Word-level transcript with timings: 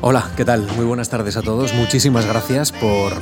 Hola, 0.00 0.30
¿qué 0.36 0.44
tal? 0.44 0.64
Muy 0.76 0.84
buenas 0.84 1.08
tardes 1.08 1.36
a 1.36 1.42
todos. 1.42 1.74
Muchísimas 1.74 2.24
gracias 2.24 2.70
por 2.70 3.14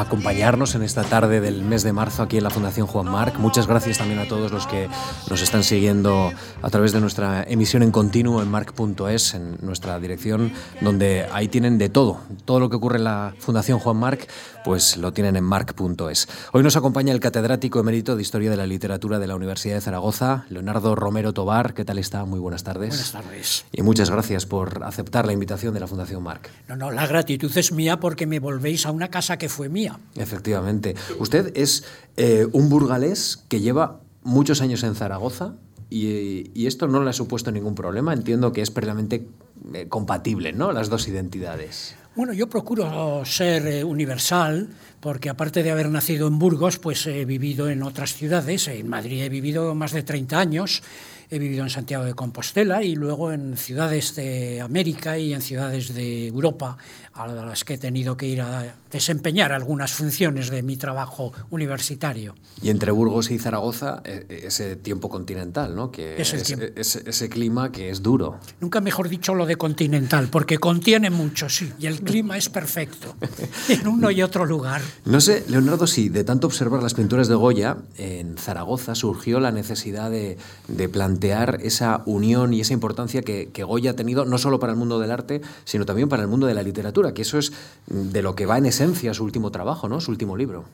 acompañarnos 0.00 0.74
en 0.74 0.82
esta 0.82 1.04
tarde 1.04 1.40
del 1.40 1.62
mes 1.62 1.82
de 1.82 1.92
marzo 1.92 2.22
aquí 2.22 2.38
en 2.38 2.44
la 2.44 2.50
Fundación 2.50 2.86
Juan 2.86 3.06
Marc. 3.06 3.38
Muchas 3.38 3.66
gracias 3.66 3.98
también 3.98 4.20
a 4.20 4.26
todos 4.26 4.52
los 4.52 4.66
que 4.66 4.88
nos 5.28 5.42
están 5.42 5.64
siguiendo 5.64 6.32
a 6.62 6.70
través 6.70 6.92
de 6.92 7.00
nuestra 7.00 7.44
emisión 7.44 7.82
en 7.82 7.90
continuo 7.90 8.42
en 8.42 8.50
marc.es, 8.50 9.34
en 9.34 9.58
nuestra 9.62 9.98
dirección, 10.00 10.52
donde 10.80 11.26
ahí 11.32 11.48
tienen 11.48 11.78
de 11.78 11.88
todo. 11.88 12.20
Todo 12.44 12.60
lo 12.60 12.70
que 12.70 12.76
ocurre 12.76 12.98
en 12.98 13.04
la 13.04 13.34
Fundación 13.38 13.78
Juan 13.78 13.96
Marc, 13.96 14.28
pues 14.64 14.96
lo 14.96 15.12
tienen 15.12 15.36
en 15.36 15.44
marc.es. 15.44 16.28
Hoy 16.52 16.62
nos 16.62 16.76
acompaña 16.76 17.12
el 17.12 17.20
catedrático 17.20 17.80
emérito 17.80 18.16
de 18.16 18.22
Historia 18.22 18.50
de 18.50 18.56
la 18.56 18.66
Literatura 18.66 19.18
de 19.18 19.26
la 19.26 19.36
Universidad 19.36 19.74
de 19.74 19.80
Zaragoza, 19.80 20.46
Leonardo 20.48 20.94
Romero 20.94 21.32
Tobar. 21.32 21.74
¿Qué 21.74 21.84
tal 21.84 21.98
está? 21.98 22.24
Muy 22.24 22.40
buenas 22.40 22.64
tardes. 22.64 22.88
Buenas 22.88 23.12
tardes. 23.12 23.64
Y 23.72 23.82
muchas 23.82 24.10
gracias 24.10 24.46
por 24.46 24.82
aceptar 24.84 25.26
la 25.26 25.32
invitación 25.32 25.74
de 25.74 25.80
la 25.80 25.86
Fundación 25.86 26.22
Marc. 26.22 26.50
No, 26.68 26.76
no, 26.76 26.90
la 26.90 27.06
gratitud 27.06 27.56
es 27.56 27.72
mía 27.72 28.00
porque 28.00 28.26
me 28.26 28.38
volvéis 28.38 28.86
a 28.86 28.90
una 28.90 29.08
casa 29.08 29.36
que 29.36 29.48
fue 29.48 29.68
mía. 29.68 29.93
Efectivamente. 30.16 30.94
Usted 31.18 31.52
es 31.54 31.84
eh, 32.16 32.46
un 32.52 32.68
burgalés 32.68 33.44
que 33.48 33.60
lleva 33.60 34.00
muchos 34.22 34.60
años 34.62 34.82
en 34.82 34.94
Zaragoza 34.94 35.54
y, 35.90 36.50
y, 36.54 36.66
esto 36.66 36.88
no 36.88 37.02
le 37.02 37.10
ha 37.10 37.12
supuesto 37.12 37.50
ningún 37.52 37.74
problema. 37.74 38.12
Entiendo 38.12 38.52
que 38.52 38.62
es 38.62 38.70
plenamente 38.70 39.28
eh, 39.72 39.86
compatible, 39.88 40.52
¿no? 40.52 40.72
Las 40.72 40.88
dos 40.88 41.08
identidades. 41.08 41.94
Bueno, 42.16 42.32
yo 42.32 42.48
procuro 42.48 43.24
ser 43.24 43.66
eh, 43.66 43.84
universal 43.84 44.68
porque 45.00 45.28
aparte 45.28 45.62
de 45.62 45.70
haber 45.70 45.90
nacido 45.90 46.28
en 46.28 46.38
Burgos, 46.38 46.78
pues 46.78 47.06
he 47.06 47.24
vivido 47.24 47.68
en 47.68 47.82
otras 47.82 48.14
ciudades. 48.14 48.68
En 48.68 48.88
Madrid 48.88 49.22
he 49.22 49.28
vivido 49.28 49.74
más 49.74 49.92
de 49.92 50.02
30 50.02 50.38
años 50.38 50.82
he 51.30 51.38
vivido 51.38 51.64
en 51.64 51.70
Santiago 51.70 52.04
de 52.04 52.14
Compostela 52.14 52.82
y 52.82 52.94
luego 52.94 53.32
en 53.32 53.56
ciudades 53.56 54.14
de 54.14 54.60
América 54.60 55.18
y 55.18 55.34
en 55.34 55.42
ciudades 55.42 55.94
de 55.94 56.28
Europa 56.28 56.76
a 57.14 57.26
las 57.26 57.64
que 57.64 57.74
he 57.74 57.78
tenido 57.78 58.16
que 58.16 58.26
ir 58.26 58.40
a 58.40 58.74
desempeñar 58.90 59.52
algunas 59.52 59.92
funciones 59.92 60.50
de 60.50 60.62
mi 60.62 60.76
trabajo 60.76 61.32
universitario. 61.50 62.34
Y 62.62 62.70
entre 62.70 62.90
Burgos 62.90 63.30
y 63.30 63.38
Zaragoza, 63.38 64.02
e, 64.04 64.26
e, 64.28 64.46
ese 64.46 64.76
tiempo 64.76 65.08
continental, 65.08 65.74
¿no? 65.74 65.90
Que 65.90 66.20
es 66.20 66.32
es, 66.34 66.50
ese, 66.50 67.08
ese 67.08 67.28
clima 67.28 67.70
que 67.72 67.90
es 67.90 68.02
duro. 68.02 68.38
Nunca 68.60 68.80
mejor 68.80 69.08
dicho 69.08 69.34
lo 69.34 69.46
de 69.46 69.56
continental, 69.56 70.28
porque 70.30 70.58
contiene 70.58 71.10
mucho, 71.10 71.48
sí, 71.48 71.72
y 71.78 71.86
el 71.86 72.00
clima 72.00 72.36
es 72.36 72.48
perfecto 72.48 73.14
en 73.68 73.86
uno 73.86 74.10
y 74.10 74.22
otro 74.22 74.44
lugar. 74.44 74.82
No 75.04 75.20
sé, 75.20 75.44
Leonardo, 75.48 75.86
si 75.86 76.08
de 76.08 76.24
tanto 76.24 76.46
observar 76.46 76.82
las 76.82 76.94
pinturas 76.94 77.28
de 77.28 77.34
Goya, 77.34 77.76
en 77.96 78.36
Zaragoza 78.36 78.94
surgió 78.94 79.40
la 79.40 79.52
necesidad 79.52 80.10
de, 80.10 80.36
de 80.68 80.88
plantear 80.88 81.58
esa 81.62 82.02
unión 82.06 82.54
y 82.54 82.60
esa 82.60 82.72
importancia 82.72 83.22
que, 83.22 83.50
que 83.52 83.64
Goya 83.64 83.92
ha 83.92 83.96
tenido 83.96 84.24
no 84.24 84.38
solo 84.38 84.58
para 84.58 84.72
el 84.72 84.78
mundo 84.78 84.98
del 84.98 85.10
arte, 85.10 85.42
sino 85.64 85.84
también 85.84 86.08
para 86.08 86.22
el 86.22 86.28
mundo 86.28 86.46
de 86.46 86.54
la 86.54 86.62
literatura, 86.62 87.03
que 87.12 87.22
eso 87.22 87.38
es 87.38 87.52
de 87.86 88.22
lo 88.22 88.34
que 88.34 88.46
va 88.46 88.56
en 88.56 88.66
esencia 88.66 89.12
su 89.12 89.24
último 89.24 89.50
trabajo, 89.50 89.88
¿no? 89.88 90.00
Su 90.00 90.10
último 90.10 90.36
libro. 90.36 90.64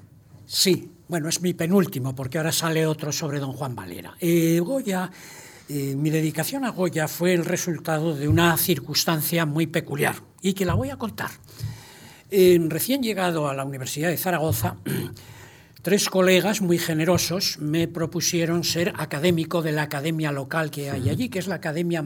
Sí, 0.46 0.90
bueno, 1.08 1.28
es 1.28 1.40
mi 1.40 1.54
penúltimo, 1.54 2.14
porque 2.14 2.38
ahora 2.38 2.52
sale 2.52 2.86
otro 2.86 3.10
sobre 3.10 3.40
don 3.40 3.52
Juan 3.52 3.74
Valera. 3.74 4.14
Eh, 4.20 4.60
Goya, 4.60 5.10
eh, 5.68 5.94
mi 5.96 6.10
dedicación 6.10 6.64
a 6.64 6.70
Goya 6.70 7.06
fue 7.08 7.34
el 7.34 7.44
resultado 7.44 8.16
de 8.16 8.28
una 8.28 8.56
circunstancia 8.56 9.46
muy 9.46 9.66
peculiar 9.66 10.16
y 10.42 10.52
que 10.52 10.64
la 10.64 10.74
voy 10.74 10.90
a 10.90 10.96
contar. 10.96 11.30
Eh, 12.30 12.58
recién 12.68 13.02
llegado 13.02 13.48
a 13.48 13.54
la 13.54 13.64
Universidad 13.64 14.08
de 14.08 14.16
Zaragoza, 14.16 14.76
tres 15.82 16.08
colegas 16.08 16.60
muy 16.60 16.78
generosos 16.78 17.58
me 17.60 17.88
propusieron 17.88 18.64
ser 18.64 18.92
académico 18.96 19.62
de 19.62 19.72
la 19.72 19.82
academia 19.82 20.32
local 20.32 20.70
que 20.70 20.90
hay 20.90 21.08
allí, 21.08 21.28
que 21.28 21.38
es 21.38 21.46
la 21.46 21.56
academia 21.56 22.04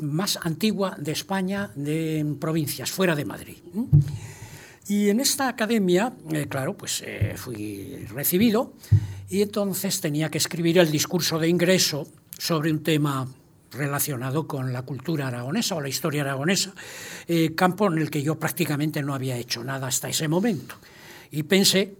más 0.00 0.38
antigua 0.42 0.96
de 0.98 1.12
España, 1.12 1.70
de 1.74 2.36
provincias, 2.38 2.90
fuera 2.90 3.16
de 3.16 3.24
Madrid. 3.24 3.56
Y 4.86 5.08
en 5.08 5.20
esta 5.20 5.48
academia, 5.48 6.12
eh, 6.30 6.46
claro, 6.48 6.76
pues 6.76 7.02
eh, 7.06 7.34
fui 7.36 8.04
recibido 8.08 8.74
y 9.30 9.40
entonces 9.40 10.00
tenía 10.00 10.30
que 10.30 10.38
escribir 10.38 10.78
el 10.78 10.90
discurso 10.90 11.38
de 11.38 11.48
ingreso 11.48 12.06
sobre 12.36 12.70
un 12.70 12.82
tema 12.82 13.26
relacionado 13.72 14.46
con 14.46 14.72
la 14.72 14.82
cultura 14.82 15.28
aragonesa 15.28 15.74
o 15.74 15.80
la 15.80 15.88
historia 15.88 16.22
aragonesa, 16.22 16.74
eh, 17.26 17.54
campo 17.54 17.90
en 17.90 17.98
el 17.98 18.10
que 18.10 18.22
yo 18.22 18.38
prácticamente 18.38 19.02
no 19.02 19.14
había 19.14 19.36
hecho 19.36 19.64
nada 19.64 19.88
hasta 19.88 20.08
ese 20.08 20.28
momento. 20.28 20.76
Y 21.30 21.44
pensé 21.44 21.96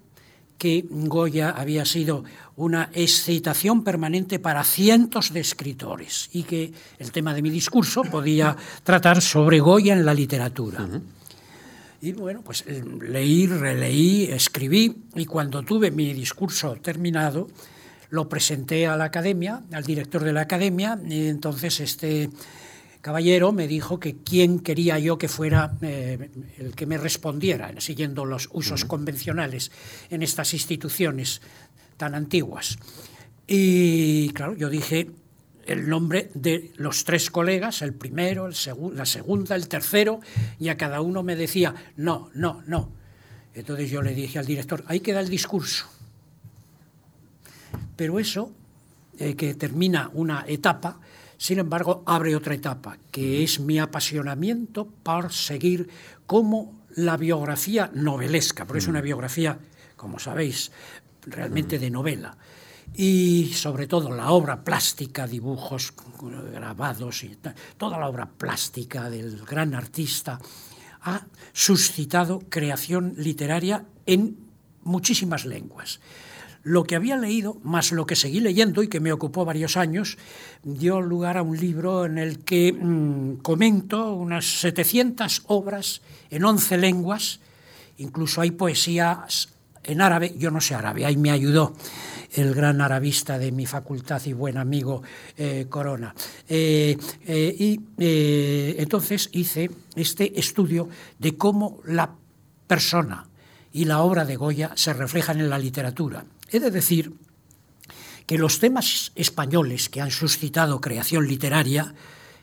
que 0.58 0.84
Goya 0.88 1.50
había 1.50 1.84
sido 1.84 2.24
una 2.56 2.90
excitación 2.92 3.82
permanente 3.82 4.38
para 4.38 4.64
cientos 4.64 5.32
de 5.32 5.40
escritores 5.40 6.30
y 6.32 6.44
que 6.44 6.72
el 6.98 7.10
tema 7.12 7.34
de 7.34 7.42
mi 7.42 7.50
discurso 7.50 8.02
podía 8.02 8.56
tratar 8.82 9.20
sobre 9.20 9.60
Goya 9.60 9.92
en 9.92 10.04
la 10.04 10.14
literatura. 10.14 10.82
Uh 10.82 10.86
-huh. 10.86 11.02
Y 12.02 12.12
bueno, 12.12 12.42
pues 12.42 12.64
leí, 12.66 13.46
releí, 13.46 14.24
escribí 14.24 15.04
y 15.14 15.24
cuando 15.24 15.62
tuve 15.62 15.90
mi 15.90 16.12
discurso 16.12 16.76
terminado, 16.76 17.48
lo 18.10 18.28
presenté 18.28 18.86
a 18.86 18.96
la 18.96 19.04
academia, 19.04 19.62
al 19.72 19.84
director 19.84 20.22
de 20.22 20.32
la 20.32 20.42
academia, 20.42 20.98
y 21.08 21.28
entonces 21.28 21.80
este 21.80 22.28
caballero 23.04 23.52
me 23.52 23.68
dijo 23.68 24.00
que 24.00 24.16
quién 24.16 24.60
quería 24.60 24.98
yo 24.98 25.18
que 25.18 25.28
fuera 25.28 25.76
eh, 25.82 26.30
el 26.56 26.74
que 26.74 26.86
me 26.86 26.96
respondiera, 26.96 27.78
siguiendo 27.78 28.24
los 28.24 28.48
usos 28.50 28.80
uh 28.80 28.84
-huh. 28.86 28.88
convencionales 28.88 29.70
en 30.08 30.22
estas 30.22 30.54
instituciones 30.54 31.42
tan 31.98 32.14
antiguas. 32.14 32.78
Y 33.46 34.30
claro, 34.30 34.56
yo 34.56 34.70
dije 34.70 35.10
el 35.66 35.86
nombre 35.86 36.30
de 36.32 36.72
los 36.76 37.04
tres 37.04 37.30
colegas, 37.30 37.82
el 37.82 37.92
primero, 37.92 38.46
el 38.46 38.54
segu 38.54 38.90
la 38.90 39.04
segunda, 39.04 39.54
el 39.54 39.68
tercero, 39.68 40.20
y 40.58 40.70
a 40.70 40.78
cada 40.78 41.02
uno 41.02 41.22
me 41.22 41.36
decía, 41.36 41.74
no, 41.96 42.30
no, 42.32 42.62
no. 42.66 42.88
Entonces 43.52 43.90
yo 43.90 44.00
le 44.00 44.14
dije 44.14 44.38
al 44.38 44.46
director, 44.46 44.82
ahí 44.86 45.00
queda 45.00 45.20
el 45.20 45.28
discurso. 45.28 45.84
Pero 47.96 48.18
eso, 48.18 48.50
eh, 49.18 49.36
que 49.36 49.54
termina 49.54 50.08
una 50.14 50.44
etapa, 50.48 51.00
sin 51.36 51.58
embargo, 51.58 52.02
abre 52.06 52.36
otra 52.36 52.54
etapa, 52.54 52.98
que 53.10 53.42
es 53.42 53.60
mi 53.60 53.78
apasionamiento 53.78 54.86
por 55.02 55.32
seguir 55.32 55.88
como 56.26 56.84
la 56.96 57.16
biografía 57.16 57.90
novelesca, 57.92 58.66
porque 58.66 58.78
es 58.78 58.88
una 58.88 59.00
biografía, 59.00 59.58
como 59.96 60.18
sabéis, 60.18 60.70
realmente 61.26 61.78
de 61.78 61.90
novela. 61.90 62.36
Y 62.94 63.50
sobre 63.54 63.86
todo 63.86 64.14
la 64.14 64.30
obra 64.30 64.62
plástica, 64.62 65.26
dibujos 65.26 65.92
grabados 66.52 67.24
y 67.24 67.36
toda 67.76 67.98
la 67.98 68.08
obra 68.08 68.26
plástica 68.26 69.10
del 69.10 69.44
gran 69.44 69.74
artista 69.74 70.38
ha 71.02 71.26
suscitado 71.52 72.42
creación 72.48 73.14
literaria 73.16 73.84
en 74.06 74.38
muchísimas 74.84 75.44
lenguas. 75.44 76.00
Lo 76.64 76.84
que 76.84 76.96
había 76.96 77.16
leído, 77.16 77.58
más 77.62 77.92
lo 77.92 78.06
que 78.06 78.16
seguí 78.16 78.40
leyendo 78.40 78.82
y 78.82 78.88
que 78.88 78.98
me 78.98 79.12
ocupó 79.12 79.44
varios 79.44 79.76
años, 79.76 80.18
dio 80.62 81.00
lugar 81.00 81.36
a 81.36 81.42
un 81.42 81.58
libro 81.58 82.06
en 82.06 82.18
el 82.18 82.40
que 82.40 82.72
mmm, 82.72 83.36
comento 83.36 84.14
unas 84.14 84.60
700 84.60 85.42
obras 85.46 86.00
en 86.30 86.44
11 86.44 86.78
lenguas, 86.78 87.40
incluso 87.98 88.40
hay 88.40 88.50
poesías 88.50 89.50
en 89.82 90.00
árabe, 90.00 90.34
yo 90.38 90.50
no 90.50 90.60
sé 90.60 90.74
árabe, 90.74 91.04
ahí 91.04 91.16
me 91.16 91.30
ayudó 91.30 91.74
el 92.32 92.54
gran 92.54 92.80
arabista 92.80 93.38
de 93.38 93.52
mi 93.52 93.66
facultad 93.66 94.20
y 94.24 94.32
buen 94.32 94.56
amigo 94.56 95.02
eh, 95.36 95.66
Corona. 95.68 96.14
Eh, 96.48 96.96
eh, 97.26 97.56
y 97.58 97.80
entonces 98.80 99.28
hice 99.32 99.70
este 99.94 100.38
estudio 100.38 100.88
de 101.18 101.36
cómo 101.36 101.80
la 101.84 102.10
persona 102.66 103.26
y 103.72 103.84
la 103.84 104.00
obra 104.02 104.24
de 104.24 104.36
Goya 104.36 104.72
se 104.74 104.92
reflejan 104.92 105.40
en 105.40 105.50
la 105.50 105.58
literatura. 105.58 106.24
He 106.54 106.60
de 106.60 106.70
decir 106.70 107.12
que 108.26 108.38
los 108.38 108.60
temas 108.60 109.10
españoles 109.16 109.88
que 109.88 110.00
han 110.00 110.12
suscitado 110.12 110.80
creación 110.80 111.26
literaria, 111.26 111.96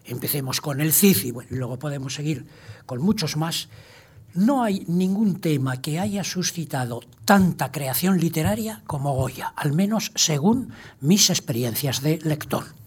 empecemos 0.03 0.59
con 0.59 0.81
el 0.81 0.91
Cid 0.91 1.23
y, 1.23 1.29
y 1.29 1.55
luego 1.55 1.79
podemos 1.79 2.16
seguir 2.16 2.45
con 2.86 3.01
muchos 3.01 3.38
más, 3.38 3.69
no 4.33 4.63
hay 4.63 4.83
ningún 4.89 5.39
tema 5.39 5.81
que 5.81 5.97
haya 5.97 6.25
suscitado 6.25 7.00
tanta 7.24 7.71
creación 7.71 8.19
literaria 8.19 8.83
como 8.86 9.15
Goya, 9.15 9.53
al 9.56 9.71
menos 9.71 10.12
según 10.15 10.74
mis 11.00 11.30
experiencias 11.30 12.01
de 12.01 12.18
lector. 12.18 12.81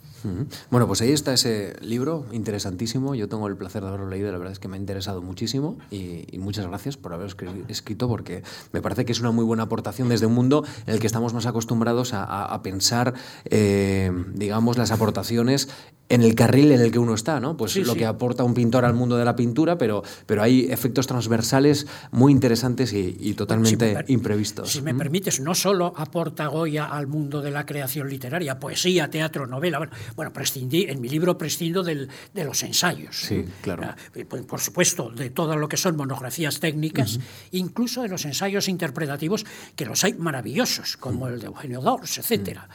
Bueno, 0.70 0.86
pues 0.86 1.00
ahí 1.00 1.12
está 1.12 1.32
ese 1.34 1.76
libro 1.80 2.26
interesantísimo. 2.32 3.14
Yo 3.14 3.28
tengo 3.28 3.46
el 3.48 3.56
placer 3.56 3.82
de 3.82 3.88
haberlo 3.88 4.08
leído, 4.08 4.30
la 4.32 4.38
verdad 4.38 4.52
es 4.52 4.58
que 4.58 4.68
me 4.68 4.76
ha 4.76 4.80
interesado 4.80 5.22
muchísimo 5.22 5.78
y, 5.90 6.24
y, 6.30 6.38
muchas 6.38 6.66
gracias 6.66 6.96
por 6.96 7.12
haberlo 7.12 7.34
escrito 7.68 8.08
porque 8.08 8.42
me 8.72 8.82
parece 8.82 9.04
que 9.04 9.12
es 9.12 9.20
una 9.20 9.30
muy 9.30 9.44
buena 9.44 9.64
aportación 9.64 10.08
desde 10.08 10.26
un 10.26 10.34
mundo 10.34 10.64
en 10.86 10.94
el 10.94 11.00
que 11.00 11.06
estamos 11.06 11.34
más 11.34 11.46
acostumbrados 11.46 12.14
a, 12.14 12.24
a, 12.24 12.54
a 12.54 12.62
pensar, 12.62 13.14
eh, 13.46 14.10
digamos, 14.34 14.78
las 14.78 14.90
aportaciones 14.90 15.68
en 16.08 16.22
el 16.22 16.34
carril 16.34 16.70
en 16.72 16.80
el 16.80 16.92
que 16.92 16.98
uno 16.98 17.14
está, 17.14 17.40
¿no? 17.40 17.56
Pues 17.56 17.72
sí, 17.72 17.82
lo 17.82 17.94
sí. 17.94 18.00
que 18.00 18.06
aporta 18.06 18.44
un 18.44 18.54
pintor 18.54 18.84
al 18.84 18.92
mundo 18.94 19.16
de 19.16 19.24
la 19.24 19.36
pintura, 19.36 19.78
pero, 19.78 20.02
pero 20.26 20.42
hay 20.42 20.66
efectos 20.70 21.06
transversales 21.06 21.86
muy 22.10 22.30
interesantes 22.30 22.92
y, 22.92 23.16
y 23.18 23.34
totalmente 23.34 24.04
si 24.06 24.12
imprevistos. 24.12 24.70
Si 24.70 24.82
me 24.82 24.94
permites, 24.94 25.40
no 25.40 25.54
solo 25.54 25.94
aporta 25.96 26.46
Goya 26.46 26.84
al 26.84 27.06
mundo 27.06 27.40
de 27.40 27.50
la 27.50 27.64
creación 27.64 28.08
literaria, 28.08 28.58
poesía, 28.58 29.08
teatro, 29.08 29.46
novela, 29.46 29.78
bueno, 29.78 29.92
Bueno, 30.16 30.32
prescindí, 30.32 30.84
en 30.88 31.00
mi 31.00 31.08
libro 31.08 31.36
prescindo 31.36 31.82
del, 31.82 32.08
de 32.32 32.44
los 32.44 32.62
ensayos. 32.62 33.16
Sí, 33.16 33.44
claro. 33.62 33.94
Eh, 34.14 34.24
por, 34.24 34.46
por, 34.46 34.60
supuesto, 34.60 35.10
de 35.10 35.30
todo 35.30 35.56
lo 35.56 35.68
que 35.68 35.76
son 35.76 35.96
monografías 35.96 36.60
técnicas, 36.60 37.16
uh 37.16 37.20
-huh. 37.20 37.48
incluso 37.52 38.02
de 38.02 38.08
los 38.08 38.24
ensayos 38.24 38.68
interpretativos, 38.68 39.44
que 39.76 39.84
los 39.86 40.04
hay 40.04 40.14
maravillosos, 40.14 40.96
como 40.96 41.24
uh 41.24 41.28
-huh. 41.28 41.32
el 41.34 41.40
de 41.40 41.46
Eugenio 41.46 41.80
Dors, 41.80 42.18
etc. 42.18 42.30
Uh 42.30 42.34
-huh. 42.34 42.68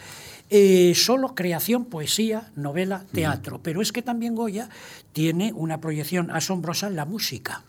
Eh, 0.52 0.94
solo 0.96 1.36
creación, 1.36 1.86
poesía, 1.86 2.52
novela, 2.56 3.06
teatro. 3.12 3.62
Pero 3.62 3.82
es 3.82 3.92
que 3.92 4.02
también 4.02 4.34
Goya 4.36 4.70
tiene 5.14 5.54
una 5.54 5.80
proyección 5.80 6.32
asombrosa 6.32 6.88
en 6.88 6.96
la 6.96 7.06
música 7.06 7.64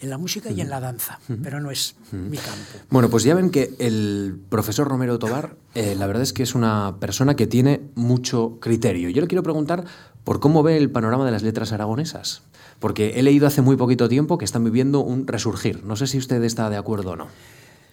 en 0.00 0.10
la 0.10 0.18
música 0.18 0.50
y 0.50 0.60
en 0.60 0.70
la 0.70 0.80
danza, 0.80 1.20
pero 1.42 1.60
no 1.60 1.70
es 1.70 1.94
mi 2.12 2.36
campo. 2.38 2.78
Bueno, 2.88 3.10
pues 3.10 3.22
ya 3.24 3.34
ven 3.34 3.50
que 3.50 3.74
el 3.78 4.40
profesor 4.48 4.88
Romero 4.88 5.18
Tobar, 5.18 5.56
eh, 5.74 5.94
la 5.96 6.06
verdad 6.06 6.22
es 6.22 6.32
que 6.32 6.42
es 6.42 6.54
una 6.54 6.96
persona 7.00 7.36
que 7.36 7.46
tiene 7.46 7.82
mucho 7.94 8.58
criterio. 8.60 9.10
Yo 9.10 9.20
le 9.20 9.28
quiero 9.28 9.42
preguntar 9.42 9.84
por 10.24 10.40
cómo 10.40 10.62
ve 10.62 10.76
el 10.76 10.90
panorama 10.90 11.24
de 11.24 11.32
las 11.32 11.42
letras 11.42 11.72
aragonesas, 11.72 12.42
porque 12.78 13.14
he 13.16 13.22
leído 13.22 13.46
hace 13.46 13.62
muy 13.62 13.76
poquito 13.76 14.08
tiempo 14.08 14.38
que 14.38 14.44
están 14.44 14.64
viviendo 14.64 15.00
un 15.00 15.26
resurgir. 15.26 15.84
No 15.84 15.96
sé 15.96 16.06
si 16.06 16.18
usted 16.18 16.42
está 16.44 16.70
de 16.70 16.76
acuerdo 16.76 17.12
o 17.12 17.16
no. 17.16 17.28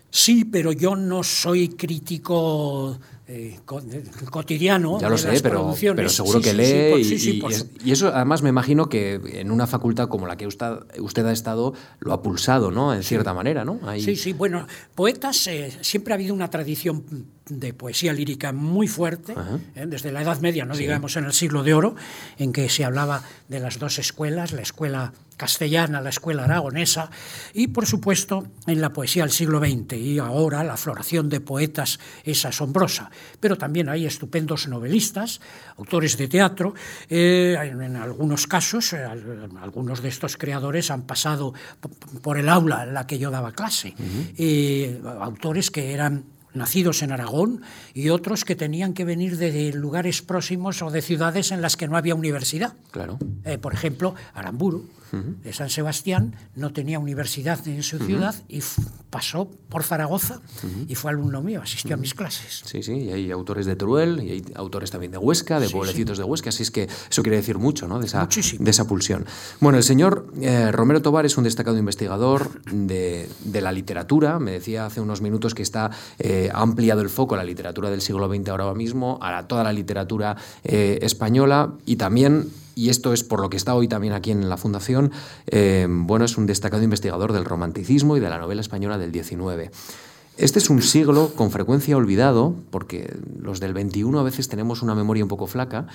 Sí, 0.09 0.45
pero 0.45 0.71
yo 0.71 0.95
no 0.95 1.23
soy 1.23 1.69
crítico 1.69 2.97
eh, 3.27 3.59
cotidiano. 4.29 4.99
Ya 4.99 5.09
lo 5.09 5.17
sé, 5.17 5.39
pero, 5.41 5.73
pero, 5.79 6.09
seguro 6.09 6.39
sí, 6.39 6.45
que 6.45 6.53
lee. 6.53 7.03
sí, 7.03 7.19
sí, 7.19 7.29
y, 7.31 7.41
por, 7.41 7.51
y, 7.51 7.55
es, 7.55 7.67
y, 7.83 7.91
eso, 7.91 8.07
además, 8.07 8.41
me 8.41 8.49
imagino 8.49 8.87
que 8.87 9.19
en 9.33 9.51
una 9.51 9.67
facultad 9.67 10.07
como 10.07 10.27
la 10.27 10.37
que 10.37 10.47
usted, 10.47 10.77
usted 10.99 11.25
ha 11.25 11.33
estado, 11.33 11.73
lo 11.99 12.13
ha 12.13 12.21
pulsado, 12.21 12.71
¿no? 12.71 12.93
En 12.93 13.03
cierta 13.03 13.33
manera, 13.33 13.65
¿no? 13.65 13.79
Ahí... 13.83 14.01
Sí, 14.01 14.15
sí, 14.15 14.33
bueno, 14.33 14.65
poetas, 14.95 15.47
eh, 15.47 15.77
siempre 15.81 16.13
ha 16.13 16.15
habido 16.15 16.33
una 16.33 16.49
tradición 16.49 17.03
de 17.49 17.73
poesía 17.73 18.13
lírica 18.13 18.51
muy 18.51 18.87
fuerte, 18.87 19.33
eh, 19.75 19.85
desde 19.87 20.11
la 20.11 20.21
Edad 20.21 20.39
Media, 20.39 20.65
no 20.65 20.75
digamos 20.75 21.15
en 21.15 21.25
el 21.25 21.33
siglo 21.33 21.63
de 21.63 21.73
oro, 21.73 21.95
en 22.37 22.51
que 22.51 22.69
se 22.69 22.83
hablaba 22.83 23.23
de 23.47 23.59
las 23.59 23.79
dos 23.79 23.99
escuelas, 23.99 24.51
la 24.51 24.61
escuela 24.61 25.13
castellana, 25.37 26.01
la 26.01 26.09
escuela 26.09 26.43
aragonesa, 26.43 27.09
y 27.53 27.67
por 27.67 27.85
supuesto 27.85 28.47
en 28.65 28.81
la 28.81 28.91
poesía 28.91 29.23
del 29.23 29.31
siglo 29.31 29.59
XX. 29.59 29.93
Y 29.93 30.19
ahora 30.19 30.63
la 30.63 30.77
floración 30.77 31.29
de 31.29 31.39
poetas 31.39 31.99
es 32.23 32.43
asombrosa, 32.43 33.11
pero 33.39 33.57
también 33.57 33.89
hay 33.89 34.05
estupendos 34.05 34.67
novelistas, 34.67 35.41
autores 35.77 36.17
de 36.17 36.27
teatro. 36.27 36.73
Eh, 37.09 37.55
en, 37.59 37.95
algunos 37.95 38.47
casos, 38.47 38.93
eh, 38.93 39.03
algunos 39.61 40.01
de 40.01 40.09
estos 40.09 40.37
creadores 40.37 40.91
han 40.91 41.03
pasado 41.03 41.53
por 42.21 42.37
el 42.37 42.49
aula 42.49 42.83
en 42.83 42.93
la 42.93 43.07
que 43.07 43.19
yo 43.19 43.31
daba 43.31 43.51
clase. 43.51 43.93
Uh 43.97 44.01
-huh. 44.01 44.33
eh, 44.37 45.01
autores 45.19 45.71
que 45.71 45.93
eran 45.93 46.25
nacidos 46.53 47.03
en 47.03 47.11
Aragón 47.11 47.61
y 47.93 48.09
otros 48.09 48.43
que 48.43 48.55
tenían 48.55 48.93
que 48.93 49.05
venir 49.05 49.37
de 49.37 49.71
lugares 49.73 50.23
próximos 50.23 50.81
o 50.81 50.89
de 50.89 51.01
ciudades 51.01 51.51
en 51.51 51.61
las 51.61 51.77
que 51.77 51.87
no 51.87 51.97
había 51.97 52.15
universidad. 52.15 52.73
Claro. 52.89 53.19
Por 53.61 53.73
ejemplo, 53.73 54.15
Aramburu, 54.33 54.89
uh 55.11 55.15
-huh. 55.15 55.41
de 55.43 55.53
San 55.53 55.69
Sebastián, 55.69 56.35
no 56.55 56.71
tenía 56.73 56.99
universidad 56.99 57.65
en 57.67 57.83
su 57.83 57.99
ciudad 57.99 58.35
uh 58.35 58.51
-huh. 58.51 58.57
y 58.57 58.83
pasó 59.09 59.49
por 59.69 59.83
Zaragoza 59.83 60.35
uh 60.35 60.67
-huh. 60.67 60.85
y 60.87 60.95
fue 60.95 61.11
alumno 61.11 61.41
mío, 61.41 61.61
asistió 61.61 61.95
a 61.95 61.97
mis 61.97 62.13
clases. 62.13 62.63
Sí, 62.65 62.83
sí, 62.83 62.93
y 62.93 63.11
hay 63.11 63.31
autores 63.31 63.65
de 63.65 63.75
Teruel 63.75 64.21
y 64.23 64.31
hay 64.31 64.45
autores 64.55 64.91
también 64.91 65.11
de 65.11 65.17
Huesca, 65.17 65.59
de 65.59 65.67
sí, 65.67 65.73
pueblecitos 65.73 66.17
sí. 66.17 66.23
de 66.23 66.29
Huesca, 66.29 66.49
así 66.49 66.63
es 66.63 66.71
que 66.71 66.87
eso 67.09 67.21
quiere 67.21 67.37
decir 67.37 67.57
mucho, 67.57 67.87
¿no? 67.87 67.99
De 67.99 68.05
esa, 68.05 68.27
de 68.27 68.71
esa 68.71 68.85
pulsión. 68.85 69.25
Bueno, 69.59 69.77
el 69.77 69.83
señor 69.83 70.31
eh, 70.41 70.71
Romero 70.71 71.01
Tobar 71.01 71.25
es 71.25 71.37
un 71.37 71.43
destacado 71.43 71.77
investigador 71.77 72.61
de, 72.71 73.29
de, 73.43 73.61
la 73.61 73.71
literatura, 73.71 74.39
me 74.39 74.51
decía 74.51 74.85
hace 74.85 75.01
unos 75.01 75.21
minutos 75.21 75.53
que 75.53 75.63
está, 75.63 75.91
eh, 76.19 76.49
ha 76.53 76.61
ampliado 76.61 77.01
el 77.01 77.09
foco 77.09 77.35
a 77.35 77.37
la 77.37 77.43
literatura 77.43 77.89
del 77.89 78.01
siglo 78.01 78.27
XX 78.27 78.49
ahora 78.49 78.73
mismo, 78.73 79.17
a 79.21 79.31
la, 79.31 79.47
toda 79.47 79.63
la 79.63 79.73
literatura 79.73 80.37
eh, 80.63 80.99
española 81.01 81.73
y 81.85 81.95
también 81.95 82.49
y 82.77 82.89
esto 82.89 83.11
es 83.11 83.23
por 83.23 83.41
lo 83.41 83.49
que 83.49 83.57
está 83.57 83.73
hoy 83.73 83.87
también 83.87 84.13
aquí 84.13 84.29
en 84.29 84.47
la 84.49 84.55
Fundación, 84.55 85.11
eh, 85.47 85.87
bueno, 85.89 86.25
es 86.25 86.37
un 86.37 86.45
destacado 86.45 86.83
investigador 86.83 87.33
del 87.33 87.43
romanticismo 87.43 88.15
y 88.15 88.19
de 88.19 88.29
la 88.29 88.37
novela 88.37 88.61
española 88.61 88.99
del 88.99 89.11
XIX. 89.11 89.71
Este 90.37 90.59
es 90.59 90.69
un 90.69 90.83
siglo 90.83 91.31
con 91.35 91.49
frecuencia 91.49 91.97
olvidado, 91.97 92.53
porque 92.69 93.17
los 93.41 93.59
del 93.59 93.73
XXI 93.73 94.19
a 94.19 94.21
veces 94.21 94.47
tenemos 94.47 94.83
una 94.83 94.93
memoria 94.93 95.23
un 95.23 95.27
poco 95.27 95.47
flaca, 95.47 95.87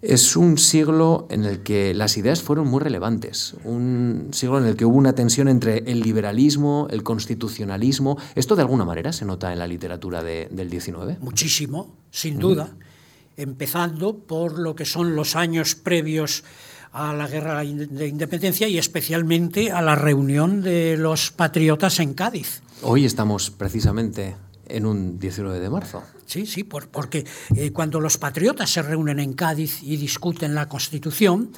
es 0.00 0.36
un 0.36 0.58
siglo 0.58 1.26
en 1.28 1.44
el 1.44 1.64
que 1.64 1.92
las 1.92 2.16
ideas 2.16 2.40
fueron 2.40 2.68
muy 2.68 2.80
relevantes, 2.80 3.56
un 3.64 4.28
siglo 4.30 4.58
en 4.58 4.66
el 4.66 4.76
que 4.76 4.84
hubo 4.84 4.96
una 4.96 5.14
tensión 5.14 5.48
entre 5.48 5.78
el 5.90 6.00
liberalismo, 6.00 6.86
el 6.90 7.02
constitucionalismo. 7.02 8.16
¿Esto 8.36 8.54
de 8.54 8.62
alguna 8.62 8.84
manera 8.84 9.12
se 9.12 9.24
nota 9.24 9.52
en 9.52 9.58
la 9.58 9.66
literatura 9.66 10.22
de, 10.22 10.48
del 10.52 10.70
XIX? 10.70 11.20
Muchísimo, 11.20 11.96
sin 12.10 12.38
duda. 12.38 12.66
Mm 12.66 12.91
empezando 13.36 14.18
por 14.18 14.58
lo 14.58 14.74
que 14.74 14.84
son 14.84 15.16
los 15.16 15.36
años 15.36 15.74
previos 15.74 16.44
a 16.92 17.14
la 17.14 17.26
guerra 17.26 17.60
de 17.60 18.08
independencia 18.08 18.68
y 18.68 18.78
especialmente 18.78 19.72
a 19.72 19.80
la 19.80 19.94
reunión 19.94 20.60
de 20.60 20.96
los 20.98 21.30
patriotas 21.30 22.00
en 22.00 22.12
Cádiz. 22.12 22.62
Hoy 22.82 23.06
estamos 23.06 23.50
precisamente 23.50 24.36
en 24.66 24.86
un 24.86 25.18
19 25.18 25.58
de 25.58 25.70
marzo. 25.70 26.02
Sí, 26.26 26.46
sí, 26.46 26.64
por, 26.64 26.88
porque 26.88 27.24
eh, 27.56 27.72
cuando 27.72 28.00
los 28.00 28.18
patriotas 28.18 28.70
se 28.70 28.82
reúnen 28.82 29.20
en 29.20 29.32
Cádiz 29.32 29.82
y 29.82 29.96
discuten 29.96 30.54
la 30.54 30.68
Constitución, 30.68 31.50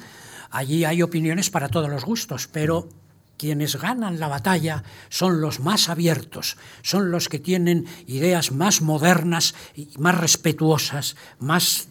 allí 0.51 0.85
hay 0.85 1.01
opiniones 1.01 1.49
para 1.49 1.69
todos 1.69 1.89
los 1.89 2.05
gustos, 2.05 2.47
pero 2.47 2.87
quienes 3.37 3.75
ganan 3.75 4.19
la 4.19 4.27
batalla 4.27 4.83
son 5.09 5.41
los 5.41 5.59
más 5.59 5.89
abiertos, 5.89 6.57
son 6.81 7.11
los 7.11 7.29
que 7.29 7.39
tienen 7.39 7.85
ideas 8.07 8.51
más 8.51 8.81
modernas 8.81 9.55
y 9.75 9.89
más 9.97 10.17
respetuosas, 10.17 11.15
más 11.39 11.87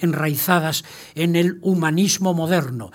enraizadas 0.00 0.84
en 1.14 1.36
el 1.36 1.58
humanismo 1.62 2.34
moderno 2.34 2.90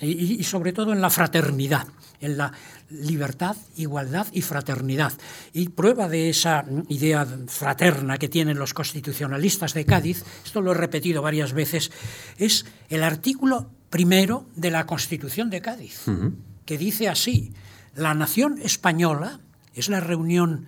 y, 0.00 0.42
sobre 0.44 0.72
todo 0.72 0.92
en 0.92 1.00
la 1.00 1.10
fraternidad, 1.10 1.86
en 2.20 2.38
la 2.38 2.52
libertad, 2.90 3.56
igualdad 3.76 4.26
y 4.32 4.42
fraternidad. 4.42 5.12
Y 5.52 5.68
prueba 5.70 6.08
de 6.08 6.30
esa 6.30 6.64
idea 6.88 7.26
fraterna 7.46 8.18
que 8.18 8.28
tienen 8.28 8.58
los 8.58 8.74
constitucionalistas 8.74 9.74
de 9.74 9.84
Cádiz, 9.84 10.24
esto 10.44 10.60
lo 10.60 10.72
he 10.72 10.74
repetido 10.74 11.22
varias 11.22 11.52
veces, 11.52 11.90
es 12.38 12.66
el 12.88 13.02
artículo 13.02 13.70
primero 13.94 14.46
de 14.56 14.72
la 14.72 14.86
Constitución 14.86 15.50
de 15.50 15.62
Cádiz, 15.62 16.08
uh 16.08 16.10
-huh. 16.10 16.32
que 16.66 16.76
dice 16.78 17.06
así, 17.08 17.54
la 17.94 18.12
nación 18.12 18.58
española 18.58 19.38
es 19.72 19.88
la 19.88 20.00
reunión 20.00 20.66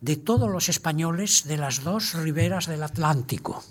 de 0.00 0.16
todos 0.16 0.50
los 0.50 0.68
españoles 0.68 1.44
de 1.46 1.58
las 1.58 1.84
dos 1.84 2.14
riberas 2.14 2.66
del 2.66 2.82
Atlántico. 2.82 3.62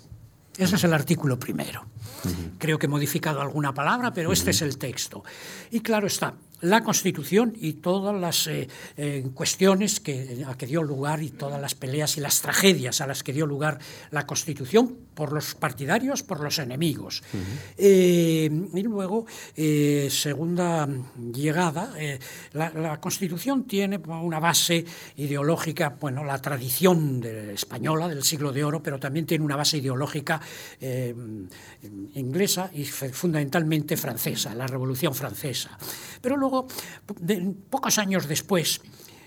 Ese 0.56 0.76
es 0.76 0.84
el 0.84 0.94
artículo 0.94 1.38
primero. 1.38 1.84
Uh 1.84 2.28
-huh. 2.28 2.50
Creo 2.56 2.78
que 2.78 2.86
he 2.86 2.88
modificado 2.88 3.42
alguna 3.42 3.74
palabra, 3.74 4.14
pero 4.14 4.30
uh 4.30 4.32
-huh. 4.32 4.38
este 4.38 4.52
es 4.52 4.62
el 4.62 4.78
texto. 4.78 5.22
Y 5.70 5.80
claro 5.80 6.06
está, 6.06 6.32
la 6.60 6.82
Constitución 6.82 7.52
y 7.60 7.74
todas 7.74 8.18
las 8.18 8.46
eh, 8.46 8.68
eh, 8.96 9.26
cuestiones 9.34 10.00
que, 10.00 10.44
a 10.46 10.56
que 10.56 10.66
dio 10.66 10.82
lugar 10.82 11.22
y 11.22 11.30
todas 11.30 11.60
las 11.60 11.74
peleas 11.74 12.16
y 12.16 12.20
las 12.20 12.40
tragedias 12.40 13.00
a 13.00 13.06
las 13.06 13.22
que 13.22 13.32
dio 13.32 13.46
lugar 13.46 13.78
la 14.10 14.26
Constitución 14.26 14.96
por 15.14 15.32
los 15.32 15.54
partidarios, 15.54 16.22
por 16.22 16.40
los 16.40 16.58
enemigos. 16.58 17.22
Uh 17.32 17.36
-huh. 17.36 17.74
eh, 17.78 18.50
y 18.74 18.82
luego, 18.82 19.26
segunda 20.08 20.88
llegada, 21.32 21.94
la, 22.52 22.70
la, 22.70 23.00
Constitución 23.00 23.64
tiene 23.64 23.98
una 23.98 24.38
base 24.38 24.84
ideológica, 25.16 25.96
bueno, 26.00 26.24
la 26.24 26.40
tradición 26.40 27.20
de, 27.20 27.54
española 27.54 28.08
del 28.08 28.22
siglo 28.22 28.52
de 28.52 28.64
oro, 28.64 28.82
pero 28.82 28.98
también 28.98 29.26
tiene 29.26 29.44
una 29.44 29.56
base 29.56 29.78
ideológica 29.78 30.40
inglesa 32.14 32.70
y 32.74 32.84
fundamentalmente 32.84 33.96
francesa, 33.96 34.54
la 34.54 34.66
Revolución 34.66 35.14
Francesa. 35.14 35.78
Pero 36.20 36.36
luego, 36.36 36.45
de, 37.20 37.54
pocos 37.70 37.98
años 37.98 38.28
después, 38.28 38.80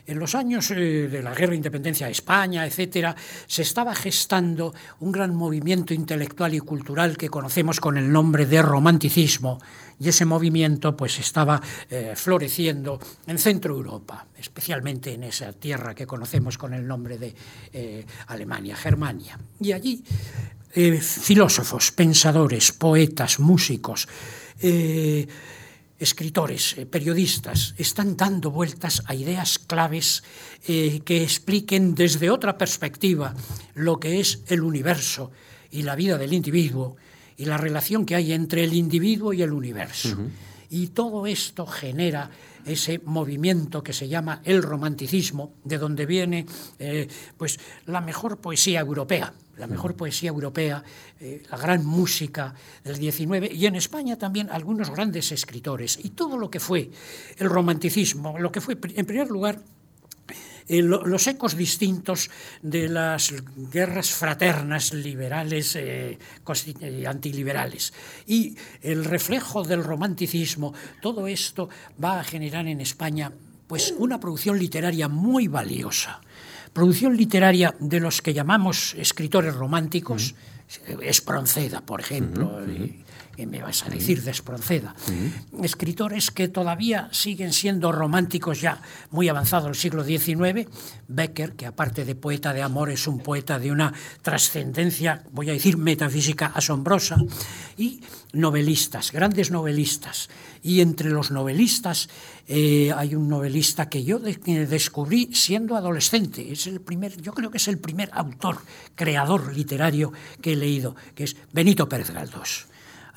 en 0.09 0.17
los 0.17 0.33
años 0.33 0.71
eh, 0.71 1.07
de 1.07 1.21
la 1.21 1.35
guerra 1.35 1.51
de 1.51 1.57
independencia 1.57 2.07
de 2.07 2.13
España, 2.13 2.65
etcétera, 2.65 3.15
se 3.45 3.61
estaba 3.61 3.93
gestando 3.93 4.73
un 4.99 5.11
gran 5.11 5.35
movimiento 5.35 5.93
intelectual 5.93 6.55
y 6.55 6.59
cultural 6.59 7.15
que 7.15 7.29
conocemos 7.29 7.79
con 7.79 7.95
el 7.97 8.11
nombre 8.11 8.47
de 8.47 8.61
romanticismo, 8.61 9.59
y 9.99 10.09
ese 10.09 10.25
movimiento 10.25 10.97
pues 10.97 11.19
estaba 11.19 11.61
eh, 11.89 12.13
floreciendo 12.15 12.99
en 13.27 13.38
Centro 13.38 13.75
Europa, 13.75 14.25
especialmente 14.38 15.13
en 15.13 15.25
esa 15.25 15.53
tierra 15.53 15.93
que 15.93 16.07
conocemos 16.07 16.57
con 16.57 16.73
el 16.73 16.88
nombre 16.88 17.17
de 17.19 17.35
eh, 17.73 18.05
Alemania, 18.27 18.75
Germania. 18.75 19.38
Y 19.59 19.73
allí 19.73 20.03
filósofos, 21.01 21.91
pensadores, 21.91 22.71
poetas, 22.71 23.39
músicos, 23.39 24.07
escritores, 26.00 26.77
eh, 26.77 26.86
periodistas, 26.86 27.75
están 27.77 28.15
dando 28.18 28.51
vueltas 28.51 29.03
a 29.06 29.13
ideas 29.13 29.60
claves 29.60 30.24
eh, 30.68 31.01
que 31.06 31.24
expliquen 31.24 31.94
desde 31.94 32.29
otra 32.32 32.58
perspectiva 32.58 33.36
lo 33.75 34.00
que 34.00 34.20
es 34.20 34.41
el 34.48 34.62
universo 34.62 35.32
y 35.72 35.84
la 35.84 35.96
vida 35.96 36.18
del 36.18 36.34
individuo 36.34 36.96
y 37.38 37.46
la 37.46 37.58
relación 37.58 38.06
que 38.06 38.15
hay 38.15 38.34
entre 38.34 38.63
el 38.63 38.74
individuo 38.74 39.34
y 39.34 39.41
el 39.41 39.51
universo. 39.51 40.10
Uh 40.10 40.22
-huh. 40.22 40.29
Y 40.72 40.88
todo 40.88 41.25
esto 41.25 41.65
genera 41.65 42.29
ese 42.65 43.01
movimiento 43.06 43.84
que 43.84 43.94
se 43.94 44.08
llama 44.08 44.41
el 44.44 44.62
romanticismo, 44.62 45.53
de 45.63 45.77
donde 45.77 46.06
viene 46.06 46.46
eh, 46.77 47.08
pues, 47.38 47.60
la 47.86 48.01
mejor 48.01 48.38
poesía 48.38 48.79
europea, 48.79 49.34
la 49.60 49.68
mejor 49.68 49.96
poesía 49.96 50.30
europea, 50.30 50.84
eh, 51.20 51.44
la 51.51 51.58
gran 51.58 51.86
música 51.86 52.54
del 52.84 52.96
XIX 52.96 53.54
y 53.54 53.66
en 53.66 53.75
España 53.75 54.18
también 54.18 54.50
algunos 54.50 54.89
grandes 54.89 55.32
escritores 55.32 56.00
y 56.01 56.12
todo 56.12 56.38
lo 56.38 56.50
que 56.50 56.60
fue 56.60 56.89
el 57.38 57.50
romanticismo, 57.50 58.39
lo 58.39 58.51
que 58.51 58.62
fue 58.62 58.78
en 58.96 59.06
primer 59.06 59.30
lugar 59.30 59.62
eh, 60.70 60.84
los 60.84 61.25
ecos 61.25 61.58
distintos 61.58 62.30
de 62.62 62.88
las 62.88 63.34
guerras 63.72 64.12
fraternas 64.12 64.94
liberales 64.94 65.75
y 65.75 65.80
eh, 65.80 67.08
antiliberales. 67.08 67.92
Y 68.28 68.56
el 68.84 69.04
reflejo 69.04 69.63
del 69.63 69.84
romanticismo, 69.84 70.74
todo 71.01 71.28
esto 71.28 71.70
va 72.01 72.20
a 72.20 72.24
generar 72.24 72.68
en 72.68 72.82
España 72.82 73.32
pues 73.66 73.94
una 73.98 74.20
producción 74.20 74.60
literaria 74.60 75.08
muy 75.08 75.48
valiosa. 75.48 76.22
Producción 76.73 77.17
literaria 77.17 77.75
de 77.79 77.99
los 77.99 78.21
que 78.21 78.33
llamamos 78.33 78.95
escritores 78.95 79.55
románticos, 79.55 80.35
Espronceda, 81.01 81.81
por 81.81 81.99
ejemplo, 81.99 82.61
¿qué 83.39 83.48
me 83.48 83.62
vas 83.62 83.86
a 83.86 83.89
decir 83.89 84.22
de 84.22 84.31
Espronceda? 84.31 84.93
Escritores 85.63 86.29
que 86.29 86.50
todavía 86.50 87.08
siguen 87.13 87.53
siendo 87.53 87.93
románticos 87.93 88.60
ya 88.60 88.81
muy 89.12 89.29
avanzado 89.29 89.69
el 89.69 89.75
siglo 89.75 90.03
XIX, 90.03 90.67
Becker, 91.08 91.53
que 91.53 91.65
aparte 91.65 92.03
de 92.03 92.15
poeta 92.15 92.51
de 92.51 92.62
amor 92.62 92.89
es 92.89 93.08
un 93.08 93.19
poeta 93.19 93.58
de 93.58 93.72
una 93.72 93.93
trascendencia, 94.22 95.24
voy 95.31 95.50
a 95.50 95.53
decir 95.53 95.77
metafísica 95.77 96.48
asombrosa, 96.48 97.15
y 97.77 98.01
novelistas, 98.34 99.13
grandes 99.13 99.51
novelistas. 99.51 100.27
Y 100.62 100.81
entre 100.81 101.10
los 101.10 101.31
novelistas 101.31 102.10
eh, 102.46 102.91
hay 102.93 103.15
un 103.15 103.29
novelista 103.29 103.88
que 103.88 104.03
yo 104.03 104.19
descubrí 104.19 105.29
siendo 105.34 105.77
adolescente. 105.77 106.51
Es 106.51 106.67
el 106.67 106.81
primer, 106.81 107.22
yo 107.22 107.34
creo 107.34 107.51
que 107.51 107.58
es 107.58 107.69
el 107.69 107.77
primer 107.77 108.10
autor, 108.12 108.58
creador 108.96 109.55
literario 109.55 110.12
que 110.41 110.51
he 110.51 110.55
leído, 110.58 110.98
que 111.15 111.24
es 111.24 111.38
Benito 111.53 111.88
Pérez 111.88 112.12
Galdós. 112.12 112.68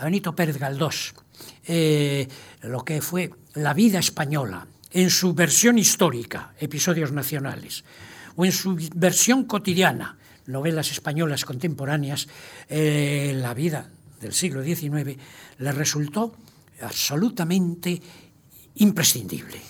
A 0.02 0.10
Benito 0.10 0.34
Pérez 0.34 0.58
Galdós, 0.58 1.14
eh, 1.62 2.26
lo 2.66 2.82
que 2.82 2.98
fue 2.98 3.30
la 3.54 3.70
vida 3.70 4.00
española 4.00 4.66
en 4.90 5.10
su 5.10 5.32
versión 5.32 5.78
histórica, 5.78 6.58
episodios 6.58 7.12
nacionales, 7.12 7.84
o 8.34 8.44
en 8.44 8.50
su 8.50 8.74
versión 8.96 9.44
cotidiana, 9.44 10.18
novelas 10.46 10.90
españolas 10.90 11.44
contemporáneas, 11.44 12.26
eh, 12.68 13.30
la 13.36 13.54
vida 13.54 13.90
del 14.20 14.32
siglo 14.32 14.64
XIX, 14.64 15.16
le 15.58 15.70
resultó 15.70 16.34
absolutamente 16.82 18.02
imprescindible. 18.74 19.62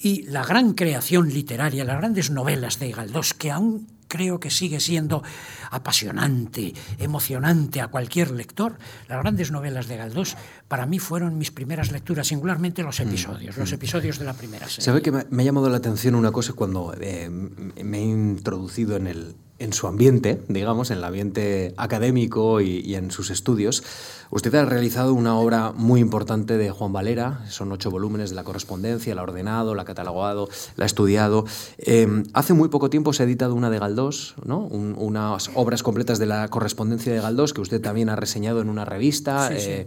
Y 0.00 0.22
la 0.22 0.46
gran 0.46 0.72
creación 0.72 1.28
literaria, 1.28 1.84
las 1.84 1.98
grandes 1.98 2.30
novelas 2.30 2.78
de 2.78 2.90
Galdós, 2.90 3.34
que 3.34 3.50
aún 3.50 3.86
creo 4.08 4.40
que 4.40 4.50
sigue 4.50 4.80
siendo 4.80 5.22
apasionante, 5.70 6.74
emocionante 6.98 7.80
a 7.80 7.88
cualquier 7.88 8.30
lector. 8.30 8.78
Las 9.08 9.20
grandes 9.20 9.50
novelas 9.50 9.88
de 9.88 9.96
Galdós 9.96 10.36
para 10.68 10.86
mí 10.86 10.98
fueron 10.98 11.38
mis 11.38 11.50
primeras 11.50 11.92
lecturas, 11.92 12.26
singularmente 12.26 12.82
los 12.82 13.00
mm, 13.00 13.02
episodios, 13.02 13.56
los 13.56 13.70
mm. 13.70 13.74
episodios 13.74 14.18
de 14.18 14.24
la 14.24 14.34
primera 14.34 14.68
serie. 14.68 14.84
¿Sabe 14.84 15.02
que 15.02 15.12
me, 15.12 15.42
ha 15.42 15.44
llamado 15.44 15.68
la 15.68 15.76
atención 15.76 16.14
una 16.14 16.32
cosa 16.32 16.52
cuando 16.52 16.94
eh, 17.00 17.28
me 17.30 17.98
he 17.98 18.02
introducido 18.02 18.96
en 18.96 19.06
el, 19.06 19.36
en 19.58 19.72
su 19.72 19.86
ambiente, 19.86 20.42
digamos, 20.48 20.90
en 20.90 20.98
el 20.98 21.04
ambiente 21.04 21.74
académico 21.76 22.60
y, 22.60 22.94
en 22.94 23.10
sus 23.10 23.30
estudios. 23.30 23.84
Usted 24.30 24.54
ha 24.56 24.64
realizado 24.64 25.14
una 25.14 25.36
obra 25.36 25.72
muy 25.72 26.00
importante 26.00 26.58
de 26.58 26.70
Juan 26.70 26.92
Valera, 26.92 27.44
son 27.48 27.70
ocho 27.70 27.90
volúmenes 27.90 28.30
de 28.30 28.36
la 28.36 28.42
correspondencia, 28.42 29.14
la 29.14 29.20
ha 29.20 29.24
ordenado, 29.24 29.74
la 29.74 29.82
ha 29.82 29.84
catalogado, 29.84 30.48
la 30.76 30.84
ha 30.84 30.86
estudiado. 30.86 31.44
Em, 31.78 32.24
hace 32.32 32.52
muy 32.52 32.68
poco 32.68 32.90
tiempo 32.90 33.12
se 33.12 33.22
ha 33.22 33.26
editado 33.26 33.54
una 33.54 33.70
de 33.70 33.78
Galdós, 33.78 34.34
¿no? 34.44 34.58
unas 34.66 35.50
obras 35.54 35.82
completas 35.84 36.18
de 36.18 36.26
la 36.26 36.48
correspondencia 36.48 37.12
de 37.12 37.20
Galdós, 37.20 37.52
que 37.52 37.60
usted 37.60 37.80
también 37.80 38.08
ha 38.08 38.16
reseñado 38.16 38.60
en 38.60 38.68
una 38.68 38.84
revista. 38.84 39.50
Eh, 39.52 39.86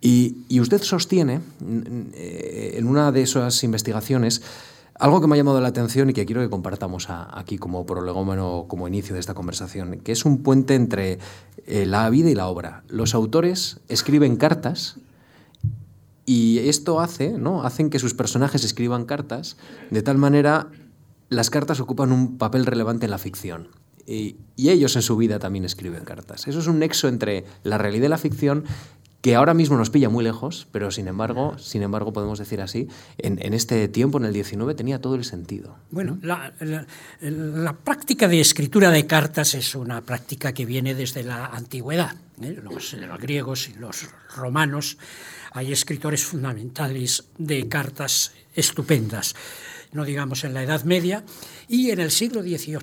y, 0.00 0.38
y, 0.48 0.60
usted 0.60 0.82
sostiene 0.82 1.40
eh, 2.14 2.74
en 2.76 2.86
una 2.86 3.10
de 3.10 3.22
esas 3.22 3.64
investigaciones 3.64 4.42
algo 4.98 5.20
que 5.20 5.26
me 5.28 5.34
ha 5.34 5.36
llamado 5.36 5.60
la 5.60 5.68
atención 5.68 6.10
y 6.10 6.12
que 6.12 6.26
quiero 6.26 6.40
que 6.40 6.50
compartamos 6.50 7.08
aquí 7.08 7.56
como 7.56 7.86
prolegómeno, 7.86 8.66
como 8.68 8.88
inicio 8.88 9.14
de 9.14 9.20
esta 9.20 9.34
conversación, 9.34 10.00
que 10.00 10.12
es 10.12 10.24
un 10.24 10.42
puente 10.42 10.74
entre 10.74 11.18
eh, 11.66 11.86
la 11.86 12.10
vida 12.10 12.30
y 12.30 12.34
la 12.34 12.48
obra. 12.48 12.82
Los 12.88 13.14
autores 13.14 13.80
escriben 13.88 14.36
cartas 14.36 14.96
y 16.26 16.58
esto 16.58 17.00
hace, 17.00 17.38
¿no? 17.38 17.62
Hacen 17.62 17.90
que 17.90 17.98
sus 17.98 18.14
personajes 18.14 18.64
escriban 18.64 19.04
cartas, 19.04 19.56
de 19.90 20.02
tal 20.02 20.18
manera 20.18 20.68
las 21.28 21.50
cartas 21.50 21.80
ocupan 21.80 22.10
un 22.10 22.36
papel 22.36 22.66
relevante 22.66 23.06
en 23.06 23.10
la 23.12 23.18
ficción. 23.18 23.68
Y, 24.04 24.36
y, 24.56 24.70
ellos 24.70 24.96
en 24.96 25.02
su 25.02 25.18
vida 25.18 25.38
también 25.38 25.66
escriben 25.66 26.04
cartas. 26.04 26.48
Eso 26.48 26.60
es 26.60 26.66
un 26.66 26.78
nexo 26.78 27.08
entre 27.08 27.44
la 27.62 27.76
realidad 27.76 28.06
y 28.06 28.08
la 28.08 28.16
ficción 28.16 28.64
que 29.20 29.34
ahora 29.34 29.52
mismo 29.52 29.76
nos 29.76 29.90
pilla 29.90 30.08
muy 30.08 30.22
lejos, 30.22 30.68
pero 30.70 30.90
sin 30.90 31.08
embargo, 31.08 31.58
sin 31.58 31.82
embargo 31.82 32.12
podemos 32.12 32.38
decir 32.38 32.60
así, 32.60 32.88
en, 33.18 33.52
este 33.52 33.88
tiempo, 33.88 34.18
en 34.18 34.26
el 34.26 34.32
19, 34.32 34.74
tenía 34.74 35.00
todo 35.00 35.16
el 35.16 35.24
sentido. 35.24 35.76
Bueno, 35.90 36.18
la, 36.22 37.76
práctica 37.84 38.28
de 38.28 38.40
escritura 38.40 38.90
de 38.90 39.06
cartas 39.06 39.54
es 39.54 39.74
una 39.74 40.02
práctica 40.02 40.52
que 40.52 40.64
viene 40.66 40.94
desde 40.94 41.24
la 41.24 41.46
antigüedad. 41.46 42.14
¿eh? 42.40 42.60
Los, 42.62 42.92
los, 42.92 43.18
griegos 43.18 43.68
y 43.68 43.74
los 43.74 44.08
romanos 44.36 44.98
hay 45.52 45.72
escritores 45.72 46.24
fundamentales 46.24 47.24
de 47.38 47.68
cartas 47.68 48.32
estupendas, 48.54 49.34
no 49.92 50.04
digamos 50.04 50.44
en 50.44 50.54
la 50.54 50.62
Edad 50.62 50.84
Media, 50.84 51.24
y 51.66 51.90
en 51.90 51.98
el 51.98 52.12
siglo 52.12 52.42
XVIII. 52.42 52.78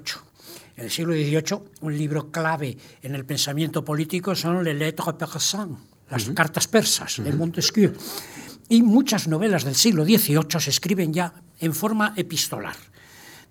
En 0.78 0.86
el 0.86 0.92
siglo 0.92 1.14
XVIII, 1.14 1.62
un 1.82 1.98
libro 1.98 2.30
clave 2.32 2.78
en 3.02 3.16
el 3.16 3.24
pensamiento 3.24 3.86
político 3.86 4.36
son 4.36 4.62
Les 4.64 4.76
Lettres 4.76 5.16
persanes, 5.18 5.78
las 6.10 6.30
cartas 6.32 6.68
persas 6.68 7.22
de 7.24 7.34
Montesquieu. 7.34 7.94
Y 8.70 8.82
muchas 8.82 9.28
novelas 9.28 9.64
del 9.64 9.76
siglo 9.76 10.06
XVIII 10.06 10.60
se 10.60 10.70
escriben 10.70 11.14
ya 11.14 11.34
en 11.60 11.74
forma 11.74 12.14
epistolar. 12.16 12.76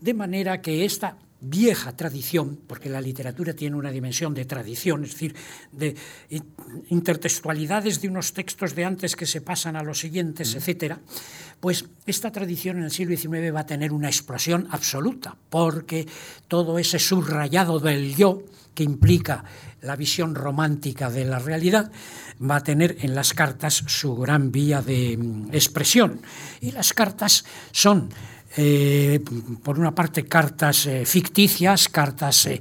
De 0.00 0.14
manera 0.14 0.60
que 0.60 0.84
esta 0.84 1.16
vieja 1.44 1.92
tradición, 1.92 2.58
porque 2.66 2.88
la 2.88 3.00
literatura 3.00 3.52
tiene 3.52 3.76
una 3.76 3.90
dimensión 3.90 4.32
de 4.34 4.44
tradición, 4.46 5.04
es 5.04 5.12
decir, 5.12 5.34
de 5.72 5.94
intertextualidades 6.88 8.00
de 8.00 8.08
unos 8.08 8.32
textos 8.32 8.74
de 8.74 8.84
antes 8.84 9.14
que 9.14 9.26
se 9.26 9.42
pasan 9.42 9.76
a 9.76 9.82
los 9.82 9.98
siguientes, 9.98 10.54
etcétera, 10.54 11.00
pues 11.60 11.84
esta 12.06 12.32
tradición 12.32 12.78
en 12.78 12.84
el 12.84 12.90
siglo 12.90 13.16
XIX 13.16 13.54
va 13.54 13.60
a 13.60 13.66
tener 13.66 13.92
una 13.92 14.08
explosión 14.08 14.66
absoluta, 14.70 15.36
porque 15.50 16.06
todo 16.48 16.78
ese 16.78 16.98
subrayado 16.98 17.78
del 17.78 18.16
yo 18.16 18.42
que 18.74 18.82
implica 18.82 19.44
la 19.84 19.96
visión 19.96 20.34
romántica 20.34 21.10
de 21.10 21.24
la 21.24 21.38
realidad, 21.38 21.92
va 22.40 22.56
a 22.56 22.62
tener 22.62 22.96
en 23.00 23.14
las 23.14 23.34
cartas 23.34 23.84
su 23.86 24.16
gran 24.16 24.50
vía 24.50 24.82
de 24.82 25.16
mm, 25.16 25.48
expresión. 25.52 26.22
Y 26.60 26.72
las 26.72 26.92
cartas 26.92 27.44
son 27.70 28.08
eh, 28.56 29.20
por 29.62 29.78
una 29.78 29.94
parte 29.94 30.24
cartas 30.26 30.86
eh, 30.86 31.04
ficticias, 31.04 31.88
cartas... 31.88 32.46
Eh, 32.46 32.60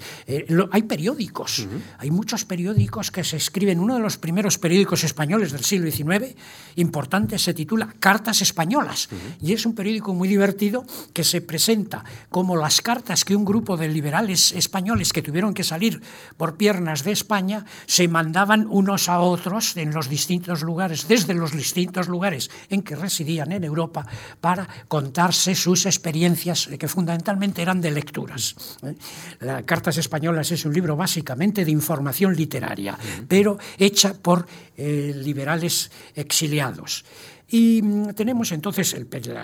hay 0.71 0.83
periódicos, 0.83 1.67
hay 2.00 2.09
muchos 2.09 2.45
periódicos 2.45 3.12
que 3.12 3.23
se 3.23 3.38
escriben. 3.38 3.79
Uno 3.79 3.95
de 3.95 4.01
los 4.01 4.17
primeros 4.17 4.57
periódicos 4.57 5.03
españoles 5.03 5.51
del 5.51 5.63
siglo 5.63 5.89
XIX, 5.89 6.35
importante, 6.75 7.38
se 7.38 7.53
titula 7.53 7.93
Cartas 8.00 8.41
Españolas. 8.41 9.09
Y 9.41 9.53
es 9.53 9.65
un 9.65 9.75
periódico 9.75 10.13
muy 10.13 10.27
divertido 10.27 10.83
que 11.13 11.23
se 11.23 11.41
presenta 11.41 12.03
como 12.29 12.55
las 12.55 12.81
cartas 12.81 13.25
que 13.25 13.35
un 13.35 13.45
grupo 13.45 13.77
de 13.77 13.88
liberales 13.88 14.51
españoles 14.53 15.13
que 15.13 15.21
tuvieron 15.21 15.53
que 15.53 15.63
salir 15.63 16.01
por 16.38 16.57
piernas 16.57 17.03
de 17.03 17.12
España 17.12 17.65
se 17.85 18.07
mandaban 18.07 18.67
unos 18.69 19.09
a 19.09 19.19
otros 19.19 19.77
en 19.77 19.93
los 19.93 20.09
distintos 20.09 20.63
lugares, 20.63 21.07
desde 21.07 21.33
los 21.33 21.51
distintos 21.51 22.07
lugares 22.07 22.50
en 22.69 22.81
que 22.81 22.95
residían 22.95 23.51
en 23.51 23.63
Europa, 23.63 24.05
para 24.41 24.67
contarse 24.88 25.55
sus 25.55 25.82
experiencias 25.85 26.69
que 26.79 26.87
fundamentalmente 26.87 27.61
eran 27.61 27.81
de 27.81 27.91
lecturas. 27.91 28.55
¿eh? 28.83 28.95
La 29.41 29.63
Cartas 29.63 29.97
Españolas 29.97 30.51
es 30.51 30.65
un 30.65 30.73
libro 30.73 30.95
básicamente 30.95 31.65
de 31.65 31.71
información 31.71 32.35
literaria, 32.35 32.97
pero 33.27 33.57
hecha 33.77 34.13
por 34.13 34.47
eh, 34.77 35.13
liberales 35.15 35.91
exiliados. 36.15 37.05
Y 37.47 37.81
mm, 37.81 38.13
tenemos 38.13 38.51
entonces 38.51 38.95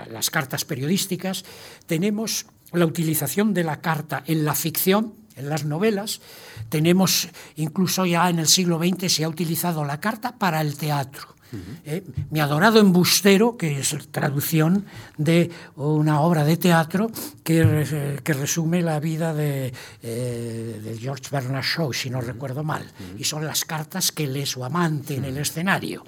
las 0.09 0.29
cartas 0.29 0.65
periodísticas, 0.65 1.45
tenemos 1.85 2.45
la 2.71 2.85
utilización 2.85 3.53
de 3.53 3.63
la 3.63 3.81
carta 3.81 4.23
en 4.25 4.45
la 4.45 4.55
ficción, 4.55 5.13
en 5.35 5.49
las 5.49 5.65
novelas, 5.65 6.21
tenemos 6.69 7.29
incluso 7.55 8.05
ya 8.05 8.29
en 8.29 8.39
el 8.39 8.47
siglo 8.47 8.77
XX 8.77 9.11
se 9.11 9.23
ha 9.23 9.29
utilizado 9.29 9.85
la 9.85 9.99
carta 9.99 10.37
para 10.37 10.61
el 10.61 10.77
teatro. 10.77 11.38
Eh, 11.85 12.03
mi 12.29 12.39
adorado 12.39 12.79
embustero, 12.79 13.57
que 13.57 13.79
es 13.79 13.95
traducción 14.11 14.85
de 15.17 15.49
una 15.75 16.21
obra 16.21 16.43
de 16.43 16.57
teatro 16.57 17.09
que, 17.43 18.19
que 18.23 18.33
resume 18.33 18.81
la 18.81 18.99
vida 18.99 19.33
de, 19.33 19.73
eh, 20.03 20.81
de, 20.83 20.97
George 20.97 21.25
Bernard 21.31 21.63
Shaw, 21.63 21.91
si 21.93 22.09
no 22.09 22.21
recuerdo 22.21 22.63
mal, 22.63 22.85
y 23.17 23.23
son 23.23 23.45
las 23.45 23.65
cartas 23.65 24.11
que 24.11 24.27
lee 24.27 24.45
su 24.45 24.63
amante 24.63 25.15
en 25.15 25.25
el 25.25 25.37
escenario. 25.37 26.03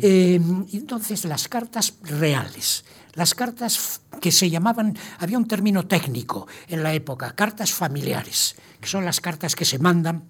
Eh, 0.00 0.40
entonces, 0.72 1.24
las 1.24 1.48
cartas 1.48 1.94
reales, 2.02 2.84
las 3.14 3.34
cartas 3.34 4.02
que 4.20 4.32
se 4.32 4.50
llamaban, 4.50 4.96
había 5.18 5.38
un 5.38 5.48
término 5.48 5.86
técnico 5.86 6.46
en 6.68 6.82
la 6.82 6.92
época, 6.92 7.34
cartas 7.34 7.72
familiares, 7.72 8.56
que 8.80 8.88
son 8.88 9.04
las 9.04 9.20
cartas 9.20 9.56
que 9.56 9.64
se 9.64 9.78
mandan 9.78 10.24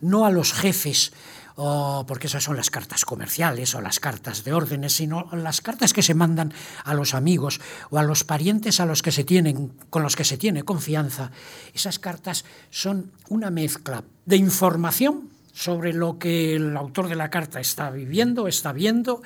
no 0.00 0.26
a 0.26 0.30
los 0.30 0.52
jefes, 0.52 1.12
o 1.56 2.04
porque 2.06 2.26
esas 2.28 2.44
son 2.44 2.56
las 2.56 2.70
cartas 2.70 3.04
comerciales 3.04 3.74
o 3.74 3.80
las 3.80 3.98
cartas 3.98 4.44
de 4.44 4.52
órdenes, 4.52 4.92
sino 4.92 5.28
las 5.32 5.60
cartas 5.60 5.92
que 5.92 6.02
se 6.02 6.14
mandan 6.14 6.52
a 6.84 6.94
los 6.94 7.14
amigos 7.14 7.60
o 7.90 7.98
a 7.98 8.02
los 8.02 8.24
parientes 8.24 8.78
a 8.78 8.86
los 8.86 9.02
que 9.02 9.12
se 9.12 9.24
tienen, 9.24 9.72
con 9.90 10.02
los 10.02 10.16
que 10.16 10.24
se 10.24 10.36
tiene 10.36 10.62
confianza. 10.62 11.30
Esas 11.74 11.98
cartas 11.98 12.44
son 12.70 13.10
una 13.28 13.50
mezcla 13.50 14.04
de 14.26 14.36
información 14.36 15.30
sobre 15.56 15.94
lo 15.94 16.18
que 16.18 16.54
el 16.54 16.76
autor 16.76 17.08
de 17.08 17.16
la 17.16 17.30
carta 17.30 17.60
está 17.60 17.90
viviendo, 17.90 18.46
está 18.46 18.72
viendo, 18.72 19.22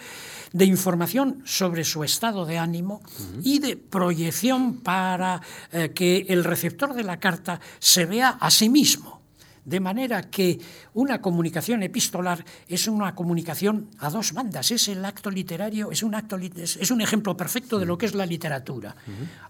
de 0.52 0.64
información 0.64 1.42
sobre 1.44 1.82
su 1.82 2.04
estado 2.04 2.46
de 2.46 2.56
ánimo 2.58 3.02
y 3.42 3.58
de 3.58 3.76
proyección 3.76 4.78
para 4.78 5.40
eh, 5.72 5.90
que 5.92 6.26
el 6.28 6.44
receptor 6.44 6.94
de 6.94 7.02
la 7.02 7.18
carta 7.18 7.60
se 7.80 8.06
vea 8.06 8.30
a 8.40 8.50
sí 8.52 8.68
mismo 8.68 9.19
de 9.64 9.80
manera 9.80 10.30
que 10.30 10.58
una 10.94 11.20
comunicación 11.20 11.82
epistolar 11.82 12.44
es 12.68 12.88
una 12.88 13.14
comunicación 13.14 13.88
a 13.98 14.10
dos 14.10 14.32
bandas, 14.32 14.70
es 14.70 14.88
el 14.88 15.04
acto 15.04 15.30
literario, 15.30 15.90
es 15.90 16.02
un, 16.02 16.14
acto, 16.14 16.36
es 16.36 16.90
un 16.90 17.00
ejemplo 17.00 17.36
perfecto 17.36 17.78
de 17.78 17.86
lo 17.86 17.98
que 17.98 18.06
es 18.06 18.14
la 18.14 18.26
literatura. 18.26 18.94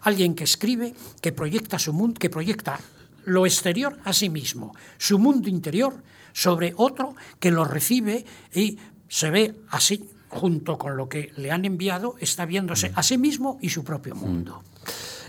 Alguien 0.02 0.34
que 0.34 0.44
escribe, 0.44 0.94
que 1.20 1.32
proyecta 1.32 1.78
su 1.78 1.92
mundo, 1.92 2.18
que 2.18 2.30
proyecta 2.30 2.78
lo 3.24 3.46
exterior 3.46 3.98
a 4.04 4.12
sí 4.12 4.28
mismo, 4.28 4.74
su 4.98 5.18
mundo 5.18 5.48
interior 5.48 6.02
sobre 6.32 6.72
otro 6.76 7.14
que 7.38 7.50
lo 7.50 7.64
recibe 7.64 8.24
y 8.54 8.78
se 9.08 9.30
ve 9.30 9.54
así, 9.70 10.08
junto 10.28 10.78
con 10.78 10.96
lo 10.96 11.08
que 11.08 11.32
le 11.36 11.50
han 11.50 11.64
enviado, 11.64 12.14
está 12.20 12.46
viéndose 12.46 12.92
a 12.94 13.02
sí 13.02 13.18
mismo 13.18 13.58
y 13.60 13.70
su 13.70 13.84
propio 13.84 14.14
mundo. 14.14 14.62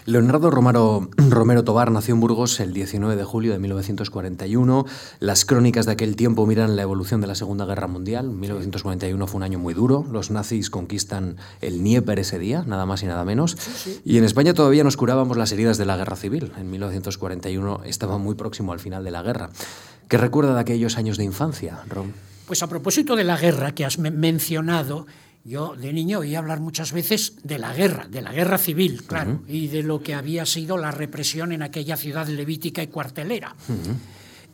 Leonardo 0.06 0.50
Romero, 0.52 1.10
Romero 1.18 1.64
Tobar 1.64 1.92
nació 1.92 2.16
en 2.16 2.22
Burgos 2.22 2.60
el 2.60 2.74
19 2.74 3.16
de 3.16 3.24
julio 3.24 3.52
de 3.52 3.60
1941. 3.60 4.86
Las 5.20 5.46
crónicas 5.46 5.86
de 5.86 5.92
aquel 5.92 6.16
tiempo 6.16 6.46
miran 6.46 6.76
la 6.76 6.82
evolución 6.82 7.22
de 7.22 7.28
la 7.28 7.36
Segunda 7.36 7.66
Guerra 7.66 7.88
Mundial. 7.88 8.30
1941 8.30 9.28
fue 9.28 9.38
un 9.38 9.44
año 9.44 9.60
muy 9.60 9.74
duro. 9.74 10.06
Los 10.12 10.32
nazis 10.32 10.70
conquistan 10.70 11.38
el 11.62 11.80
Dnieper 11.80 12.20
ese 12.20 12.40
día, 12.40 12.64
nada 12.66 12.86
más 12.86 13.04
y 13.04 13.06
nada 13.06 13.24
menos. 13.26 13.58
Y 14.04 14.18
en 14.18 14.24
España 14.24 14.54
todavía 14.54 14.84
nos 14.84 14.98
curábamos 14.98 15.38
las 15.38 15.52
heridas 15.52 15.78
de 15.78 15.86
la 15.86 15.98
Guerra 15.98 16.16
Civil. 16.16 16.52
En 16.58 16.72
1941 16.72 17.82
estaba 17.86 18.18
muy 18.18 18.36
próximo 18.36 18.74
al 18.74 18.80
final 18.80 19.04
de 19.04 19.12
la 19.12 19.22
guerra. 19.22 19.50
¿Qué 20.08 20.18
recuerda 20.18 20.56
de 20.56 20.62
aquellos 20.62 20.98
años 20.98 21.18
de 21.18 21.24
infancia, 21.24 21.80
Rom? 21.88 22.12
Pues 22.48 22.64
a 22.64 22.68
propósito 22.68 23.16
de 23.16 23.24
la 23.24 23.38
guerra 23.38 23.74
que 23.74 23.86
has 23.86 23.98
mencionado, 23.98 25.06
yo 25.44 25.76
de 25.76 25.92
niño 25.92 26.20
oí 26.20 26.36
hablar 26.36 26.60
muchas 26.60 26.92
veces 26.92 27.36
de 27.44 27.58
la 27.58 27.74
guerra, 27.74 28.08
de 28.08 28.22
la 28.22 28.32
guerra 28.32 28.58
civil, 28.58 29.04
claro, 29.04 29.42
y 29.48 29.68
de 29.68 29.84
lo 29.84 30.02
que 30.02 30.14
había 30.14 30.46
sido 30.46 30.78
la 30.78 30.92
represión 30.92 31.52
en 31.52 31.64
aquella 31.64 31.98
ciudad 31.98 32.28
levítica 32.28 32.84
y 32.84 32.88
cuartelera. 32.88 33.56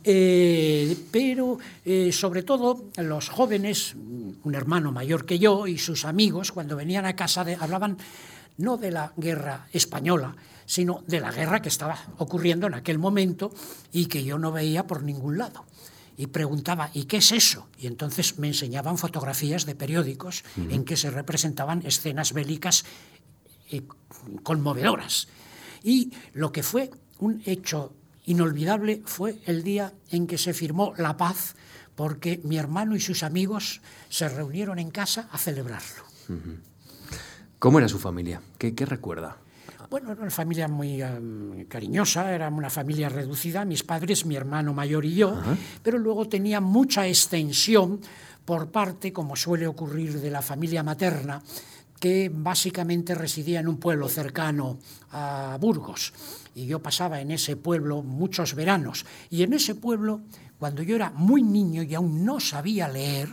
Eh, 0.04 0.96
pero 1.10 1.58
eh, 1.84 2.12
sobre 2.12 2.42
todo 2.42 2.86
los 2.96 3.28
jóvenes, 3.28 3.94
un 3.94 4.54
hermano 4.54 4.92
mayor 4.92 5.26
que 5.26 5.38
yo 5.38 5.66
y 5.66 5.76
sus 5.76 6.04
amigos, 6.04 6.52
cuando 6.52 6.76
venían 6.76 7.04
a 7.04 7.16
casa 7.16 7.44
hablaban 7.60 7.98
no 8.56 8.76
de 8.76 8.90
la 8.90 9.12
guerra 9.16 9.66
española, 9.72 10.34
sino 10.64 11.02
de 11.06 11.20
la 11.20 11.32
guerra 11.32 11.60
que 11.60 11.68
estaba 11.68 11.98
ocurriendo 12.18 12.66
en 12.66 12.74
aquel 12.74 12.98
momento 12.98 13.52
y 13.92 14.06
que 14.06 14.24
yo 14.24 14.38
no 14.38 14.52
veía 14.52 14.86
por 14.86 15.02
ningún 15.02 15.38
lado 15.38 15.64
y 16.18 16.26
preguntaba, 16.26 16.90
¿y 16.92 17.04
qué 17.04 17.18
es 17.18 17.30
eso? 17.30 17.68
Y 17.78 17.86
entonces 17.86 18.38
me 18.38 18.48
enseñaban 18.48 18.98
fotografías 18.98 19.64
de 19.66 19.76
periódicos 19.76 20.42
en 20.56 20.84
que 20.84 20.96
se 20.96 21.12
representaban 21.12 21.86
escenas 21.86 22.32
bélicas 22.32 22.84
eh, 23.70 23.82
conmovedoras. 24.42 25.28
Y 25.84 26.12
lo 26.34 26.50
que 26.50 26.64
fue 26.64 26.90
un 27.20 27.40
hecho 27.46 27.94
inolvidable 28.26 29.00
fue 29.06 29.38
el 29.46 29.62
día 29.62 29.94
en 30.10 30.26
que 30.26 30.38
se 30.38 30.54
firmó 30.54 30.92
la 30.98 31.16
paz, 31.16 31.54
porque 31.94 32.40
mi 32.42 32.58
hermano 32.58 32.96
y 32.96 33.00
sus 33.00 33.22
amigos 33.22 33.80
se 34.08 34.28
reunieron 34.28 34.80
en 34.80 34.90
casa 34.90 35.28
a 35.30 35.38
celebrarlo. 35.38 36.02
¿Cómo 37.60 37.78
era 37.78 37.88
su 37.88 38.00
familia? 38.00 38.42
¿Qué, 38.58 38.74
qué 38.74 38.86
recuerda? 38.86 39.38
Bueno, 39.90 40.12
era 40.12 40.20
una 40.20 40.30
familia 40.30 40.68
muy 40.68 41.02
cariñosa, 41.66 42.34
era 42.34 42.48
una 42.48 42.68
familia 42.68 43.08
reducida, 43.08 43.64
mis 43.64 43.82
padres, 43.82 44.26
mi 44.26 44.36
hermano 44.36 44.74
mayor 44.74 45.06
y 45.06 45.14
yo, 45.14 45.40
pero 45.82 45.98
luego 45.98 46.28
tenía 46.28 46.60
mucha 46.60 47.06
extensión 47.06 48.00
por 48.44 48.70
parte, 48.70 49.12
como 49.12 49.34
suele 49.34 49.66
ocurrir, 49.66 50.20
de 50.20 50.30
la 50.30 50.42
familia 50.42 50.82
materna, 50.82 51.42
que 51.98 52.30
básicamente 52.32 53.14
residía 53.14 53.60
en 53.60 53.68
un 53.68 53.78
pueblo 53.78 54.08
cercano 54.08 54.78
a 55.10 55.56
Burgos. 55.60 56.12
Y 56.54 56.66
yo 56.66 56.80
pasaba 56.80 57.20
en 57.20 57.30
ese 57.30 57.56
pueblo 57.56 58.02
muchos 58.02 58.54
veranos. 58.54 59.06
Y 59.30 59.42
en 59.42 59.52
ese 59.52 59.74
pueblo, 59.74 60.20
cuando 60.58 60.82
yo 60.82 60.96
era 60.96 61.10
muy 61.10 61.42
niño 61.42 61.82
y 61.82 61.94
aún 61.94 62.24
no 62.24 62.40
sabía 62.40 62.88
leer, 62.88 63.28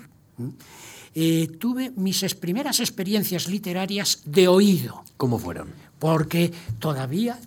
eh, 1.13 1.47
tuve 1.59 1.91
mis 1.95 2.35
primeras 2.35 2.79
experiencias 2.79 3.47
literarias 3.47 4.21
de 4.25 4.47
oído. 4.47 5.03
¿Cómo 5.17 5.37
fueron? 5.39 5.69
Porque 5.99 6.53
todavía 6.79 7.39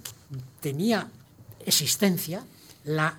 tenía 0.60 1.08
existencia 1.64 2.42
la 2.84 3.18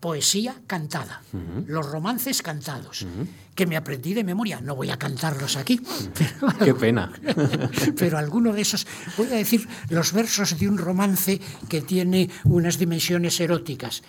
poesía 0.00 0.54
cantada, 0.66 1.22
los 1.66 1.86
romances 1.86 2.42
cantados, 2.42 3.06
que 3.54 3.66
me 3.66 3.76
aprendí 3.76 4.14
de 4.14 4.22
memoria. 4.22 4.60
No 4.60 4.76
voy 4.76 4.90
a 4.90 4.98
cantarlos 4.98 5.56
aquí. 5.56 5.80
Qué 6.64 6.74
pena. 6.74 7.10
pero 7.96 8.18
alguno 8.18 8.52
de 8.52 8.60
esos, 8.60 8.86
voy 9.16 9.26
a 9.28 9.36
decir 9.36 9.66
los 9.88 10.12
versos 10.12 10.58
de 10.58 10.68
un 10.68 10.78
romance 10.78 11.40
que 11.68 11.80
tiene 11.80 12.30
unas 12.44 12.78
dimensiones 12.78 13.40
eróticas, 13.40 14.02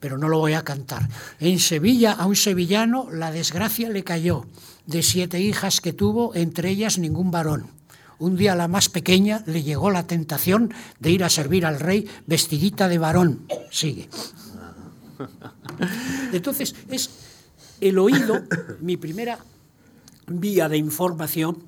pero 0.00 0.16
no 0.16 0.28
lo 0.28 0.38
voy 0.38 0.54
a 0.54 0.64
cantar. 0.64 1.08
En 1.40 1.58
Sevilla 1.58 2.12
a 2.12 2.26
un 2.26 2.36
sevillano 2.36 3.08
la 3.10 3.30
desgracia 3.32 3.90
le 3.90 4.04
cayó, 4.04 4.46
de 4.86 5.02
siete 5.02 5.40
hijas 5.40 5.80
que 5.80 5.92
tuvo, 5.92 6.34
entre 6.34 6.70
ellas 6.70 6.98
ningún 6.98 7.30
varón 7.30 7.81
un 8.22 8.36
día 8.36 8.54
la 8.54 8.68
más 8.68 8.88
pequeña 8.88 9.42
le 9.46 9.64
llegó 9.64 9.90
la 9.90 10.06
tentación 10.06 10.72
de 11.00 11.10
ir 11.10 11.24
a 11.24 11.28
servir 11.28 11.66
al 11.66 11.80
rey 11.80 12.08
vestidita 12.26 12.88
de 12.88 12.98
varón. 12.98 13.46
Sigue. 13.70 14.08
Entonces, 16.32 16.74
es 16.88 17.10
el 17.80 17.98
oído 17.98 18.42
mi 18.80 18.96
primera 18.96 19.38
vía 20.28 20.68
de 20.68 20.76
información 20.78 21.64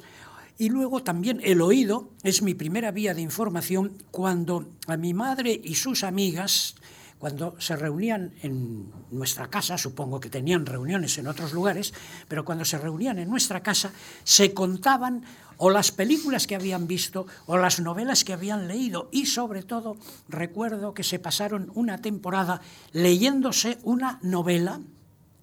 y 0.57 0.69
luego 0.69 1.03
también 1.03 1.41
el 1.43 1.61
oído 1.61 2.11
es 2.23 2.41
mi 2.43 2.55
primera 2.55 2.93
vía 2.93 3.15
de 3.15 3.21
información 3.21 3.93
cuando 4.13 4.71
a 4.87 4.97
mi 4.97 5.13
madre 5.13 5.61
y 5.63 5.75
sus 5.75 6.05
amigas, 6.05 6.77
cuando 7.19 7.57
se 7.59 7.77
reunían 7.77 8.35
en 8.43 8.93
nuestra 9.11 9.49
casa, 9.49 9.79
supongo 9.79 10.21
que 10.21 10.29
tenían 10.29 10.67
reuniones 10.67 11.17
en 11.19 11.27
otros 11.27 11.53
lugares, 11.53 11.95
pero 12.29 12.45
cuando 12.45 12.65
se 12.65 12.79
reunían 12.79 13.19
en 13.19 13.31
nuestra 13.31 13.63
casa, 13.63 13.93
se 14.25 14.53
contaban 14.53 15.25
o 15.57 15.71
las 15.71 15.93
películas 15.93 16.47
que 16.47 16.55
habían 16.55 16.87
visto 16.87 17.27
o 17.47 17.57
las 17.57 17.81
novelas 17.81 18.25
que 18.25 18.33
habían 18.33 18.69
leído 18.69 19.09
y 19.13 19.27
sobre 19.27 19.63
todo 19.63 19.97
recuerdo 20.29 20.95
que 20.95 21.05
se 21.05 21.19
pasaron 21.19 21.71
una 21.75 21.99
temporada 21.99 22.61
leyéndose 22.93 23.79
una 23.85 24.19
novela 24.23 24.81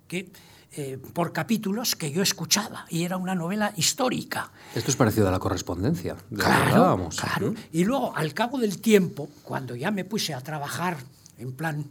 que 0.08 0.32
eh, 0.74 0.98
por 1.14 1.34
capítulos 1.34 1.98
que 1.98 2.12
yo 2.12 2.22
escuchaba 2.22 2.86
y 2.90 3.04
era 3.04 3.18
una 3.18 3.36
novela 3.36 3.74
histórica. 3.76 4.52
Esto 4.74 4.90
es 4.90 4.96
parecido 4.96 5.28
a 5.28 5.32
la 5.32 5.40
correspondencia. 5.40 6.16
claro, 6.34 7.10
claro. 7.10 7.54
Y 7.74 7.84
luego, 7.84 8.16
al 8.16 8.34
cabo 8.34 8.58
del 8.58 8.80
tiempo, 8.80 9.28
cuando 9.44 9.76
ya 9.76 9.92
me 9.92 10.06
puse 10.06 10.34
a 10.34 10.40
trabajar 10.40 10.96
en 11.42 11.54
plan 11.54 11.86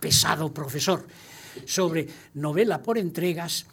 pesado 0.00 0.52
profesor 0.52 1.06
sobre 1.66 2.08
novela 2.34 2.82
por 2.82 2.98
entregas, 2.98 3.66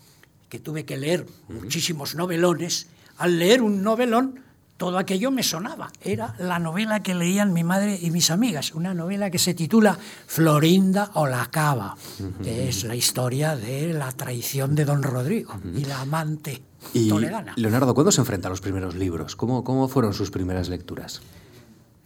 que 0.49 0.59
tuve 0.59 0.85
que 0.85 0.97
leer 0.97 1.25
muchísimos 1.49 2.15
novelones, 2.15 2.87
al 3.17 3.39
leer 3.39 3.61
un 3.61 3.83
novelón, 3.83 4.43
todo 4.77 4.99
aquello 4.99 5.31
me 5.31 5.43
sonaba. 5.43 5.91
Era 6.01 6.35
la 6.37 6.59
novela 6.59 7.01
que 7.01 7.15
leían 7.15 7.51
mi 7.51 7.63
madre 7.63 7.97
y 7.99 8.11
mis 8.11 8.29
amigas, 8.29 8.73
una 8.73 8.93
novela 8.93 9.31
que 9.31 9.39
se 9.39 9.53
titula 9.53 9.97
Florinda 10.27 11.11
o 11.15 11.25
la 11.25 11.47
Cava, 11.47 11.97
que 12.43 12.69
es 12.69 12.83
la 12.83 12.95
historia 12.95 13.55
de 13.55 13.93
la 13.93 14.11
traición 14.11 14.75
de 14.75 14.85
don 14.85 15.01
Rodrigo 15.01 15.59
y 15.75 15.85
la 15.85 16.01
amante 16.01 16.61
toledana. 17.09 17.53
Leonardo, 17.57 17.93
¿cuándo 17.95 18.11
se 18.11 18.21
enfrenta 18.21 18.47
a 18.47 18.51
los 18.51 18.61
primeros 18.61 18.95
libros? 18.95 19.35
¿Cómo, 19.35 19.63
cómo 19.63 19.87
fueron 19.87 20.13
sus 20.13 20.29
primeras 20.29 20.69
lecturas? 20.69 21.21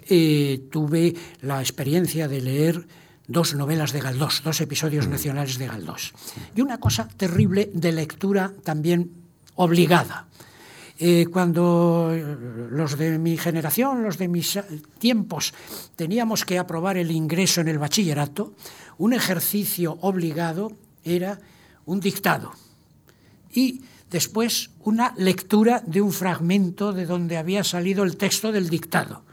eh, 0.07 0.69
tuve 0.71 1.13
la 1.41 1.59
experiencia 1.59 2.29
de 2.29 2.39
leer 2.39 2.87
dos 3.27 3.55
novelas 3.55 3.91
de 3.91 3.99
Galdós, 3.99 4.41
dos 4.41 4.61
episodios 4.61 5.07
nacionales 5.07 5.57
de 5.57 5.67
Galdós. 5.67 6.13
Y 6.55 6.61
una 6.61 6.79
cosa 6.79 7.09
terrible 7.09 7.69
de 7.73 7.91
lectura 7.91 8.53
también 8.63 9.24
obligada. 9.55 10.27
Eh, 10.97 11.27
cuando 11.31 12.15
los 12.71 12.97
de 12.97 13.19
mi 13.19 13.37
generación, 13.37 14.03
los 14.03 14.17
de 14.17 14.29
mis 14.29 14.57
tiempos, 14.97 15.53
teníamos 15.95 16.45
que 16.45 16.57
aprobar 16.57 16.95
el 16.95 17.11
ingreso 17.11 17.59
en 17.59 17.67
el 17.67 17.79
bachillerato, 17.79 18.53
un 18.97 19.13
ejercicio 19.13 19.97
obligado 20.01 20.71
era 21.03 21.39
un 21.85 21.99
dictado 21.99 22.53
y 23.53 23.81
después 24.09 24.69
una 24.83 25.13
lectura 25.17 25.81
de 25.85 26.01
un 26.01 26.13
fragmento 26.13 26.93
de 26.93 27.05
donde 27.05 27.37
había 27.37 27.63
salido 27.63 28.03
el 28.03 28.17
texto 28.17 28.51
del 28.51 28.69
dictado. 28.69 29.23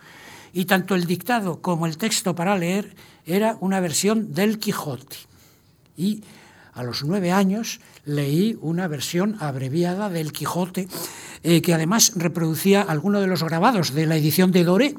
Y 0.52 0.66
tanto 0.66 0.94
el 0.94 1.06
dictado 1.06 1.60
como 1.60 1.86
el 1.86 1.96
texto 1.96 2.34
para 2.34 2.58
leer 2.58 2.94
era 3.24 3.56
una 3.60 3.80
versión 3.80 4.34
del 4.34 4.58
Quijote. 4.58 5.16
Y 5.96 6.22
a 6.74 6.82
los 6.82 7.04
nueve 7.04 7.32
años 7.32 7.80
leí 8.04 8.58
una 8.60 8.88
versión 8.88 9.36
abreviada 9.40 10.08
del 10.08 10.32
Quijote, 10.32 10.88
eh, 11.42 11.62
que 11.62 11.74
además 11.74 12.12
reproducía 12.16 12.82
algunos 12.82 13.20
de 13.20 13.26
los 13.26 13.42
grabados 13.42 13.94
de 13.94 14.06
la 14.06 14.16
edición 14.16 14.52
de 14.52 14.64
Doré. 14.64 14.94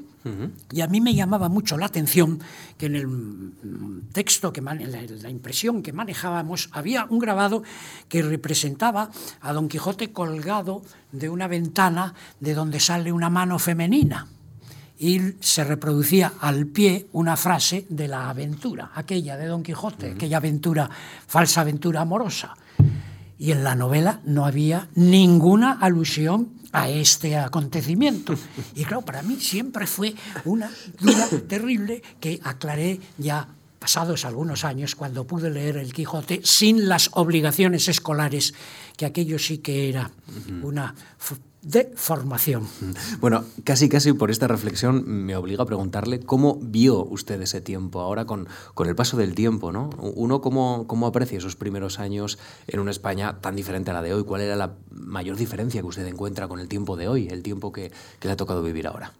Y 0.72 0.80
a 0.80 0.88
mí 0.88 1.02
me 1.02 1.14
llamaba 1.14 1.50
mucho 1.50 1.78
la 1.78 1.88
atención 1.88 2.40
que 2.78 2.86
en 2.86 2.96
el 2.96 4.04
texto, 4.14 4.54
que 4.54 4.62
la, 4.62 5.30
impresión 5.30 5.84
que 5.84 5.92
manejábamos, 5.92 6.70
había 6.72 7.06
un 7.10 7.20
grabado 7.20 7.64
que 8.08 8.22
representaba 8.22 9.12
a 9.42 9.52
Don 9.52 9.68
Quijote 9.68 10.14
colgado 10.14 10.82
de 11.12 11.28
una 11.28 11.50
ventana 11.50 12.14
de 12.40 12.54
donde 12.54 12.80
sale 12.80 13.12
una 13.12 13.30
mano 13.30 13.60
femenina 13.60 14.28
y 14.98 15.20
se 15.42 15.66
reproducía 15.66 16.34
al 16.40 16.68
pie 16.68 17.08
una 17.12 17.36
frase 17.36 17.86
de 17.90 18.08
la 18.08 18.30
aventura, 18.30 18.92
aquella 18.96 19.36
de 19.36 19.48
Don 19.48 19.62
Quijote, 19.62 20.12
aquella 20.12 20.38
aventura, 20.38 20.90
falsa 21.28 21.60
aventura 21.60 22.00
amorosa. 22.00 22.56
Y 23.44 23.52
en 23.52 23.66
la 23.66 23.76
novela 23.76 24.22
no 24.24 24.46
había 24.46 24.88
ninguna 24.96 25.74
alusión 25.74 26.54
a 26.72 26.88
este 26.88 27.36
acontecimiento. 27.36 28.34
Y 28.74 28.86
claro, 28.86 29.02
para 29.02 29.22
mí 29.22 29.36
siempre 29.36 29.86
fue 29.86 30.16
una 30.46 30.72
duda 30.98 31.28
terrible 31.46 32.02
que 32.22 32.40
aclaré 32.42 33.02
ya 33.18 33.46
pasados 33.80 34.24
algunos 34.24 34.64
años 34.64 34.96
cuando 34.96 35.28
pude 35.28 35.50
leer 35.50 35.76
El 35.76 35.92
Quijote 35.92 36.40
sin 36.46 36.88
las 36.88 37.10
obligaciones 37.16 37.90
escolares, 37.90 38.54
que 38.96 39.06
aquello 39.06 39.38
sí 39.38 39.58
que 39.58 39.90
era 39.90 40.10
una 40.62 40.96
de 41.64 41.92
formación. 41.96 42.68
Bueno, 43.22 43.46
casi 43.64 43.88
casi 43.88 44.12
por 44.12 44.30
esta 44.30 44.48
reflexión 44.48 45.04
me 45.08 45.36
obliga 45.36 45.64
a 45.64 45.66
preguntarle 45.66 46.20
cómo 46.20 46.60
vio 46.62 47.06
usted 47.06 47.42
ese 47.42 47.62
tiempo 47.62 48.02
ahora 48.02 48.26
con, 48.26 48.48
con 48.74 48.90
el 48.90 48.96
paso 48.96 49.16
del 49.16 49.34
tiempo, 49.34 49.72
¿no? 49.72 49.90
Uno, 49.98 50.42
cómo, 50.42 50.86
¿cómo 50.88 51.08
aprecia 51.08 51.38
esos 51.38 51.56
primeros 51.56 52.00
años 52.00 52.38
en 52.68 52.82
una 52.82 52.92
España 52.92 53.40
tan 53.40 53.56
diferente 53.56 53.92
a 53.92 53.94
la 53.94 54.02
de 54.02 54.14
hoy? 54.14 54.26
¿Cuál 54.26 54.42
era 54.42 54.58
la 54.58 54.74
mayor 54.92 55.38
diferencia 55.38 55.82
que 55.82 55.88
usted 55.88 56.06
encuentra 56.06 56.50
con 56.50 56.60
el 56.60 56.68
tiempo 56.68 56.98
de 56.98 57.08
hoy, 57.08 57.28
el 57.30 57.42
tiempo 57.42 57.72
que, 57.72 57.92
que 58.20 58.28
le 58.28 58.34
ha 58.34 58.38
tocado 58.38 58.62
vivir 58.62 58.86
ahora? 58.86 59.14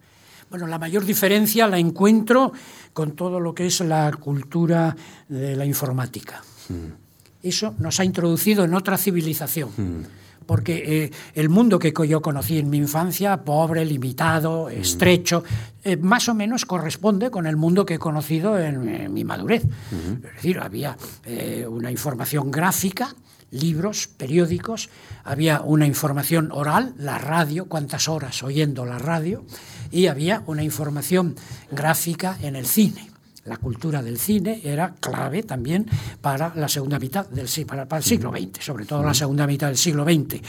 Bueno, 0.50 0.68
la 0.68 0.78
mayor 0.78 1.06
diferencia 1.06 1.68
la 1.68 1.80
encuentro 1.80 2.52
con 2.92 3.14
todo 3.14 3.40
lo 3.40 3.56
que 3.56 3.68
es 3.68 3.80
la 3.80 4.12
cultura 4.12 4.96
de 5.30 5.56
la 5.56 5.66
informática. 5.66 6.44
Mm. 6.68 7.48
Eso 7.48 7.74
nos 7.80 8.00
ha 8.02 8.06
introducido 8.06 8.66
en 8.66 8.74
otra 8.74 8.98
civilización. 8.98 9.70
Mm 9.78 10.23
porque 10.46 11.04
eh, 11.06 11.12
el 11.34 11.50
mundo 11.50 11.80
que 11.80 11.94
yo 12.08 12.22
conocí 12.22 12.58
en 12.60 12.70
mi 12.70 12.78
infancia, 12.78 13.44
pobre, 13.44 13.86
limitado, 13.86 14.68
mm. 14.68 14.82
estrecho, 14.82 15.44
eh, 15.84 15.98
más 15.98 16.30
o 16.30 16.34
menos 16.34 16.66
corresponde 16.66 17.32
con 17.32 17.48
el 17.48 17.58
mundo 17.58 17.86
que 17.86 17.96
he 17.96 18.00
conocido 18.00 18.60
en, 18.60 19.14
mi 19.14 19.24
madurez. 19.24 19.64
Es 19.64 20.36
decir, 20.36 20.60
había 20.60 20.98
eh, 21.26 21.66
una 21.70 21.92
información 21.92 22.52
gráfica, 22.52 23.16
libros, 23.52 24.08
periódicos, 24.08 24.90
había 25.24 25.62
una 25.62 25.86
información 25.86 26.52
oral, 26.52 26.94
la 26.98 27.18
radio, 27.18 27.66
cuántas 27.66 28.08
horas 28.08 28.42
oyendo 28.44 28.86
la 28.86 28.98
radio, 28.98 29.44
y 29.92 30.08
había 30.08 30.44
una 30.48 30.64
información 30.64 31.36
gráfica 31.72 32.38
en 32.42 32.56
el 32.56 32.66
cine 32.66 33.13
la 33.46 33.58
cultura 33.58 34.02
del 34.02 34.18
cine 34.20 34.62
era 34.64 34.94
clave 35.00 35.44
también 35.44 35.86
para 36.22 36.54
la 36.56 36.70
segunda 36.70 36.98
mitad 36.98 37.28
del 37.28 37.48
para, 37.66 37.88
para 37.88 37.98
el 38.00 38.04
siglo 38.04 38.32
XX, 38.32 38.64
sobre 38.64 38.86
todo 38.86 39.04
la 39.04 39.14
segunda 39.14 39.46
mitad 39.46 39.68
del 39.68 39.78
siglo 39.78 40.06
XX. 40.06 40.42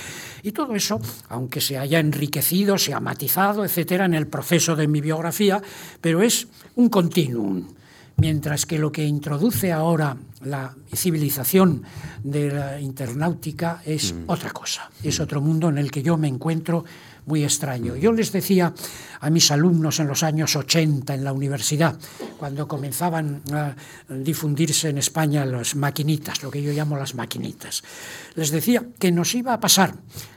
Y 0.42 0.52
todo 0.52 0.74
eso, 0.74 1.00
aunque 1.28 1.60
se 1.60 1.76
haya 1.76 1.98
enriquecido, 1.98 2.78
se 2.78 2.94
ha 2.94 3.00
matizado, 3.00 3.64
etcétera, 3.64 4.04
en 4.04 4.14
el 4.14 4.28
proceso 4.28 4.76
de 4.76 4.86
mi 4.86 5.00
biografía, 5.00 5.60
pero 6.00 6.22
es 6.22 6.46
un 6.76 6.88
continuum. 6.88 7.64
Mientras 8.16 8.64
que 8.64 8.78
lo 8.78 8.92
que 8.92 9.04
introduce 9.04 9.72
ahora 9.72 10.16
la 10.44 10.72
civilización 10.94 11.82
de 12.22 12.52
la 12.52 12.80
internautica 12.80 13.82
es 13.84 14.14
otra 14.28 14.50
cosa, 14.50 14.88
es 15.02 15.18
otro 15.18 15.40
mundo 15.40 15.68
en 15.68 15.78
el 15.78 15.90
que 15.90 16.02
yo 16.02 16.16
me 16.16 16.28
encuentro 16.28 16.84
muy 17.26 17.44
extraño. 17.44 17.96
Yo 17.96 18.12
les 18.12 18.32
decía 18.32 18.74
a 19.20 19.30
mis 19.30 19.50
alumnos 19.50 20.00
en 20.00 20.06
los 20.06 20.22
años 20.22 20.56
80 20.56 21.14
en 21.14 21.24
la 21.24 21.32
universidad, 21.32 21.98
cuando 22.38 22.68
comenzaban 22.68 23.42
a 23.52 23.74
difundirse 24.08 24.90
en 24.90 24.98
España 24.98 25.44
las 25.44 25.76
maquinitas, 25.76 26.42
lo 26.42 26.50
que 26.50 26.62
yo 26.62 26.72
llamo 26.72 26.96
las 26.96 27.14
maquinitas, 27.14 27.82
les 28.34 28.50
decía 28.50 28.84
que 28.98 29.12
nos 29.12 29.34
iba 29.34 29.52
a 29.54 29.60
pasar 29.60 29.94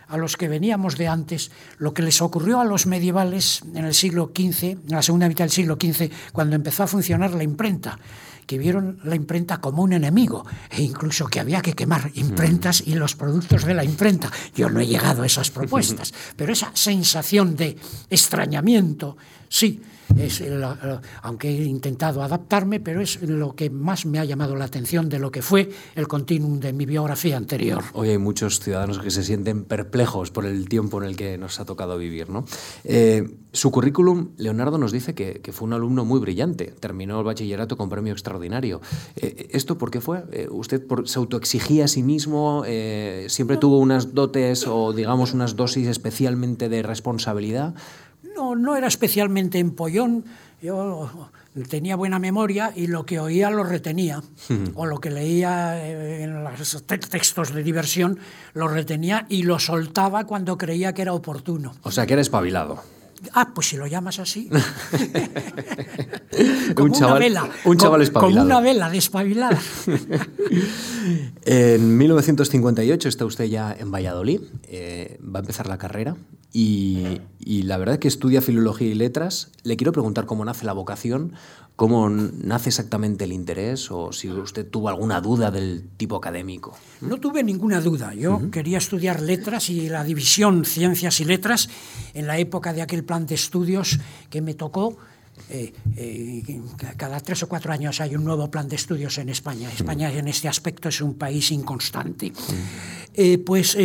a 0.08 0.18
los 0.18 0.38
que 0.38 0.48
veníamos 0.48 0.98
de 0.98 1.08
antes 1.08 1.52
lo 1.80 1.94
que 1.94 2.02
les 2.02 2.22
ocurrió 2.22 2.62
a 2.62 2.66
los 2.66 2.86
medievales 2.86 3.62
en 3.76 3.86
el 3.86 3.94
siglo 3.94 4.32
XV, 4.34 4.64
en 4.64 4.82
la 4.88 5.02
segunda 5.02 5.28
mitad 5.28 5.44
del 5.44 5.52
siglo 5.52 5.78
XV, 5.80 6.10
cuando 6.32 6.56
empezó 6.56 6.84
a 6.84 6.88
funcionar 6.88 7.34
la 7.34 7.44
imprenta 7.44 8.00
que 8.48 8.58
vieron 8.58 8.98
la 9.04 9.16
imprenta 9.16 9.60
como 9.60 9.84
un 9.84 9.94
enemigo 9.94 10.46
e 10.72 10.82
incluso 10.82 11.28
que 11.28 11.40
había 11.40 11.62
que 11.62 11.74
quemar 11.74 12.10
imprentas 12.16 12.82
y 12.86 12.96
los 12.96 13.16
productos 13.16 13.66
de 13.66 13.76
la 13.76 13.84
imprenta. 13.84 14.32
Yo 14.56 14.70
no 14.70 14.80
he 14.80 14.88
llegado 14.88 15.22
a 15.22 15.26
esas 15.28 15.52
propuestas, 15.52 16.14
pero 16.36 16.54
esa 16.54 16.72
sensación 16.74 17.56
de 17.56 17.78
extrañamiento, 18.10 19.18
sí, 19.50 19.82
es 20.18 20.44
aunque 21.22 21.50
he 21.50 21.64
intentado 21.64 22.24
adaptarme, 22.24 22.80
pero 22.80 23.02
es 23.02 23.22
lo 23.22 23.56
que 23.56 23.70
más 23.70 24.06
me 24.06 24.20
ha 24.20 24.26
llamado 24.26 24.56
la 24.56 24.66
atención 24.66 25.10
de 25.10 25.20
lo 25.20 25.32
que 25.32 25.42
fue 25.42 25.70
el 25.96 26.08
continuum 26.08 26.60
de 26.60 26.74
mi 26.74 26.86
biografía 26.86 27.38
anterior. 27.38 27.84
Hoy 27.94 28.10
hay 28.10 28.18
muchos 28.18 28.60
ciudadanos 28.60 29.00
que 29.00 29.12
se 29.12 29.24
sienten 29.24 29.64
perplejos 29.64 30.32
por 30.32 30.46
el 30.46 30.70
tiempo 30.70 31.02
en 31.02 31.10
el 31.10 31.16
que 31.16 31.38
nos 31.38 31.60
ha 31.60 31.66
tocado 31.66 31.98
vivir. 31.98 32.30
¿no? 32.30 32.46
Eh, 32.84 33.38
su 33.52 33.72
currículum, 33.72 34.30
Leonardo 34.38 34.78
nos 34.78 34.92
dice 34.92 35.14
que, 35.14 35.42
fue 35.52 35.68
un 35.68 35.74
alumno 35.74 36.06
muy 36.06 36.20
brillante, 36.20 36.74
terminó 36.80 37.20
el 37.20 37.26
bachillerato 37.26 37.78
con 37.78 37.90
premio 37.90 38.14
extraordinario. 38.14 38.82
Eh, 39.16 39.50
¿Esto 39.52 39.78
por 39.78 39.90
qué 39.90 40.02
fue? 40.02 40.24
Eh, 40.32 40.48
¿Usted 40.52 40.84
se 41.06 41.20
autoexigía 41.20 41.86
a 41.86 41.88
sí 41.88 42.04
mismo? 42.04 42.64
¿Siempre 43.28 43.58
tuvo 43.58 43.80
unas 43.80 44.14
dotes 44.14 44.68
o 44.68 44.94
digamos 44.94 45.34
unas 45.34 45.56
dosis 45.56 45.88
especialmente 45.88 46.70
de 46.70 46.84
responsabilidad? 46.84 47.74
No, 48.48 48.56
no 48.56 48.76
era 48.78 48.88
especialmente 48.88 49.60
empollón. 49.60 50.24
Yo 50.62 51.10
tenía 51.70 51.96
buena 51.96 52.18
memoria 52.18 52.72
y 52.76 52.88
lo 52.88 53.06
que 53.06 53.20
oía 53.20 53.50
lo 53.50 53.64
retenía. 53.64 54.24
O 54.76 54.86
lo 54.86 55.00
que 55.00 55.12
leía 55.12 55.86
eh, 55.86 56.24
en 56.24 56.44
los 56.44 56.84
textos 56.86 57.54
de 57.54 57.62
diversión 57.62 58.20
lo 58.54 58.70
retenía 58.70 59.26
y 59.30 59.44
lo 59.44 59.60
soltaba 59.60 60.26
cuando 60.26 60.58
creía 60.58 60.94
que 60.94 61.02
era 61.02 61.14
oportuno. 61.14 61.74
O 61.84 61.92
sea, 61.92 62.06
que 62.06 62.14
era 62.14 62.22
espabilado. 62.22 62.82
Ah, 63.34 63.52
pues 63.54 63.68
si 63.68 63.78
lo 63.78 63.88
llamas 63.88 64.20
así. 64.20 64.50
como 66.76 66.88
un 66.88 66.94
chaval, 66.94 67.12
una 67.12 67.20
vela. 67.20 67.50
Un 67.66 67.78
chaval 67.78 68.02
espabilado. 68.02 68.36
Como 68.36 68.46
una 68.46 68.62
vela 68.62 68.90
despabilada. 68.90 69.60
en 71.46 71.98
1958 71.98 73.10
está 73.10 73.26
usted 73.26 73.46
ya 73.46 73.76
en 73.78 73.92
Valladolid. 73.92 74.42
Eh, 74.64 75.20
va 75.24 75.40
a 75.40 75.42
empezar 75.42 75.68
la 75.68 75.78
carrera. 75.78 76.16
Y, 76.54 77.22
la 77.64 77.78
verdad 77.78 77.96
es 77.96 78.00
que 78.00 78.08
estudia 78.08 78.42
filología 78.42 78.88
y 78.88 78.96
letras. 78.96 79.52
Le 79.64 79.78
quiero 79.78 79.92
preguntar 79.92 80.26
cómo 80.26 80.46
nace 80.46 80.66
la 80.66 80.74
vocación, 80.74 81.34
cómo 81.78 82.10
nace 82.10 82.70
exactamente 82.70 83.24
el 83.26 83.32
interés 83.32 83.92
o 83.92 84.12
si 84.12 84.30
usted 84.32 84.68
tuvo 84.68 84.90
alguna 84.90 85.22
duda 85.22 85.52
del 85.52 85.84
tipo 85.96 86.16
académico. 86.16 86.76
No 87.02 87.18
tuve 87.18 87.44
ninguna 87.44 87.80
duda. 87.82 88.16
Yo 88.16 88.50
quería 88.50 88.80
estudiar 88.80 89.22
letras 89.22 89.70
y 89.70 89.88
la 89.88 90.04
división 90.04 90.66
ciencias 90.66 91.20
y 91.22 91.26
letras 91.26 91.70
en 92.16 92.26
la 92.26 92.40
época 92.40 92.74
de 92.74 92.82
aquel 92.82 93.04
plan 93.04 93.28
de 93.28 93.36
estudios 93.36 94.00
que 94.32 94.42
me 94.42 94.56
tocó 94.56 94.98
eh, 95.50 95.74
eh, 95.96 96.62
cada 96.98 97.20
tres 97.20 97.44
o 97.44 97.48
cuatro 97.48 97.72
años 97.72 98.02
hay 98.02 98.16
un 98.16 98.24
nuevo 98.24 98.52
plan 98.52 98.68
de 98.68 98.76
estudios 98.76 99.18
en 99.18 99.30
España. 99.30 99.70
España 99.72 100.12
en 100.12 100.28
este 100.28 100.48
aspecto 100.48 100.90
es 100.90 101.02
un 101.02 101.16
país 101.16 101.52
inconstante. 101.52 102.34
Eh, 103.14 103.38
pues 103.40 103.78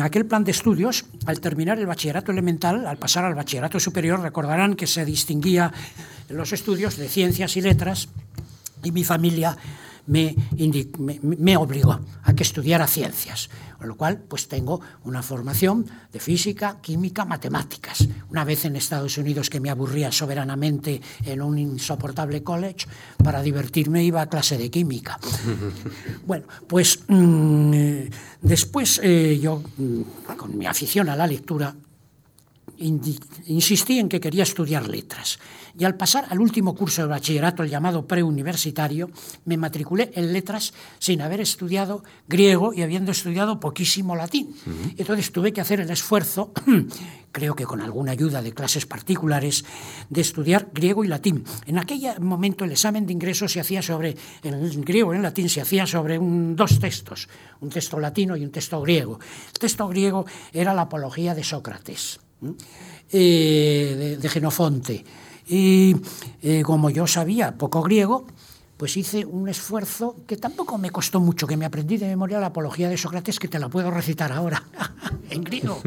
aquel 0.00 0.26
plan 0.26 0.44
de 0.44 0.50
estudios, 0.50 1.04
al 1.26 1.40
terminar 1.40 1.78
el 1.78 1.86
bachillerato 1.86 2.32
elemental, 2.32 2.86
al 2.86 2.96
pasar 2.96 3.24
al 3.24 3.34
bachillerato 3.34 3.78
superior, 3.78 4.20
recordarán 4.20 4.74
que 4.74 4.86
se 4.86 5.04
distinguía 5.04 5.72
los 6.28 6.52
estudios 6.52 6.96
de 6.96 7.08
ciencias 7.08 7.56
y 7.56 7.60
letras 7.60 8.08
y 8.82 8.92
mi 8.92 9.04
familia 9.04 9.56
me, 10.06 10.34
me, 11.22 11.56
obligó 11.56 12.00
a 12.22 12.32
que 12.34 12.42
estudiara 12.42 12.86
ciencias, 12.86 13.50
con 13.80 13.88
lo 13.88 13.96
cual 13.96 14.18
pues 14.18 14.46
tengo 14.46 14.78
una 15.04 15.22
formación 15.22 15.86
de 16.12 16.20
física, 16.20 16.76
química, 16.82 17.24
matemáticas. 17.24 18.06
Una 18.28 18.44
vez 18.44 18.66
en 18.66 18.76
Estados 18.76 19.16
Unidos 19.16 19.48
que 19.48 19.58
me 19.58 19.70
aburría 19.70 20.12
soberanamente 20.12 21.00
en 21.24 21.40
un 21.40 21.58
insoportable 21.58 22.42
college, 22.42 22.86
para 23.24 23.40
divertirme 23.40 24.04
iba 24.04 24.20
a 24.20 24.28
clase 24.28 24.58
de 24.58 24.70
química. 24.70 25.18
Bueno, 26.26 26.46
pues 26.68 27.00
mm, 27.08 27.74
eh, 27.74 28.10
después 28.42 29.00
eh, 29.02 29.38
yo, 29.40 29.62
mm, 29.78 30.02
con 30.36 30.58
mi 30.58 30.66
afición 30.66 31.08
a 31.08 31.16
la 31.16 31.26
lectura, 31.26 31.74
insistí 32.80 33.98
en 33.98 34.08
que 34.08 34.20
quería 34.20 34.42
estudiar 34.42 34.88
letras 34.88 35.38
y 35.78 35.84
al 35.84 35.96
pasar 35.96 36.26
al 36.30 36.40
último 36.40 36.74
curso 36.74 37.02
de 37.02 37.08
bachillerato, 37.08 37.62
el 37.62 37.70
llamado 37.70 38.06
preuniversitario, 38.06 39.10
me 39.44 39.56
matriculé 39.56 40.10
en 40.14 40.32
letras 40.32 40.72
sin 40.98 41.22
haber 41.22 41.40
estudiado 41.40 42.02
griego 42.28 42.72
y 42.74 42.82
habiendo 42.82 43.12
estudiado 43.12 43.60
poquísimo 43.60 44.16
latín. 44.16 44.54
Entonces 44.96 45.32
tuve 45.32 45.52
que 45.52 45.60
hacer 45.60 45.80
el 45.80 45.90
esfuerzo, 45.90 46.52
creo 47.32 47.54
que 47.54 47.64
con 47.64 47.80
alguna 47.80 48.12
ayuda 48.12 48.42
de 48.42 48.52
clases 48.52 48.86
particulares, 48.86 49.64
de 50.08 50.20
estudiar 50.20 50.68
griego 50.72 51.04
y 51.04 51.08
latín. 51.08 51.44
En 51.66 51.78
aquel 51.78 52.20
momento 52.20 52.64
el 52.64 52.72
examen 52.72 53.06
de 53.06 53.12
ingreso 53.12 53.48
se 53.48 53.60
hacía 53.60 53.82
sobre, 53.82 54.16
en 54.42 54.82
griego 54.82 55.12
y 55.12 55.16
en 55.16 55.22
latín 55.22 55.48
se 55.48 55.60
hacía 55.60 55.86
sobre 55.86 56.18
dos 56.20 56.78
textos, 56.78 57.28
un 57.60 57.70
texto 57.70 57.98
latino 58.00 58.36
y 58.36 58.44
un 58.44 58.50
texto 58.50 58.80
griego. 58.80 59.18
El 59.48 59.58
texto 59.58 59.88
griego 59.88 60.26
era 60.52 60.74
la 60.74 60.82
apología 60.82 61.34
de 61.34 61.44
Sócrates. 61.44 62.20
Eh, 63.12 64.18
de, 64.20 64.28
Genofonte. 64.28 65.04
Y 65.48 65.96
eh, 66.42 66.62
como 66.62 66.90
yo 66.90 67.06
sabía 67.06 67.56
poco 67.56 67.82
griego, 67.82 68.26
pues 68.80 68.96
hice 68.96 69.26
un 69.26 69.46
esfuerzo 69.48 70.16
que 70.26 70.38
tampoco 70.38 70.78
me 70.78 70.90
costó 70.90 71.20
mucho, 71.20 71.46
que 71.46 71.56
me 71.58 71.66
aprendí 71.66 71.98
de 71.98 72.06
memoria 72.06 72.40
la 72.40 72.46
apología 72.46 72.88
de 72.88 72.96
Sócrates, 72.96 73.38
que 73.38 73.46
te 73.46 73.58
la 73.58 73.68
puedo 73.68 73.90
recitar 73.90 74.32
ahora, 74.32 74.62
en 75.28 75.44
griego. 75.44 75.82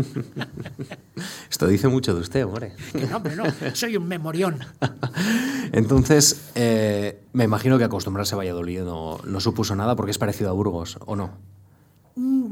Esto 1.49 1.65
dice 1.65 1.87
mucho 1.87 2.13
de 2.13 2.21
usted, 2.21 2.45
hombre. 2.45 2.73
no, 3.09 3.17
hombre, 3.17 3.35
no, 3.35 3.45
soy 3.73 3.97
un 3.97 4.07
memorión. 4.07 4.59
Entonces, 5.71 6.51
eh, 6.53 7.23
me 7.33 7.45
imagino 7.45 7.79
que 7.79 7.85
acostumbrarse 7.85 8.35
a 8.35 8.37
Valladolid 8.37 8.81
no, 8.81 9.17
no 9.25 9.39
supuso 9.39 9.75
nada 9.75 9.95
porque 9.95 10.11
es 10.11 10.19
parecido 10.19 10.51
a 10.51 10.53
Burgos, 10.53 10.99
¿o 11.07 11.15
no? 11.15 11.31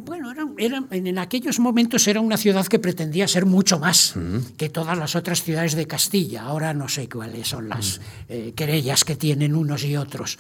Bueno, 0.04 0.32
era, 0.58 0.84
en 0.90 1.18
aquellos 1.20 1.60
momentos 1.60 2.08
era 2.08 2.22
una 2.22 2.38
ciudad 2.38 2.66
que 2.66 2.80
pretendía 2.80 3.28
ser 3.28 3.46
mucho 3.46 3.80
más 3.80 4.16
que 4.58 4.70
todas 4.70 4.98
las 4.98 5.16
otras 5.16 5.44
ciudades 5.44 5.76
de 5.76 5.86
Castilla. 5.86 6.44
Ahora 6.44 6.74
no 6.74 6.88
sé 6.88 7.08
cuáles 7.08 7.48
son 7.48 7.70
las 7.70 8.02
eh, 8.28 8.54
querellas 8.56 9.04
que 9.04 9.16
tienen 9.16 9.56
unos 9.56 9.84
y 9.84 9.96
otros. 9.98 10.40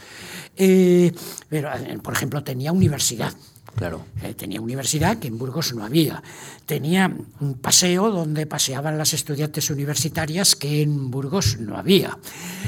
Eh, 0.58 1.12
pero, 1.50 1.71
eh, 1.74 2.00
por 2.02 2.13
ejemplo, 2.13 2.43
tenía 2.43 2.71
universidad. 2.71 3.34
Claro. 3.76 4.06
tenía 4.38 4.62
universidad 4.62 5.18
que 5.18 5.28
en 5.28 5.38
Burgos 5.38 5.74
no 5.74 5.84
había. 5.84 6.22
Tenía 6.66 7.12
un 7.40 7.56
paseo 7.56 8.12
donde 8.12 8.46
paseaban 8.46 8.98
las 8.98 9.14
estudiantes 9.14 9.70
universitarias 9.70 10.56
que 10.56 10.82
en 10.82 11.10
Burgos 11.10 11.58
no 11.60 11.78
había. 11.78 12.18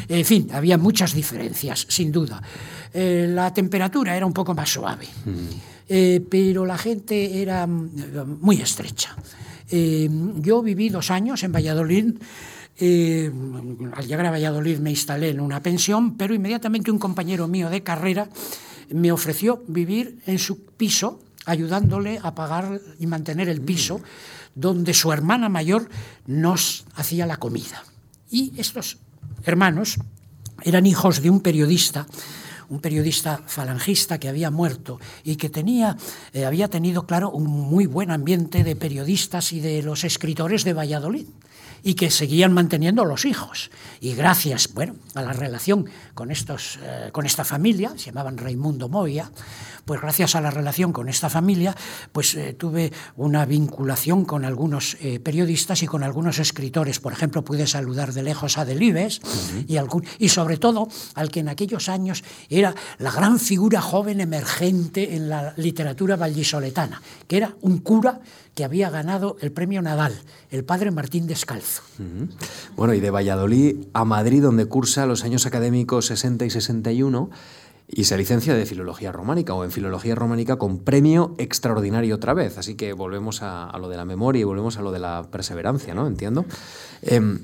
En 0.08 0.26
fin, 0.26 0.50
había 0.52 0.78
muchas 0.78 1.13
diferencias, 1.13 1.86
sin 1.89 2.12
duda. 2.12 2.42
la 2.94 3.54
temperatura 3.54 4.18
era 4.18 4.26
un 4.26 4.34
poco 4.34 4.54
más 4.56 4.70
suave. 4.70 5.08
Eh, 5.89 6.26
pero 6.30 6.66
la 6.66 6.78
gente 6.78 7.42
era 7.42 7.68
mm, 7.68 8.39
muy 8.39 8.62
estrecha. 8.62 9.16
Eh, 9.70 10.10
yo 10.38 10.62
viví 10.62 10.89
dos 10.89 11.12
años 11.12 11.44
en 11.44 11.52
Valladolid. 11.52 12.16
Eh, 12.80 13.32
al 13.94 14.08
llegar 14.08 14.26
a 14.26 14.32
Valladolid 14.32 14.80
me 14.80 14.89
instalé 14.89 15.30
en 15.30 15.39
una 15.39 15.62
pensión, 15.62 16.18
pero 16.18 16.34
inmediatamente 16.34 16.89
un 16.89 17.00
compañero 17.00 17.48
mío 17.48 17.70
de 17.70 17.84
carrera 17.84 18.30
me 18.89 19.12
ofreció 19.12 19.63
vivir 19.67 20.19
en 20.26 20.39
su 20.39 20.65
piso, 20.65 21.22
ayudándole 21.46 22.19
a 22.22 22.36
pagar 22.36 22.82
y 23.00 23.08
mantener 23.08 23.50
el 23.50 23.62
piso, 23.62 24.02
donde 24.56 24.93
su 24.93 25.12
hermana 25.12 25.50
mayor 25.50 25.89
nos 26.26 26.86
hacía 26.96 27.26
la 27.26 27.38
comida. 27.38 27.84
Y 28.30 28.54
estos 28.58 28.98
hermanos 29.43 29.98
eran 30.63 30.86
hijos 30.86 31.22
de 31.22 31.30
un 31.30 31.41
periodista 31.41 32.08
un 32.69 32.80
periodista 32.80 33.41
falangista 33.46 34.19
que 34.19 34.30
había 34.30 34.50
muerto 34.50 35.00
y 35.24 35.36
que 35.36 35.50
tenía, 35.50 35.96
eh, 36.34 36.46
había 36.46 36.69
tenido, 36.69 37.06
claro, 37.06 37.30
un 37.30 37.46
muy 37.46 37.86
buen 37.86 38.10
ambiente 38.10 38.63
de 38.63 38.76
periodistas 38.76 39.54
y 39.54 39.60
de 39.60 39.84
los 39.84 40.04
escritores 40.04 40.63
de 40.63 40.74
Valladolid 40.74 41.28
y 41.84 41.96
que 41.96 42.10
seguían 42.10 42.54
manteniendo 42.54 43.06
los 43.06 43.26
hijos. 43.26 43.69
Y 44.00 44.15
gracias 44.15 44.74
bueno, 44.74 44.96
a 45.15 45.22
la 45.22 45.34
relación 45.34 45.86
con, 46.13 46.32
estos, 46.32 46.80
eh, 46.82 47.10
con 47.12 47.26
esta 47.26 47.43
familia, 47.43 47.93
se 47.98 48.06
llamaban 48.06 48.38
Raimundo 48.38 48.89
Moya, 48.89 49.30
pues 49.86 50.00
gracias 50.02 50.36
a 50.36 50.41
la 50.41 50.50
relación 50.50 50.93
con 50.93 51.10
esta 51.10 51.30
familia, 51.30 51.76
pues 52.12 52.36
eh, 52.36 52.54
tuve 52.54 52.91
una 53.17 53.46
vinculación 53.46 54.24
con 54.24 54.46
algunos 54.46 54.96
eh, 55.02 55.19
periodistas 55.19 55.84
y 55.84 55.88
con 55.88 56.04
algunos 56.04 56.39
escritores. 56.39 57.00
Por 57.00 57.12
ejemplo, 57.12 57.43
pude 57.43 57.67
saludar 57.67 58.13
de 58.13 58.24
lejos 58.24 58.58
a 58.58 58.65
Delibes 58.65 59.22
y, 59.67 59.78
algún, 59.78 60.06
y 60.19 60.30
sobre 60.30 60.58
todo 60.58 60.88
al 61.15 61.30
que 61.30 61.41
en 61.41 61.50
aquellos 61.50 61.89
años 61.89 62.24
era 62.50 62.74
la 62.98 63.12
gran 63.12 63.39
figura 63.39 63.82
joven 63.82 64.22
emergente 64.22 65.15
en 65.15 65.30
la 65.30 65.54
literatura 65.58 66.15
vallisoletana, 66.15 67.02
que 67.28 67.38
era 67.38 67.54
un 67.62 67.80
cura 67.80 68.22
que 68.56 68.63
había 68.63 68.89
ganado 68.89 69.38
el 69.42 69.52
premio 69.52 69.82
Nadal, 69.82 70.13
el 70.52 70.63
padre 70.63 70.92
Martín 70.92 71.28
Descalzo. 71.28 71.82
Bueno, 72.76 72.94
y 72.94 73.00
de 73.00 73.10
Valladolid 73.10 73.88
a 73.94 74.06
Madrid, 74.06 74.44
donde 74.44 74.66
cursa 74.66 75.06
los 75.06 75.24
años 75.24 75.46
académicos 75.46 76.06
60 76.08 76.46
y 76.46 76.50
61 76.50 77.30
y 77.88 78.06
se 78.06 78.18
licencia 78.18 78.54
de 78.54 78.66
Filología 78.66 79.12
Románica 79.12 79.54
o 79.54 79.63
en 79.63 79.72
Filología 79.72 80.16
Románica 80.16 80.58
con 80.58 80.80
premio 80.80 81.36
extraordinario 81.38 82.16
otra 82.16 82.34
vez. 82.34 82.58
Así 82.58 82.76
que 82.76 82.94
volvemos 82.94 83.42
a, 83.42 83.76
lo 83.80 83.89
de 83.89 83.98
la 83.98 84.06
memoria 84.06 84.42
y 84.42 84.44
volvemos 84.44 84.78
a 84.78 84.82
lo 84.82 84.92
de 84.92 85.00
la 85.00 85.28
perseverancia, 85.30 85.94
¿no? 85.94 86.08
Entiendo. 86.08 86.46
Em, 87.02 87.39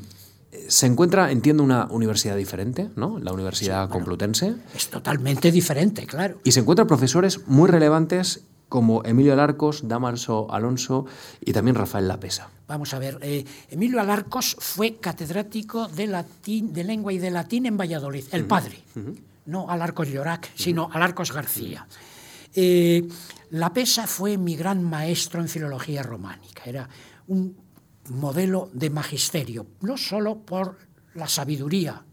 se 0.68 0.88
encuentra, 0.88 1.32
entiendo, 1.32 1.64
una 1.64 1.88
universidad 1.92 2.36
diferente, 2.36 2.90
¿no? 2.96 3.20
La 3.20 3.34
Universidad 3.34 3.90
Complutense. 3.90 4.56
Es 4.76 4.90
totalmente 4.90 5.52
diferente, 5.52 6.06
claro. 6.06 6.40
Y 6.44 6.52
se 6.52 6.62
encuentran 6.62 6.88
profesores 6.88 7.48
muy 7.48 7.70
relevantes 7.70 8.44
como 8.70 9.04
Emilio 9.04 9.34
Alarcos, 9.34 9.88
Damaso 9.88 10.48
Alonso 10.52 11.06
y 11.42 11.52
también 11.52 11.76
Rafael 11.76 12.08
Lapesa. 12.08 12.50
Vamos 12.68 12.94
a 12.94 13.00
ver, 13.00 13.18
eh, 13.22 13.44
Emilio 13.70 14.00
Alarcos 14.00 14.56
fue 14.60 14.98
catedrático 14.98 15.88
de, 15.88 16.08
latín, 16.08 16.72
de 16.72 16.84
lengua 16.84 17.12
y 17.12 17.18
de 17.18 17.32
latín 17.32 17.66
en 17.66 17.78
Valladolid, 17.78 18.26
el 18.32 18.46
padre, 18.46 18.84
no 19.48 19.70
Alarcos 19.70 20.08
Llorac, 20.08 20.52
sino 20.56 20.90
Alarcos 20.94 21.34
García. 21.34 21.88
Eh, 22.54 23.08
Lapesa 23.52 24.06
fue 24.06 24.38
mi 24.38 24.56
gran 24.56 24.84
maestro 24.84 25.42
en 25.42 25.50
filología 25.50 26.04
románica, 26.04 26.64
era 26.66 26.88
un 27.28 27.58
modelo 28.10 28.70
de 28.74 28.90
magisterio, 28.92 29.66
no 29.82 29.98
solo 29.98 30.38
por 30.38 30.78
la 31.16 31.28
sabiduría 31.28 32.04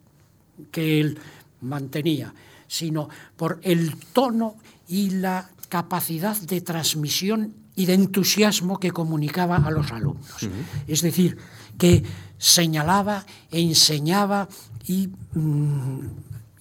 que 0.70 1.00
él 1.00 1.18
mantenía, 1.60 2.32
sino 2.66 3.08
por 3.36 3.60
el 3.62 3.96
tono 4.12 4.56
y 4.88 5.10
la 5.10 5.50
capacidad 5.68 6.36
de 6.36 6.60
transmisión 6.60 7.54
y 7.74 7.86
de 7.86 7.94
entusiasmo 7.94 8.80
que 8.80 8.90
comunicaba 8.90 9.56
a 9.56 9.70
los 9.70 9.92
alumnos. 9.92 10.48
Es 10.86 11.02
decir, 11.02 11.36
que 11.78 12.02
señalaba, 12.38 13.26
enseñaba 13.50 14.48
y, 14.86 15.08
mm, 15.34 16.00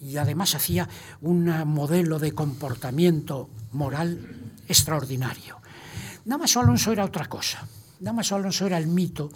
y 0.00 0.16
además 0.18 0.54
hacía 0.54 0.88
un 1.22 1.46
modelo 1.66 2.18
de 2.18 2.32
comportamiento 2.32 3.48
moral 3.72 4.20
extraordinario. 4.68 5.56
Nada 6.24 6.44
Alonso 6.56 6.92
era 6.92 7.04
otra 7.04 7.26
cosa. 7.26 7.66
Damaso 7.98 8.36
Alonso 8.36 8.66
era 8.66 8.76
el 8.76 8.86
mito, 8.86 9.30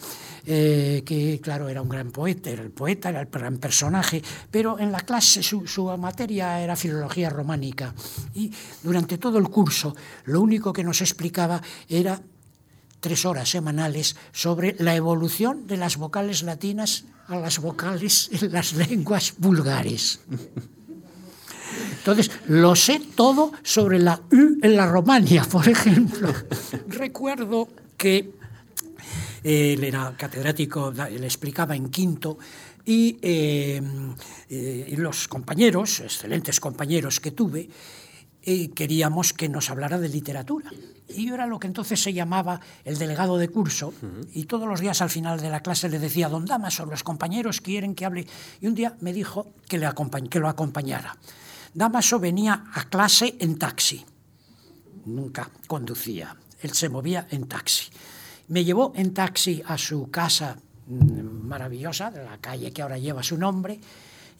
eh, 0.44 1.02
que 1.04 1.40
claro, 1.42 1.68
era 1.68 1.80
un 1.80 1.88
gran 1.88 2.10
poeta, 2.10 2.50
era 2.50 2.62
el 2.62 2.70
poeta, 2.70 3.08
era 3.08 3.20
el 3.20 3.26
gran 3.26 3.56
personaje, 3.58 4.22
pero 4.50 4.78
en 4.78 4.92
la 4.92 5.00
clase 5.00 5.42
su, 5.42 5.96
materia 5.98 6.60
era 6.60 6.76
filología 6.76 7.30
románica 7.30 7.94
y 8.34 8.52
durante 8.82 9.18
todo 9.18 9.38
el 9.38 9.48
curso 9.48 9.96
lo 10.26 10.40
único 10.40 10.72
que 10.72 10.84
nos 10.84 11.00
explicaba 11.00 11.62
era 11.88 12.20
tres 13.00 13.24
horas 13.24 13.48
semanales 13.48 14.16
sobre 14.32 14.76
la 14.78 14.94
evolución 14.94 15.66
de 15.66 15.78
las 15.78 15.96
vocales 15.96 16.42
latinas 16.42 17.04
a 17.28 17.36
las 17.36 17.60
vocales 17.60 18.28
en 18.32 18.52
las 18.52 18.72
lenguas 18.88 19.34
vulgares. 19.38 20.20
Entonces, 21.98 22.30
lo 22.46 22.74
sé 22.76 23.00
todo 23.14 23.52
sobre 23.62 23.98
la 23.98 24.20
U 24.32 24.58
en 24.62 24.76
la 24.76 24.86
Romania, 24.86 25.44
por 25.44 25.68
ejemplo. 25.68 26.32
Recuerdo 26.88 27.68
que 27.96 28.39
él 29.42 29.84
era 29.84 30.14
catedrático, 30.16 30.92
le 30.92 31.24
explicaba 31.24 31.74
en 31.76 31.90
quinto, 31.90 32.38
eh, 32.86 33.80
y, 34.48 34.96
los 34.96 35.28
compañeros, 35.28 36.00
excelentes 36.00 36.60
compañeros 36.60 37.20
que 37.20 37.30
tuve, 37.30 37.68
eh, 38.42 38.70
queríamos 38.70 39.32
que 39.32 39.48
nos 39.48 39.70
hablara 39.70 39.98
de 39.98 40.08
literatura. 40.08 40.70
Y 41.08 41.26
yo 41.26 41.34
era 41.34 41.46
lo 41.46 41.58
que 41.58 41.66
entonces 41.66 42.00
se 42.00 42.12
llamaba 42.12 42.60
el 42.84 42.98
delegado 42.98 43.36
de 43.36 43.48
curso, 43.48 43.92
y 44.32 44.44
todos 44.44 44.68
los 44.68 44.80
días 44.80 45.02
al 45.02 45.10
final 45.10 45.40
de 45.40 45.50
la 45.50 45.60
clase 45.60 45.88
le 45.88 45.98
decía, 45.98 46.28
don 46.28 46.46
Damaso, 46.46 46.86
los 46.86 47.02
compañeros 47.02 47.60
quieren 47.60 47.94
que 47.94 48.04
hable. 48.04 48.26
Y 48.60 48.66
un 48.66 48.74
día 48.74 48.96
me 49.00 49.12
dijo 49.12 49.52
que, 49.68 49.78
le 49.78 49.88
que 50.30 50.38
lo 50.38 50.48
acompañara. 50.48 51.16
Damaso 51.74 52.18
venía 52.18 52.64
a 52.74 52.84
clase 52.84 53.36
en 53.38 53.58
taxi, 53.58 54.04
nunca 55.06 55.50
conducía, 55.66 56.36
él 56.60 56.72
se 56.72 56.88
movía 56.88 57.26
en 57.30 57.46
taxi. 57.46 57.90
Me 58.50 58.64
llevó 58.64 58.92
en 58.96 59.14
taxi 59.14 59.62
a 59.64 59.78
su 59.78 60.10
casa 60.10 60.58
mm, 60.88 61.46
maravillosa, 61.46 62.10
de 62.10 62.24
la 62.24 62.38
calle 62.38 62.72
que 62.72 62.82
ahora 62.82 62.98
lleva 62.98 63.22
su 63.22 63.38
nombre, 63.38 63.78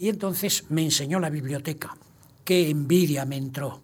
y 0.01 0.09
entonces 0.09 0.65
me 0.69 0.83
enseñó 0.83 1.21
la 1.21 1.31
biblioteca. 1.31 1.97
Qué 2.45 2.71
envidia 2.71 3.25
me 3.25 3.37
entró. 3.37 3.83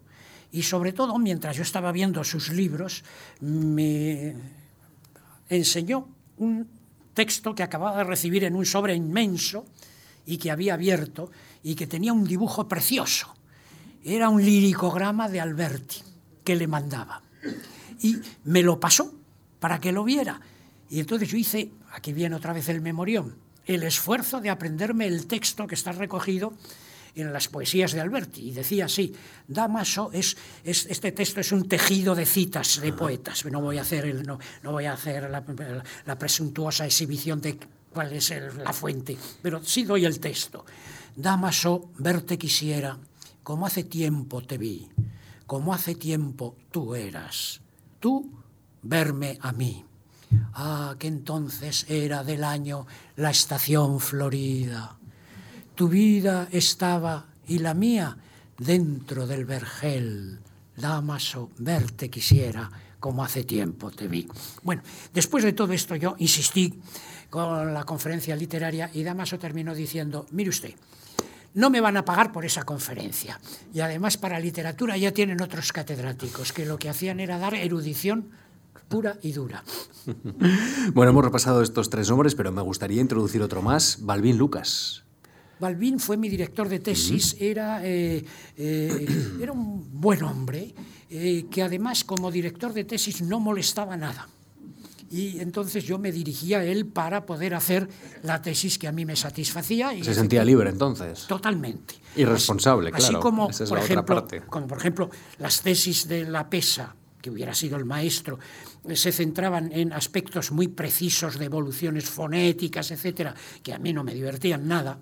Y 0.51 0.63
sobre 0.63 0.93
todo, 0.93 1.17
mientras 1.19 1.57
yo 1.57 1.63
estaba 1.63 1.93
viendo 1.93 2.25
sus 2.25 2.51
libros, 2.51 3.05
me 3.41 4.35
enseñó 5.49 6.09
un 6.39 6.67
texto 7.15 7.55
que 7.55 7.63
acababa 7.63 7.99
de 7.99 8.05
recibir 8.05 8.43
en 8.45 8.57
un 8.57 8.67
sobre 8.67 8.97
inmenso 8.97 9.65
y 10.27 10.39
que 10.39 10.51
había 10.51 10.75
abierto 10.75 11.31
y 11.63 11.77
que 11.77 11.87
tenía 11.87 12.13
un 12.13 12.25
dibujo 12.25 12.67
precioso. 12.67 13.33
Era 14.03 14.29
un 14.29 14.45
liricograma 14.45 15.29
de 15.29 15.41
Alberti 15.41 16.03
que 16.43 16.57
le 16.57 16.67
mandaba. 16.67 17.23
Y 18.01 18.17
me 18.45 18.63
lo 18.63 18.81
pasó 18.81 19.16
para 19.59 19.81
que 19.81 19.93
lo 19.93 20.05
viera. 20.05 20.41
Y 20.89 21.01
entonces 21.01 21.29
yo 21.29 21.37
hice, 21.37 21.71
aquí 21.93 22.13
viene 22.13 22.37
otra 22.37 22.53
vez 22.53 22.69
el 22.69 22.81
memorión, 22.81 23.37
el 23.65 23.83
esfuerzo 23.83 24.41
de 24.41 24.51
aprenderme 24.51 25.07
el 25.07 25.27
texto 25.27 25.67
que 25.67 25.75
está 25.75 25.93
recogido 25.93 26.53
en 27.17 27.33
las 27.33 27.49
poesías 27.49 27.93
de 27.93 28.01
Alberti. 28.01 28.49
Y 28.49 28.53
decía 28.53 28.85
así, 28.85 29.13
Damaso 29.49 30.11
es, 30.13 30.37
es, 30.63 30.87
este 30.87 31.13
texto 31.13 31.41
es 31.41 31.51
un 31.51 31.67
tejido 31.67 32.15
de 32.15 32.27
citas 32.27 32.81
de 32.81 32.93
poetas. 32.93 33.45
No 33.47 33.61
voy 33.61 33.79
a 33.79 33.83
hacer, 33.83 34.05
el, 34.05 34.23
no, 34.23 34.39
no, 34.63 34.73
voy 34.73 34.85
a 34.85 34.93
hacer 34.93 35.29
la, 35.31 35.43
la, 36.05 36.19
presuntuosa 36.19 36.85
exhibición 36.85 37.41
de 37.41 37.59
cuál 37.93 38.13
es 38.13 38.31
el, 38.31 38.63
la 38.63 38.73
fuente, 38.73 39.17
pero 39.43 39.65
sí 39.65 39.85
doy 39.85 40.05
el 40.05 40.21
texto. 40.21 40.65
Damaso, 41.17 41.91
verte 41.99 42.37
quisiera, 42.37 42.99
como 43.43 43.67
hace 43.67 43.85
tiempo 43.85 44.43
te 44.43 44.59
vi, 44.59 44.89
como 45.47 45.73
hace 45.73 45.95
tiempo 45.95 46.57
tú 46.71 46.95
eras. 46.95 47.63
Tú 47.99 48.31
verme 48.89 49.39
a 49.41 49.53
mí. 49.53 49.85
Ah, 50.55 50.97
que 50.99 51.07
entonces 51.07 51.87
era 51.89 52.25
del 52.25 52.45
año 52.45 52.87
la 53.17 53.31
estación 53.31 54.01
florida 54.01 54.97
tu 55.77 55.89
vida 55.89 56.49
estaba 56.51 57.27
y 57.47 57.59
la 57.59 57.75
mía 57.75 58.17
dentro 58.59 59.27
del 59.27 59.45
vergel. 59.45 60.41
Damaso, 60.75 61.51
verte 61.59 62.11
quisiera 62.11 62.69
como 62.99 63.23
hace 63.23 63.45
tiempo 63.45 63.91
te 63.91 64.09
vi. 64.09 64.27
Bueno, 64.63 64.83
después 65.13 65.45
de 65.45 65.53
todo 65.53 65.73
esto 65.73 65.95
yo 65.95 66.17
insistí 66.19 66.81
con 67.31 67.73
la 67.73 67.85
conferencia 67.85 68.35
literaria 68.35 68.91
y 68.93 69.03
Damaso 69.03 69.39
terminó 69.39 69.75
diciendo, 69.75 70.27
mire 70.31 70.51
usted, 70.51 70.75
no 71.55 71.71
me 71.71 71.81
van 71.81 71.99
a 71.99 72.05
pagar 72.05 72.33
por 72.33 72.45
esa 72.45 72.65
conferencia. 72.65 73.39
Y 73.73 73.81
además 73.81 74.17
para 74.17 74.41
literatura 74.41 74.97
ya 74.97 75.13
tienen 75.13 75.43
otros 75.43 75.73
catedráticos 75.73 76.53
que 76.53 76.65
lo 76.65 76.79
que 76.79 76.89
hacían 76.89 77.21
era 77.21 77.39
dar 77.39 77.55
erudición 77.55 78.31
pura 78.89 79.19
y 79.23 79.33
dura. 79.33 79.65
bueno, 80.95 81.11
hemos 81.11 81.25
repasado 81.25 81.63
estos 81.63 81.91
tres 81.91 82.11
nombres, 82.11 82.35
pero 82.35 82.53
me 82.53 82.63
gustaría 82.63 83.01
introducir 83.01 83.43
otro 83.43 83.63
más, 83.63 83.99
Balbín 84.03 84.39
Lucas. 84.39 85.05
Balbín 85.59 85.99
fue 85.99 86.17
mi 86.17 86.29
director 86.29 86.69
de 86.69 86.81
tesis, 86.81 87.37
era, 87.41 87.81
eh, 87.83 88.25
eh, 88.57 89.07
era 89.41 89.53
un 89.53 90.01
buen 90.01 90.23
hombre 90.23 90.75
eh, 91.09 91.47
que 91.51 91.63
además 91.63 92.05
como 92.05 92.31
director 92.31 92.73
de 92.73 92.85
tesis 92.85 93.23
no 93.23 93.41
molestaba 93.41 93.97
nada. 93.97 94.29
Y 95.11 95.39
entonces 95.39 95.85
yo 95.85 95.99
me 95.99 96.11
dirigía 96.11 96.59
a 96.59 96.65
él 96.65 96.87
para 96.87 97.25
poder 97.27 97.55
hacer 97.55 97.89
la 98.23 98.43
tesis 98.43 98.77
que 98.77 98.89
a 98.89 98.93
mí 98.93 99.07
me 99.07 99.15
satisfacía. 99.15 99.95
Y 99.95 100.03
Se 100.03 100.15
sentía 100.15 100.45
libre 100.45 100.69
entonces. 100.69 101.27
Totalmente. 101.27 101.95
Irresponsable, 102.17 102.91
claro. 102.91 103.05
Así 103.05 103.15
como, 103.15 103.49
por 103.49 103.79
ejemplo, 103.79 104.27
como 104.49 104.67
por 104.67 104.79
ejemplo 104.79 105.11
las 105.39 105.63
tesis 105.63 106.09
de 106.09 106.29
la 106.29 106.51
PESA, 106.51 106.95
que 107.27 107.31
hubiera 107.31 107.55
sido 107.55 107.77
el 107.77 107.85
maestro, 107.85 108.39
se 108.95 109.11
centraban 109.11 109.73
en 109.73 109.93
aspectos 109.93 110.53
muy 110.53 110.69
precisos 110.69 111.41
de 111.41 111.47
evoluciones 111.47 112.05
fonéticas, 112.09 112.93
etcétera, 112.93 113.35
que 113.65 113.75
a 113.75 113.81
mí 113.81 113.93
no 113.93 114.05
me 114.05 114.15
divertían 114.15 114.69
nada 114.69 115.01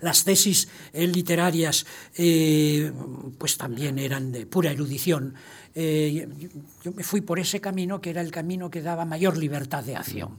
las 0.00 0.22
tesis 0.22 0.68
eh, 0.92 1.08
literarias 1.08 1.84
eh, 2.16 2.92
pues 3.36 3.56
también 3.56 3.98
eran 3.98 4.30
de 4.30 4.46
pura 4.46 4.70
erudición. 4.70 5.34
Eh, 5.74 6.28
yo, 6.84 6.92
me 6.92 7.02
fui 7.02 7.20
por 7.20 7.40
ese 7.40 7.60
camino 7.60 8.00
que 8.00 8.10
era 8.10 8.20
el 8.20 8.30
camino 8.30 8.70
que 8.70 8.80
daba 8.80 9.04
mayor 9.04 9.36
libertad 9.36 9.82
de 9.82 9.96
acción. 9.96 10.36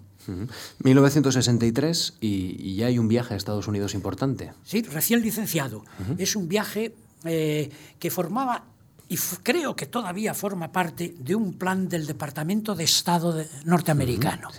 1963 0.84 2.20
y, 2.22 2.76
ya 2.76 2.88
hay 2.88 3.00
un 3.00 3.10
viaje 3.10 3.34
a 3.34 3.38
Estados 3.38 3.68
Unidos 3.68 3.96
importante. 3.96 4.54
Sí, 4.64 4.82
recién 4.84 5.22
licenciado. 5.22 5.84
Es 6.18 6.38
un 6.38 6.48
viaje 6.48 6.94
que 7.24 8.12
formaba 8.12 8.64
y 9.10 9.18
creo 9.18 9.76
que 9.76 9.88
todavía 9.88 10.34
forma 10.34 10.72
parte 10.72 11.16
de 11.18 11.36
un 11.36 11.54
plan 11.54 11.90
del 11.90 12.06
Departamento 12.06 12.76
de 12.76 12.86
Estado 12.86 13.44
norteamericano 13.66 14.50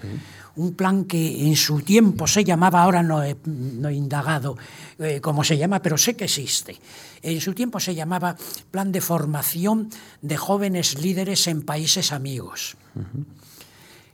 un 0.57 0.75
plan 0.75 1.05
que 1.05 1.47
en 1.47 1.57
su 1.57 1.81
tiempo 1.81 2.27
se 2.27 2.45
llamaba, 2.45 2.83
ahora 2.83 3.03
no 3.03 3.23
he, 3.23 3.37
indagado 3.93 4.57
eh, 4.99 5.21
cómo 5.21 5.45
se 5.45 5.57
llama, 5.57 5.81
pero 5.81 5.97
sé 5.97 6.17
que 6.17 6.25
existe. 6.25 6.77
En 7.23 7.41
su 7.41 7.55
tiempo 7.55 7.81
se 7.81 7.95
llamaba 7.95 8.37
Plan 8.71 8.93
de 8.93 9.01
Formación 9.01 9.91
de 10.23 10.37
Jóvenes 10.37 11.01
Líderes 11.01 11.47
en 11.47 11.63
Países 11.63 12.13
Amigos. 12.13 12.77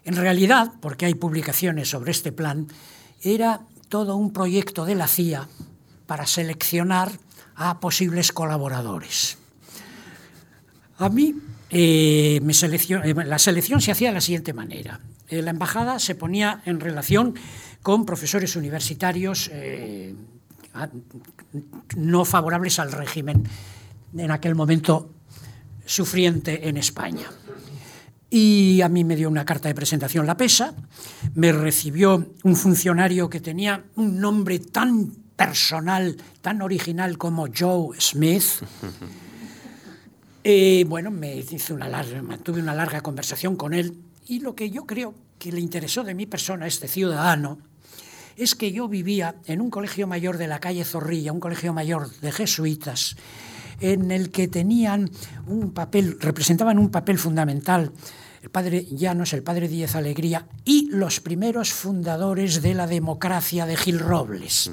En 0.05 0.17
realidad, 0.17 0.73
porque 0.81 1.07
hay 1.07 1.15
publicaciones 1.15 1.91
sobre 1.91 2.13
este 2.13 2.33
plan, 2.33 2.69
era 3.23 3.63
todo 3.89 4.17
un 4.17 4.33
proyecto 4.33 4.85
de 4.85 4.95
la 4.95 5.09
CIA 5.09 5.49
para 6.07 6.27
seleccionar 6.27 7.11
a 7.57 7.81
posibles 7.81 8.33
colaboradores. 8.33 9.39
A 10.99 11.09
mí 11.09 11.35
eh, 11.71 12.41
me 12.43 12.53
eh, 12.53 13.15
la 13.27 13.39
selección 13.39 13.81
se 13.81 13.93
hacía 13.93 14.09
de 14.09 14.15
la 14.15 14.21
siguiente 14.21 14.53
manera. 14.53 15.01
Eh, 15.29 15.43
la 15.43 15.51
embajada 15.51 15.99
se 15.99 16.15
ponía 16.15 16.63
en 16.65 16.81
relación 16.81 17.35
con 17.83 18.07
profesores 18.07 18.57
universitarios 18.57 19.51
no 21.97 22.25
favorables 22.25 22.79
al 22.79 22.93
régimen 22.93 23.45
en 24.17 24.31
aquel 24.31 24.55
momento 24.55 25.11
sufriente 25.85 26.69
en 26.69 26.77
España. 26.77 27.27
Y 28.29 28.81
a 28.83 28.89
mí 28.89 29.05
me 29.05 29.17
dio 29.17 29.29
una 29.31 29.45
carta 29.45 29.69
de 29.69 29.75
presentación 29.75 30.27
la 30.27 30.37
PESA, 30.37 30.75
me 31.35 31.53
recibió 31.53 32.35
un 32.43 32.57
funcionario 32.57 33.31
que 33.31 33.41
tenía 33.41 33.85
un 33.95 34.21
nombre 34.21 34.59
tan 34.59 35.13
personal, 35.37 36.17
tan 36.43 36.61
original 36.61 37.17
como 37.19 37.47
Joe 37.57 37.99
Smith. 38.01 38.45
Eh, 40.49 40.85
bueno, 40.87 41.11
me 41.11 41.35
hice 41.35 41.73
una 41.73 41.89
larga, 41.89 42.23
mantuve 42.23 42.63
una 42.63 42.73
larga 42.73 43.01
conversación 43.01 43.57
con 43.57 43.75
él 43.75 43.99
y 44.29 44.39
lo 44.39 44.55
que 44.55 44.71
yo 44.71 44.87
creo 44.87 45.13
que 45.41 45.51
le 45.51 45.61
interesó 45.61 46.05
de 46.05 46.15
mi 46.15 46.27
persona, 46.27 46.69
este 46.69 46.87
ciudadano, 46.87 47.59
es 48.37 48.55
que 48.55 48.71
yo 48.71 48.87
vivía 48.87 49.35
en 49.47 49.61
un 49.61 49.71
colegio 49.71 50.07
mayor 50.07 50.39
de 50.39 50.47
la 50.47 50.61
calle 50.61 50.85
Zorrilla, 50.85 51.33
un 51.33 51.41
colegio 51.41 51.73
mayor 51.73 52.13
de 52.21 52.31
jesuitas, 52.31 53.17
en 53.81 54.13
el 54.13 54.31
que 54.31 54.47
tenían 54.47 55.11
un 55.49 55.73
papel, 55.73 56.17
representaban 56.21 56.79
un 56.79 56.93
papel 56.93 57.19
fundamental 57.19 57.91
el 58.41 58.51
padre 58.51 58.85
Llanos, 58.85 59.33
el 59.33 59.43
padre 59.43 59.67
Díez 59.67 59.97
Alegría 59.97 60.47
y 60.65 60.89
los 60.93 61.19
primeros 61.19 61.73
fundadores 61.73 62.63
de 62.63 62.75
la 62.75 62.87
democracia 62.87 63.67
de 63.67 63.77
Gil 63.77 63.99
Robles. 63.99 64.71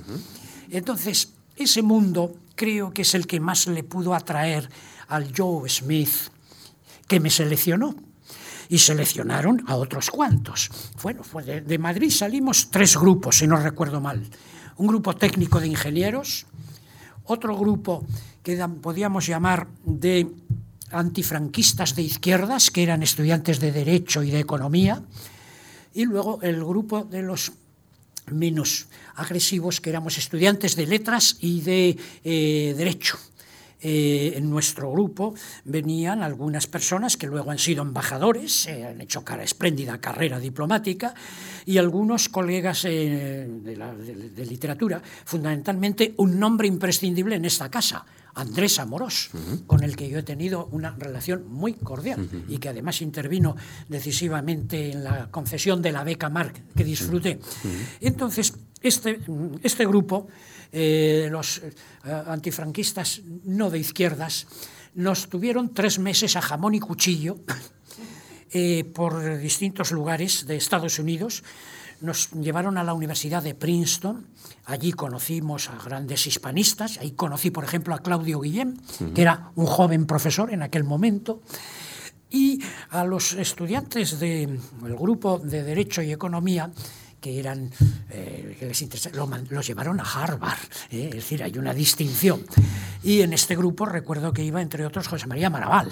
Entonces, 0.69 1.33
ese 1.57 1.81
mundo 1.81 2.35
creo 2.53 2.93
que 2.93 3.01
es 3.01 3.15
el 3.15 3.25
que 3.25 3.39
más 3.39 3.65
le 3.65 3.83
pudo 3.83 4.13
atraer 4.13 4.69
al 5.07 5.31
Joe 5.35 5.69
Smith, 5.69 6.31
que 7.07 7.19
me 7.19 7.29
seleccionó 7.29 7.95
y 8.69 8.79
seleccionaron 8.79 9.63
a 9.67 9.75
otros 9.75 10.09
cuantos. 10.09 10.69
Bueno, 11.01 11.21
de, 11.45 11.77
Madrid 11.77 12.09
salimos 12.09 12.69
tres 12.71 12.97
grupos, 12.97 13.37
si 13.37 13.47
no 13.47 13.57
recuerdo 13.57 14.01
mal. 14.01 14.23
Un 14.77 14.87
grupo 14.87 15.15
técnico 15.15 15.59
de 15.59 15.67
ingenieros, 15.67 16.47
otro 17.25 17.57
grupo 17.57 18.05
que 18.41 18.57
podíamos 18.81 19.27
llamar 19.27 19.67
de 19.85 20.27
antifranquistas 20.91 21.95
de 21.95 22.03
izquierdas, 22.03 22.71
que 22.71 22.83
eran 22.83 23.03
estudiantes 23.03 23.59
de 23.59 23.71
Derecho 23.71 24.23
y 24.23 24.31
de 24.31 24.39
Economía, 24.39 25.03
y 25.93 26.05
luego 26.05 26.39
el 26.41 26.63
grupo 26.63 27.03
de 27.03 27.21
los 27.21 27.51
menos 28.31 28.87
agresivos, 29.15 29.81
que 29.81 29.89
éramos 29.89 30.17
estudiantes 30.17 30.75
de 30.75 30.87
Letras 30.87 31.37
y 31.41 31.61
de 31.61 31.97
eh, 32.23 32.73
Derecho. 32.77 33.17
Eh, 33.85 34.37
en 34.37 34.49
nuestro 34.49 34.89
grupo 34.89 35.35
venían 35.65 36.23
algunas 36.23 36.67
personas 36.67 37.17
que 37.17 37.27
luego 37.27 37.51
han 37.51 37.59
sido 37.59 37.81
embajadores, 37.81 38.65
eh, 38.67 38.85
han 38.85 39.01
hecho 39.01 39.25
cara, 39.25 39.43
espléndida 39.43 39.99
carrera 39.99 40.39
diplomática, 40.39 41.13
y 41.65 41.77
algunos 41.77 42.29
colegas 42.29 42.85
eh, 42.85 43.45
de, 43.45 44.45
literatura, 44.45 45.01
fundamentalmente 45.25 46.13
un 46.15 46.39
nombre 46.39 46.65
imprescindible 46.65 47.35
en 47.35 47.43
esta 47.43 47.69
casa, 47.69 48.05
Andrés 48.35 48.79
Amorós, 48.79 49.31
con 49.67 49.83
el 49.83 49.97
que 49.97 50.09
yo 50.09 50.19
he 50.19 50.23
tenido 50.23 50.67
una 50.71 50.91
relación 50.91 51.45
muy 51.49 51.73
cordial 51.73 52.27
y 52.47 52.57
que 52.57 52.69
además 52.69 53.01
intervino 53.01 53.55
decisivamente 53.89 54.91
en 54.91 55.03
la 55.03 55.29
concesión 55.29 55.81
de 55.81 55.91
la 55.91 56.03
beca 56.03 56.29
Marc 56.29 56.63
que 56.75 56.83
disfruté. 56.83 57.39
Entonces, 57.99 58.53
este, 58.83 59.19
este 59.63 59.85
grupo, 59.87 60.27
eh, 60.71 61.29
los 61.31 61.59
eh, 61.59 61.71
antifranquistas 62.27 63.21
no 63.45 63.69
de 63.69 63.79
izquierdas, 63.79 64.45
nos 64.93 65.29
tuvieron 65.29 65.73
tres 65.73 65.97
meses 65.97 66.35
a 66.35 66.41
jamón 66.41 66.75
y 66.75 66.79
cuchillo 66.79 67.39
eh, 68.51 68.83
por 68.83 69.37
distintos 69.39 69.91
lugares 69.91 70.45
de 70.45 70.57
Estados 70.57 70.99
Unidos. 70.99 71.43
Nos 72.01 72.31
llevaron 72.31 72.77
a 72.77 72.83
la 72.83 72.93
Universidad 72.93 73.41
de 73.41 73.55
Princeton, 73.55 74.27
allí 74.65 74.91
conocimos 74.91 75.69
a 75.69 75.77
grandes 75.77 76.27
hispanistas, 76.27 76.97
ahí 76.97 77.11
conocí, 77.11 77.49
por 77.49 77.63
ejemplo, 77.63 77.95
a 77.95 77.99
Claudio 77.99 78.41
Guillén, 78.41 78.81
que 79.15 79.21
era 79.21 79.51
un 79.55 79.65
joven 79.65 80.05
profesor 80.05 80.51
en 80.51 80.63
aquel 80.63 80.83
momento, 80.83 81.41
y 82.29 82.59
a 82.89 83.05
los 83.05 83.33
estudiantes 83.33 84.19
del 84.19 84.59
grupo 84.81 85.39
de 85.39 85.63
Derecho 85.63 86.01
y 86.01 86.11
Economía, 86.11 86.71
que 87.23 87.39
eran 87.39 87.71
eh, 88.09 88.57
que 88.59 88.65
les 88.65 88.83
los 89.49 89.65
llevaron 89.65 89.97
a 90.01 90.03
Harvard, 90.03 90.59
eh, 90.91 91.07
es 91.07 91.15
decir, 91.15 91.41
hay 91.41 91.57
una 91.57 91.73
distinción. 91.73 92.45
Y 93.01 93.21
en 93.21 93.31
este 93.31 93.55
grupo 93.55 93.85
recuerdo 93.85 94.33
que 94.33 94.43
iba, 94.43 94.61
entre 94.61 94.85
otros, 94.85 95.07
José 95.07 95.25
María 95.25 95.49
Maraval. 95.49 95.89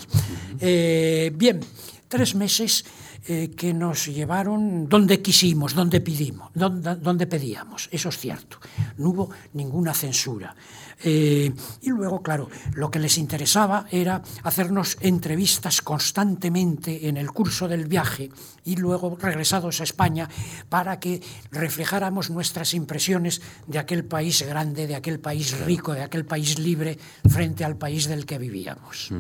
Eh, 0.60 1.32
bien, 1.34 1.62
tres 2.10 2.36
meses 2.36 2.84
que 3.24 3.72
nos 3.72 4.08
llevaron 4.08 4.90
donde 4.90 5.22
quisimos, 5.22 5.76
donde 5.76 6.02
pedimos, 6.02 6.50
donde, 6.56 6.96
donde 6.96 7.28
pedíamos, 7.28 7.88
eso 7.92 8.10
es 8.10 8.18
cierto. 8.18 8.58
No 8.98 9.10
hubo 9.10 9.30
ninguna 9.54 9.94
censura. 9.94 10.56
Eh, 11.04 11.52
y 11.82 11.89
luego, 11.89 12.22
claro, 12.22 12.49
lo 12.74 12.91
que 12.91 12.99
les 12.99 13.18
interesaba 13.18 13.86
era 13.91 14.22
hacernos 14.43 14.97
entrevistas 15.02 15.82
constantemente 15.82 17.08
en 17.08 17.18
el 17.18 17.32
curso 17.32 17.68
del 17.68 17.86
viaje 17.86 18.30
y 18.64 18.76
luego 18.76 19.18
regresados 19.20 19.82
a 19.82 19.84
España 19.84 20.30
para 20.70 20.99
que 20.99 21.22
reflejáramos 21.52 22.30
nuestras 22.30 22.74
impresiones 22.74 23.41
de 23.68 23.80
aquel 23.80 24.06
país 24.06 24.43
grande, 24.43 24.88
de 24.88 24.95
aquel 24.95 25.20
país 25.20 25.58
rico, 25.66 25.93
de 25.93 26.04
aquel 26.04 26.26
país 26.26 26.60
libre 26.60 26.97
frente 27.30 27.64
al 27.64 27.78
país 27.78 28.08
del 28.08 28.26
que 28.26 28.38
vivíamos. 28.38 29.12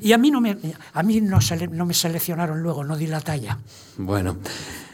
Y 0.00 0.12
a 0.12 0.18
mí 0.18 0.30
no 0.30 0.40
me, 0.40 0.56
a 0.92 1.02
mí 1.02 1.20
no, 1.20 1.38
no 1.70 1.86
me 1.86 1.94
seleccionaron 1.94 2.62
luego, 2.62 2.84
no 2.84 2.96
di 2.96 3.06
la 3.06 3.20
talla. 3.20 3.58
Bueno, 4.02 4.38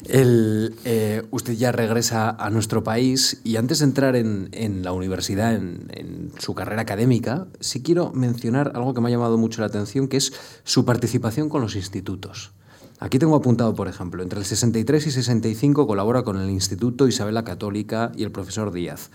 el, 0.09 0.75
eh, 0.85 1.23
usted 1.31 1.53
ya 1.53 1.71
regresa 1.71 2.31
a 2.31 2.51
nuestro 2.51 2.83
país 2.83 3.41
y 3.45 3.57
antes 3.57 3.79
de 3.79 3.85
entrar 3.85 4.17
en, 4.17 4.49
en 4.51 4.83
la 4.83 4.93
universidad, 4.93 5.55
en, 5.55 5.89
en, 5.95 6.33
su 6.39 6.55
carrera 6.55 6.83
académica, 6.83 7.47
sí 7.61 7.83
quiero 7.83 8.13
mencionar 8.13 8.73
algo 8.75 8.95
que 8.95 9.01
me 9.01 9.09
ha 9.09 9.13
llamado 9.13 9.39
mucho 9.39 9.61
la 9.61 9.69
atención, 9.69 10.09
que 10.09 10.17
es 10.17 10.33
su 10.65 10.85
participación 10.85 11.49
con 11.49 11.63
los 11.63 11.77
institutos. 11.77 12.53
Aquí 12.99 13.19
tengo 13.19 13.37
apuntado, 13.37 13.75
por 13.75 13.89
ejemplo, 13.89 14.23
entre 14.23 14.39
el 14.39 14.47
63 14.47 15.07
y 15.07 15.11
65 15.11 15.87
colabora 15.87 16.23
con 16.23 16.41
el 16.41 16.49
Instituto 16.49 17.07
Isabel 17.07 17.35
la 17.35 17.45
Católica 17.45 18.11
y 18.17 18.23
el 18.23 18.33
profesor 18.33 18.73
Díaz. 18.73 19.11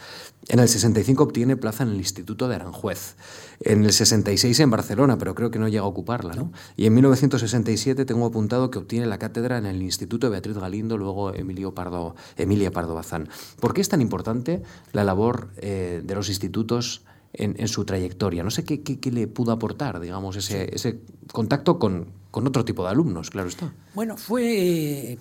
En 0.50 0.60
el 0.60 0.68
65 0.68 1.24
obtiene 1.24 1.58
plaza 1.58 1.84
en 1.84 1.90
el 1.90 1.96
Instituto 1.96 2.48
de 2.48 2.56
Aranjuez. 2.56 3.16
En 3.60 3.84
el 3.84 3.92
66 3.92 4.60
en 4.60 4.70
Barcelona, 4.70 5.18
pero 5.18 5.34
creo 5.34 5.50
que 5.50 5.58
no 5.58 5.68
llega 5.68 5.82
a 5.82 5.88
ocuparla. 5.88 6.34
¿no? 6.34 6.52
Y 6.78 6.86
en 6.86 6.94
1967 6.94 8.06
tengo 8.06 8.28
apuntado 8.28 8.70
que 8.70 8.78
obtiene 8.78 9.08
la 9.08 9.18
cátedra 9.18 9.58
en 9.58 9.66
el 9.66 9.82
Instituto 9.82 10.28
de 10.28 10.32
Beatriz 10.32 10.60
Galindo, 10.60 11.00
luego 11.00 11.34
Emilio 11.34 11.74
Pardo, 11.74 12.16
Emilia 12.38 12.70
Pardo 12.70 12.94
Bazán. 12.94 13.30
¿Por 13.60 13.74
qué 13.74 13.82
es 13.82 13.90
tan 13.90 14.02
importante 14.02 14.62
la 14.92 15.04
labor 15.04 15.50
eh, 15.58 16.04
de 16.06 16.16
los 16.16 16.30
institutos 16.30 17.04
en, 17.34 17.56
en, 17.58 17.68
su 17.68 17.84
trayectoria? 17.84 18.44
No 18.44 18.52
sé 18.52 18.64
qué, 18.64 18.84
qué, 18.84 19.00
qué 19.00 19.12
le 19.12 19.28
pudo 19.28 19.52
aportar, 19.52 20.00
digamos, 20.00 20.36
ese, 20.36 20.70
ese 20.76 21.02
contacto 21.32 21.80
con, 21.80 22.21
con 22.32 22.48
otro 22.48 22.64
tipo 22.64 22.84
de 22.84 22.90
alumnos, 22.90 23.30
claro 23.30 23.50
está. 23.50 23.72
Bueno, 23.94 24.16
fue, 24.18 25.18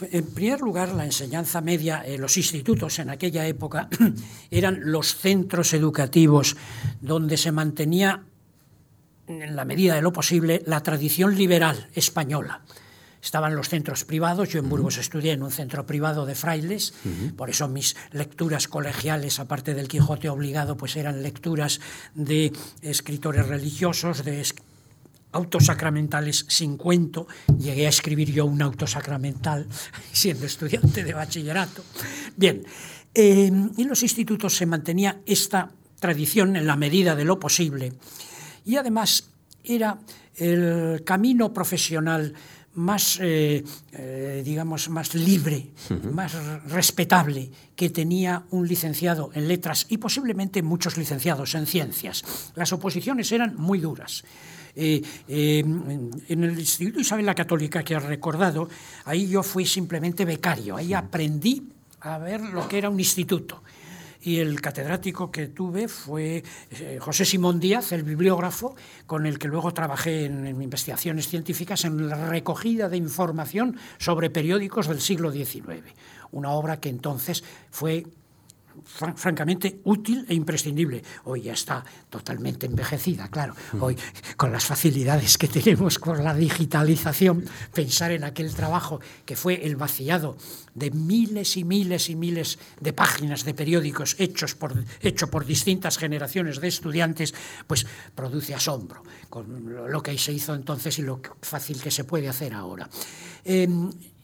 en 0.00 0.26
primer 0.26 0.60
lugar, 0.60 0.90
la 0.94 1.04
enseñanza 1.04 1.60
media, 1.60 2.02
eh, 2.06 2.16
los 2.16 2.36
institutos 2.36 3.00
en 3.00 3.10
aquella 3.10 3.46
época 3.46 3.88
eran 4.50 4.80
los 4.84 5.16
centros 5.16 5.74
educativos 5.74 6.56
donde 7.00 7.36
se 7.36 7.50
mantenía, 7.50 8.22
en 9.26 9.56
la 9.56 9.64
medida 9.64 9.96
de 9.96 10.02
lo 10.02 10.12
posible, 10.12 10.62
la 10.64 10.82
tradición 10.82 11.36
liberal 11.36 11.88
española. 11.94 12.62
Estaban 13.20 13.54
los 13.54 13.68
centros 13.68 14.04
privados, 14.04 14.48
yo 14.48 14.58
en 14.58 14.68
Burgos 14.68 14.96
uh 14.96 14.98
-huh. 14.98 15.02
estudié 15.02 15.32
en 15.32 15.44
un 15.44 15.52
centro 15.52 15.86
privado 15.86 16.26
de 16.26 16.34
frailes, 16.34 16.92
uh 17.04 17.08
-huh. 17.08 17.36
por 17.36 17.50
eso 17.50 17.68
mis 17.68 17.94
lecturas 18.10 18.66
colegiales, 18.66 19.38
aparte 19.38 19.74
del 19.74 19.86
Quijote 19.86 20.28
obligado, 20.28 20.76
pues 20.76 20.96
eran 20.96 21.22
lecturas 21.22 21.80
de 22.14 22.52
escritores 22.82 23.46
religiosos, 23.46 24.24
de 24.24 24.40
autosacramentales 25.32 26.44
sin 26.48 26.76
cuento. 26.76 27.26
Llegué 27.58 27.86
a 27.86 27.90
escribir 27.90 28.32
yo 28.32 28.46
un 28.46 28.62
autosacramental 28.62 29.66
siendo 30.12 30.46
estudiante 30.46 31.04
de 31.04 31.14
bachillerato. 31.14 31.84
Bien, 32.36 32.64
eh, 33.14 33.46
en 33.46 33.88
los 33.88 34.02
institutos 34.02 34.56
se 34.56 34.66
mantenía 34.66 35.20
esta 35.26 35.70
tradición 35.98 36.56
en 36.56 36.66
la 36.66 36.76
medida 36.76 37.14
de 37.14 37.24
lo 37.24 37.38
posible 37.38 37.92
y 38.64 38.76
además 38.76 39.28
era 39.64 39.98
el 40.36 41.02
camino 41.04 41.52
profesional 41.52 42.34
más, 42.74 43.18
eh, 43.20 43.62
eh, 43.92 44.42
digamos, 44.44 44.88
más 44.88 45.14
libre, 45.14 45.68
uh 45.90 45.94
-huh. 45.94 46.10
más 46.10 46.32
respetable 46.68 47.50
que 47.76 47.90
tenía 47.90 48.44
un 48.50 48.66
licenciado 48.66 49.30
en 49.34 49.46
letras 49.46 49.86
y 49.90 49.98
posiblemente 49.98 50.62
muchos 50.62 50.96
licenciados 50.96 51.54
en 51.54 51.66
ciencias. 51.66 52.24
Las 52.54 52.72
oposiciones 52.72 53.30
eran 53.30 53.56
muy 53.56 53.78
duras. 53.78 54.24
Eh, 54.74 55.02
eh, 55.28 55.58
en 55.60 56.44
el 56.44 56.58
Instituto 56.58 57.00
Isabel 57.00 57.26
la 57.26 57.34
Católica 57.34 57.82
que 57.82 57.94
has 57.94 58.04
recordado, 58.04 58.68
ahí 59.04 59.28
yo 59.28 59.42
fui 59.42 59.66
simplemente 59.66 60.24
becario, 60.24 60.76
ahí 60.76 60.94
aprendí 60.94 61.68
a 62.00 62.18
ver 62.18 62.40
lo 62.40 62.66
que 62.68 62.78
era 62.78 62.88
un 62.88 62.98
instituto. 62.98 63.62
Y 64.24 64.38
el 64.38 64.60
catedrático 64.60 65.32
que 65.32 65.48
tuve 65.48 65.88
fue 65.88 66.44
eh, 66.70 66.98
José 67.00 67.24
Simón 67.24 67.58
Díaz, 67.58 67.90
el 67.90 68.04
bibliógrafo, 68.04 68.76
con 69.04 69.26
el 69.26 69.38
que 69.38 69.48
luego 69.48 69.74
trabajé 69.74 70.26
en, 70.26 70.46
en 70.46 70.62
investigaciones 70.62 71.26
científicas 71.26 71.84
en 71.84 72.08
la 72.08 72.28
recogida 72.28 72.88
de 72.88 72.96
información 72.96 73.76
sobre 73.98 74.30
periódicos 74.30 74.86
del 74.86 75.00
siglo 75.00 75.32
XIX. 75.32 75.82
Una 76.30 76.50
obra 76.50 76.78
que 76.78 76.88
entonces 76.88 77.42
fue 77.70 78.06
fran 78.84 79.16
francamente 79.16 79.80
útil 79.84 80.24
e 80.28 80.34
imprescindible. 80.34 81.02
Hoy 81.24 81.42
ya 81.42 81.52
está 81.52 81.84
totalmente 82.08 82.66
envejecida, 82.66 83.28
claro. 83.28 83.54
Hoy, 83.80 83.96
con 84.36 84.52
las 84.52 84.64
facilidades 84.64 85.38
que 85.38 85.48
tenemos 85.48 85.98
con 85.98 86.22
la 86.22 86.34
digitalización, 86.34 87.44
pensar 87.72 88.12
en 88.12 88.24
aquel 88.24 88.54
trabajo 88.54 89.00
que 89.24 89.36
fue 89.36 89.64
el 89.64 89.76
vaciado 89.76 90.36
de 90.74 90.90
miles 90.90 91.56
y 91.56 91.64
miles 91.64 92.08
y 92.10 92.16
miles 92.16 92.58
de 92.80 92.92
páginas 92.92 93.44
de 93.44 93.54
periódicos 93.54 94.16
hechos 94.18 94.54
por, 94.54 94.72
hecho 95.00 95.30
por 95.30 95.44
distintas 95.44 95.98
generaciones 95.98 96.60
de 96.60 96.68
estudiantes, 96.68 97.34
pues 97.66 97.86
produce 98.14 98.54
asombro 98.54 99.02
con 99.28 99.90
lo 99.90 100.02
que 100.02 100.16
se 100.18 100.32
hizo 100.32 100.54
entonces 100.54 100.98
y 100.98 101.02
lo 101.02 101.20
fácil 101.40 101.80
que 101.80 101.90
se 101.90 102.04
puede 102.04 102.28
hacer 102.28 102.54
ahora. 102.54 102.88
Eh, 103.44 103.68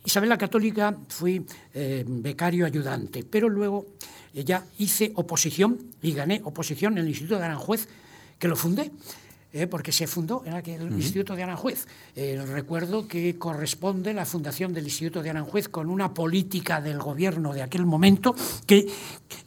Isabel 0.04 0.28
la 0.28 0.38
Católica 0.38 0.96
fui 1.08 1.44
eh, 1.74 2.04
becario 2.06 2.64
ayudante, 2.64 3.24
pero 3.24 3.48
luego 3.48 3.98
ya 4.44 4.64
hice 4.78 5.12
oposición 5.14 5.78
y 6.02 6.12
gané 6.12 6.40
oposición 6.44 6.94
en 6.94 7.04
el 7.04 7.08
Instituto 7.08 7.38
de 7.38 7.44
Aranjuez, 7.44 7.88
que 8.38 8.48
lo 8.48 8.56
fundé. 8.56 8.90
Eh, 9.50 9.66
porque 9.66 9.92
se 9.92 10.06
fundó 10.06 10.42
en 10.44 10.52
aquel 10.52 10.82
uh 10.82 10.90
-huh. 10.90 10.96
Instituto 10.96 11.34
de 11.34 11.42
Aranjuez. 11.42 11.86
Eh, 12.14 12.38
recuerdo 12.52 13.08
que 13.08 13.38
corresponde 13.38 14.12
la 14.12 14.26
fundación 14.26 14.74
del 14.74 14.84
Instituto 14.84 15.22
de 15.22 15.30
Aranjuez 15.30 15.70
con 15.70 15.88
una 15.88 16.12
política 16.12 16.82
del 16.82 16.98
gobierno 16.98 17.54
de 17.54 17.62
aquel 17.62 17.86
momento 17.86 18.34
que, 18.66 18.86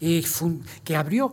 eh, 0.01 0.23
que 0.83 0.95
abrió 0.95 1.31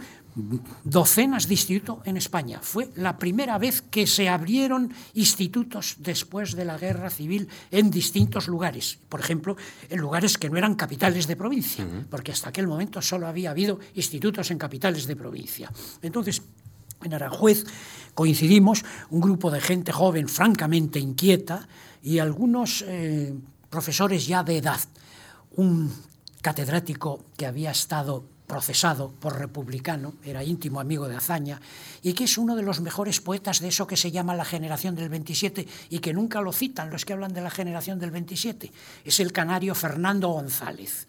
docenas 0.84 1.49
de 1.49 1.55
institutos 1.55 1.99
en 2.05 2.16
España. 2.16 2.61
Fue 2.62 2.91
la 2.97 3.18
primera 3.18 3.59
vez 3.59 3.82
que 3.82 4.07
se 4.07 4.28
abrieron 4.28 4.93
institutos 5.14 5.97
después 5.99 6.55
de 6.55 6.64
la 6.64 6.78
guerra 6.78 7.11
civil 7.11 7.49
en 7.70 7.91
distintos 7.91 8.49
lugares. 8.49 8.99
Por 9.09 9.20
ejemplo, 9.20 9.57
en 9.89 9.99
lugares 9.99 10.39
que 10.39 10.49
no 10.49 10.57
eran 10.57 10.74
capitales 10.74 11.26
de 11.26 11.36
provincia, 11.36 11.84
uh 11.84 11.89
-huh. 11.89 12.07
porque 12.09 12.32
hasta 12.32 12.51
aquel 12.51 12.66
momento 12.66 13.03
solo 13.03 13.26
había 13.26 13.51
habido 13.51 13.80
institutos 13.95 14.51
en 14.51 14.59
capitales 14.59 15.07
de 15.07 15.16
provincia. 15.16 15.70
Entonces, 16.03 16.43
en 17.03 17.14
Aranjuez 17.14 17.64
coincidimos 18.14 18.84
un 19.11 19.20
grupo 19.20 19.51
de 19.51 19.61
gente 19.61 19.93
joven 19.93 20.28
francamente 20.28 20.99
inquieta 20.99 21.68
y 22.03 22.18
algunos 22.18 22.82
eh, 22.86 23.34
profesores 23.70 24.26
ya 24.26 24.43
de 24.43 24.59
edad. 24.59 24.80
Un 25.57 25.93
catedrático 26.43 27.24
que 27.36 27.47
había 27.47 27.70
estado 27.70 28.24
procesado 28.49 29.12
por 29.20 29.38
republicano, 29.38 30.14
era 30.24 30.42
íntimo 30.42 30.80
amigo 30.80 31.07
de 31.07 31.14
Azaña, 31.14 31.61
y 32.03 32.14
que 32.14 32.24
es 32.24 32.38
uno 32.38 32.57
de 32.57 32.62
los 32.62 32.80
mejores 32.80 33.20
poetas 33.20 33.61
de 33.61 33.68
eso 33.68 33.86
que 33.86 33.96
se 33.96 34.11
llama 34.11 34.34
la 34.34 34.44
generación 34.44 34.96
del 34.96 35.11
27 35.11 35.68
y 35.90 35.99
que 36.01 36.14
nunca 36.14 36.40
lo 36.40 36.53
citan 36.53 36.90
los 36.90 37.05
que 37.05 37.12
hablan 37.12 37.34
de 37.34 37.42
la 37.42 37.51
generación 37.51 38.01
del 38.01 38.11
27. 38.11 38.72
Es 39.05 39.20
el 39.20 39.32
canario 39.32 39.74
Fernando 39.76 40.30
González 40.30 41.07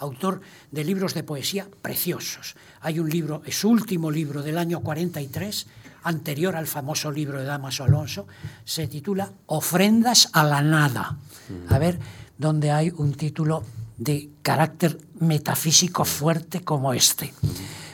autor 0.00 0.40
de 0.70 0.82
libros 0.82 1.12
de 1.12 1.22
poesía 1.22 1.68
preciosos. 1.82 2.56
Hay 2.80 2.98
un 2.98 3.08
libro, 3.08 3.42
es 3.44 3.60
su 3.60 3.68
último 3.68 4.10
libro 4.10 4.42
del 4.42 4.56
año 4.56 4.80
43, 4.80 5.66
anterior 6.02 6.56
al 6.56 6.66
famoso 6.66 7.12
libro 7.12 7.38
de 7.38 7.44
Damaso 7.44 7.84
Alonso, 7.84 8.26
se 8.64 8.88
titula 8.88 9.30
Ofrendas 9.46 10.30
a 10.32 10.42
la 10.44 10.62
nada. 10.62 11.18
A 11.68 11.78
ver, 11.78 11.98
donde 12.38 12.70
hay 12.70 12.90
un 12.96 13.12
título 13.12 13.62
de 14.00 14.30
carácter 14.42 14.98
metafísico 15.20 16.06
fuerte 16.06 16.62
como 16.62 16.94
este. 16.94 17.34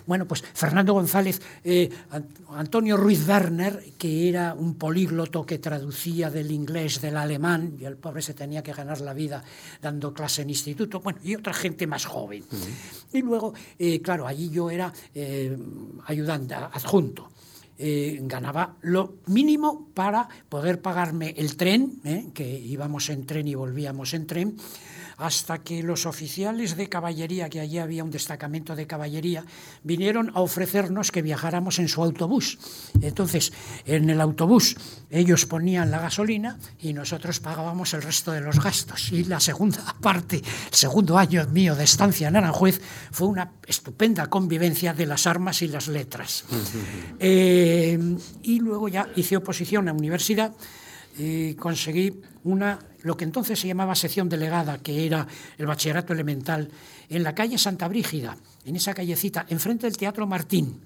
Bueno, 0.07 0.24
pues 0.24 0.40
Fernando 0.54 0.92
González, 0.92 1.42
eh, 1.64 1.90
Antonio 2.50 2.96
Ruiz 2.96 3.26
Werner, 3.26 3.82
que 3.98 4.28
era 4.28 4.54
un 4.54 4.76
polígloto 4.76 5.44
que 5.44 5.59
traducía 5.59 6.30
del 6.30 6.52
inglés, 6.52 7.00
del 7.00 7.16
alemán, 7.16 7.76
y 7.80 7.86
el 7.86 7.96
pobre 7.96 8.22
se 8.22 8.34
tenía 8.34 8.62
que 8.62 8.72
ganar 8.72 9.00
la 9.00 9.12
vida 9.14 9.42
dando 9.82 10.14
clase 10.14 10.42
en 10.42 10.50
instituto, 10.50 11.00
bueno, 11.00 11.18
y 11.24 11.34
otra 11.34 11.52
gente 11.52 11.88
más 11.88 12.04
joven. 12.07 12.44
Y 13.12 13.22
luego, 13.22 13.52
eh, 13.76 14.00
claro, 14.00 14.28
allí 14.28 14.48
yo 14.48 14.70
era 14.70 14.92
eh, 15.12 15.59
ayudante, 16.07 16.54
adjunto. 16.54 17.30
ganaba 17.78 18.76
lo 18.82 19.16
mínimo 19.26 19.88
para 19.92 20.28
poder 20.48 20.80
pagarme 20.80 21.34
el 21.36 21.57
tren, 21.57 22.30
que 22.32 22.48
íbamos 22.48 23.11
en 23.11 23.26
tren 23.26 23.48
y 23.48 23.57
volvíamos 23.57 24.14
en 24.14 24.26
tren, 24.26 24.57
hasta 25.18 25.58
que 25.58 25.82
los 25.82 26.06
oficiales 26.06 26.76
de 26.76 26.88
caballería, 26.88 27.48
que 27.48 27.60
allí 27.60 27.78
había 27.78 28.04
un 28.04 28.10
destacamento 28.10 28.76
de 28.76 28.86
caballería, 28.86 29.44
vinieron 29.82 30.30
a 30.34 30.40
ofrecernos 30.40 31.10
que 31.10 31.22
viajáramos 31.22 31.78
en 31.78 31.88
su 31.88 32.02
autobús. 32.02 32.58
Entonces, 33.00 33.52
en 33.86 34.10
el 34.10 34.20
autobús 34.20 34.76
ellos 35.10 35.46
ponían 35.46 35.90
la 35.90 36.00
gasolina 36.00 36.58
y 36.80 36.92
nosotros 36.92 37.40
pagábamos 37.40 37.94
el 37.94 38.02
resto 38.02 38.32
de 38.32 38.40
los 38.40 38.62
gastos. 38.62 39.10
Y 39.12 39.24
la 39.24 39.40
segunda 39.40 39.96
parte, 40.00 40.36
el 40.36 40.74
segundo 40.74 41.16
año 41.16 41.46
mío 41.46 41.74
de 41.74 41.84
estancia 41.84 42.28
en 42.28 42.36
Aranjuez, 42.36 42.80
fue 43.10 43.28
una 43.28 43.52
estupenda 43.66 44.26
convivencia 44.28 44.92
de 44.92 45.06
las 45.06 45.26
armas 45.26 45.62
y 45.62 45.68
las 45.68 45.88
letras. 45.88 46.44
Eh, 47.18 47.98
y 48.42 48.60
luego 48.60 48.88
ya 48.88 49.08
hice 49.16 49.36
oposición 49.36 49.88
a 49.88 49.92
universidad 49.92 50.52
y 51.18 51.54
conseguí 51.54 52.20
una 52.44 52.78
lo 53.06 53.16
que 53.16 53.24
entonces 53.24 53.58
se 53.60 53.68
llamaba 53.68 53.94
sección 53.94 54.28
delegada, 54.28 54.78
que 54.78 55.06
era 55.06 55.26
el 55.58 55.66
bachillerato 55.66 56.12
elemental, 56.12 56.68
en 57.08 57.22
la 57.22 57.36
calle 57.36 57.56
Santa 57.56 57.86
Brígida, 57.86 58.36
en 58.64 58.74
esa 58.74 58.94
callecita, 58.94 59.46
enfrente 59.48 59.86
del 59.86 59.96
Teatro 59.96 60.26
Martín. 60.26 60.80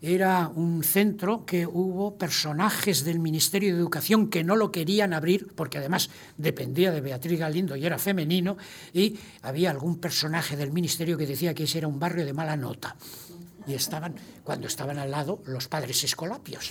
Era 0.00 0.48
un 0.48 0.82
centro 0.82 1.44
que 1.44 1.66
hubo 1.66 2.16
personajes 2.16 3.04
del 3.04 3.18
Ministerio 3.18 3.74
de 3.74 3.78
Educación 3.78 4.30
que 4.30 4.42
no 4.42 4.56
lo 4.56 4.72
querían 4.72 5.12
abrir, 5.12 5.48
porque 5.54 5.76
además 5.76 6.08
dependía 6.38 6.92
de 6.92 7.02
Beatriz 7.02 7.38
Galindo 7.38 7.76
y 7.76 7.84
era 7.84 7.98
femenino, 7.98 8.56
y 8.94 9.18
había 9.42 9.70
algún 9.70 9.98
personaje 9.98 10.56
del 10.56 10.72
Ministerio 10.72 11.18
que 11.18 11.26
decía 11.26 11.52
que 11.52 11.64
ese 11.64 11.76
era 11.76 11.88
un 11.88 12.00
barrio 12.00 12.24
de 12.24 12.32
mala 12.32 12.56
nota 12.56 12.96
estaban, 13.74 14.14
cuando 14.44 14.66
estaban 14.66 14.98
al 14.98 15.10
lado, 15.10 15.42
los 15.46 15.68
padres 15.68 16.02
escolapios. 16.04 16.70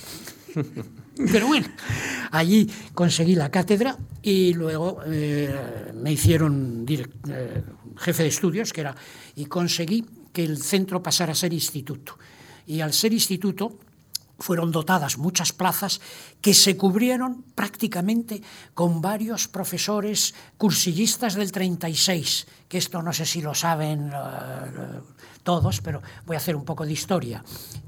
Pero 1.32 1.46
bueno, 1.46 1.68
allí 2.30 2.70
conseguí 2.94 3.34
la 3.34 3.50
cátedra 3.50 3.96
y 4.22 4.54
luego 4.54 5.00
eh, 5.06 5.92
me 5.94 6.12
hicieron 6.12 6.86
eh, 6.88 7.62
jefe 7.96 8.22
de 8.22 8.28
estudios, 8.28 8.72
que 8.72 8.80
era, 8.82 8.94
y 9.36 9.46
conseguí 9.46 10.04
que 10.32 10.44
el 10.44 10.62
centro 10.62 11.02
pasara 11.02 11.32
a 11.32 11.34
ser 11.34 11.52
instituto. 11.52 12.18
Y 12.66 12.80
al 12.80 12.92
ser 12.92 13.12
instituto, 13.12 13.78
fueron 14.40 14.72
dotadas 14.72 15.18
muchas 15.18 15.52
plazas 15.52 16.00
que 16.40 16.54
se 16.54 16.76
cubrieron 16.76 17.44
prácticamente 17.54 18.42
con 18.74 19.00
varios 19.00 19.48
profesores 19.48 20.34
cursillistas 20.56 21.34
del 21.34 21.52
36, 21.52 22.46
que 22.68 22.78
esto 22.78 23.02
no 23.02 23.12
sé 23.12 23.26
si 23.26 23.42
lo 23.42 23.54
saben 23.54 24.10
todos, 25.42 25.80
pero 25.80 26.02
voy 26.26 26.36
a 26.36 26.38
hacer 26.38 26.56
un 26.56 26.64
poco 26.64 26.84
de 26.84 26.92
historia. 26.92 27.42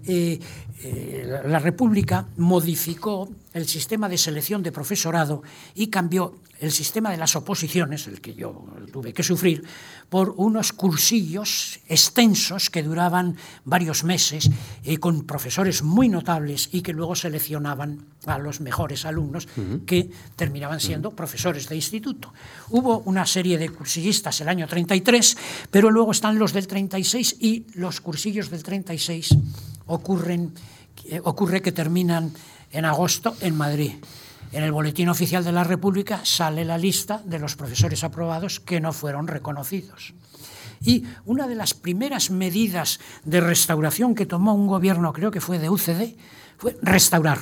Eh, 0.07 0.39
eh, 0.83 1.41
la 1.47 1.59
República 1.59 2.27
modificó 2.37 3.29
el 3.55 3.69
sistema 3.69 4.09
de 4.09 4.19
selección 4.19 4.63
de 4.63 4.73
profesorado 4.73 5.43
y 5.75 5.89
cambió 5.89 6.41
el 6.61 6.71
sistema 6.71 7.11
de 7.11 7.17
las 7.17 7.35
oposiciones, 7.35 8.07
el 8.07 8.21
que 8.21 8.35
yo 8.35 8.65
tuve 8.93 9.13
que 9.13 9.23
sufrir, 9.23 9.65
por 10.09 10.35
unos 10.37 10.73
cursillos 10.73 11.81
extensos 11.89 12.71
que 12.71 12.83
duraban 12.83 13.37
varios 13.65 14.05
meses, 14.05 14.49
eh, 14.85 14.99
con 14.99 15.25
profesores 15.25 15.83
muy 15.83 16.09
notables 16.09 16.69
y 16.71 16.83
que 16.83 16.93
luego 16.93 17.17
seleccionaban 17.17 18.07
a 18.27 18.39
los 18.39 18.61
mejores 18.61 19.05
alumnos 19.05 19.49
que 19.87 20.11
terminaban 20.37 20.79
siendo 20.79 21.11
profesores 21.11 21.69
de 21.69 21.75
instituto. 21.75 22.33
Hubo 22.71 23.01
una 23.01 23.27
serie 23.27 23.59
de 23.59 23.69
cursillistas 23.69 24.41
el 24.41 24.49
año 24.49 24.69
33, 24.69 25.37
pero 25.71 25.91
luego 25.91 26.13
están 26.13 26.39
los 26.39 26.53
del 26.53 26.69
36 26.69 27.37
y 27.41 27.67
los 27.75 28.01
cursillos 28.01 28.51
del 28.51 28.63
36 28.63 29.37
ocurren, 29.87 30.55
eh, 31.05 31.21
ocurre 31.25 31.61
que 31.61 31.73
terminan 31.73 32.33
en 32.73 32.85
agosto 32.85 33.37
en 33.41 33.57
Madrid. 33.57 33.93
En 34.53 34.63
el 34.65 34.73
Boletín 34.73 35.09
Oficial 35.09 35.45
de 35.45 35.53
la 35.53 35.65
República 35.65 36.21
sale 36.25 36.65
la 36.65 36.77
lista 36.77 37.23
de 37.25 37.39
los 37.39 37.57
profesores 37.57 38.05
aprobados 38.05 38.61
que 38.61 38.81
no 38.81 38.93
fueron 38.93 39.27
reconocidos. 39.27 40.15
Y 40.85 41.05
una 41.25 41.47
de 41.47 41.55
las 41.55 41.75
primeras 41.75 42.31
medidas 42.31 42.99
de 43.25 43.41
restauración 43.41 44.15
que 44.15 44.27
tomó 44.27 44.55
un 44.55 44.67
gobierno, 44.67 45.13
creo 45.13 45.31
que 45.31 45.41
fue 45.41 45.59
de 45.59 45.71
UCD, 45.71 46.17
fue 46.59 46.77
restaurar 46.83 47.39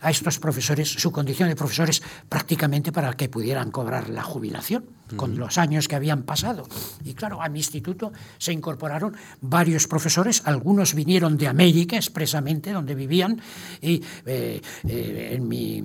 a 0.00 0.10
estos 0.10 0.38
profesores 0.38 0.88
su 0.88 1.10
condición 1.10 1.48
de 1.48 1.56
profesores 1.56 2.02
prácticamente 2.28 2.92
para 2.92 3.12
que 3.14 3.28
pudieran 3.28 3.70
cobrar 3.70 4.08
la 4.08 4.22
jubilación 4.22 4.95
con 5.14 5.36
los 5.36 5.58
años 5.58 5.86
que 5.86 5.94
habían 5.94 6.24
pasado. 6.24 6.66
Y 7.04 7.14
claro, 7.14 7.42
a 7.42 7.48
mi 7.48 7.60
instituto 7.60 8.12
se 8.38 8.52
incorporaron 8.52 9.16
varios 9.40 9.86
profesores, 9.86 10.42
algunos 10.44 10.94
vinieron 10.94 11.36
de 11.36 11.48
América 11.48 11.96
expresamente, 11.96 12.72
donde 12.72 12.94
vivían, 12.94 13.40
y 13.80 14.02
eh, 14.24 14.60
eh, 14.88 15.30
en 15.32 15.46
mi 15.46 15.82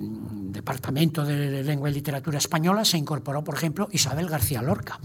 departamento 0.50 1.24
de 1.24 1.62
lengua 1.62 1.90
y 1.90 1.94
literatura 1.94 2.38
española 2.38 2.84
se 2.84 2.98
incorporó, 2.98 3.44
por 3.44 3.54
ejemplo, 3.54 3.88
Isabel 3.92 4.28
García 4.28 4.62
Lorca. 4.62 4.98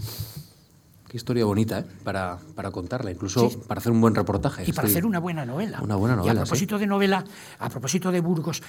Qué 1.08 1.16
historia 1.16 1.46
bonita, 1.46 1.78
¿eh? 1.78 1.84
para, 2.04 2.38
para 2.54 2.70
contarla, 2.70 3.10
incluso 3.10 3.48
para 3.66 3.78
hacer 3.78 3.92
un 3.92 4.00
buen 4.00 4.14
reportaje. 4.14 4.64
Y 4.66 4.72
para 4.72 4.88
hacer 4.88 5.06
una 5.06 5.18
buena 5.18 5.46
novela. 5.46 5.80
Una 5.80 5.96
buena 5.96 6.16
novela. 6.16 6.34
Y 6.34 6.36
a 6.36 6.40
propósito 6.42 6.78
de 6.78 6.86
novela, 6.86 7.24
a 7.58 7.70
propósito 7.70 8.12
de 8.12 8.20
Burgos, 8.20 8.62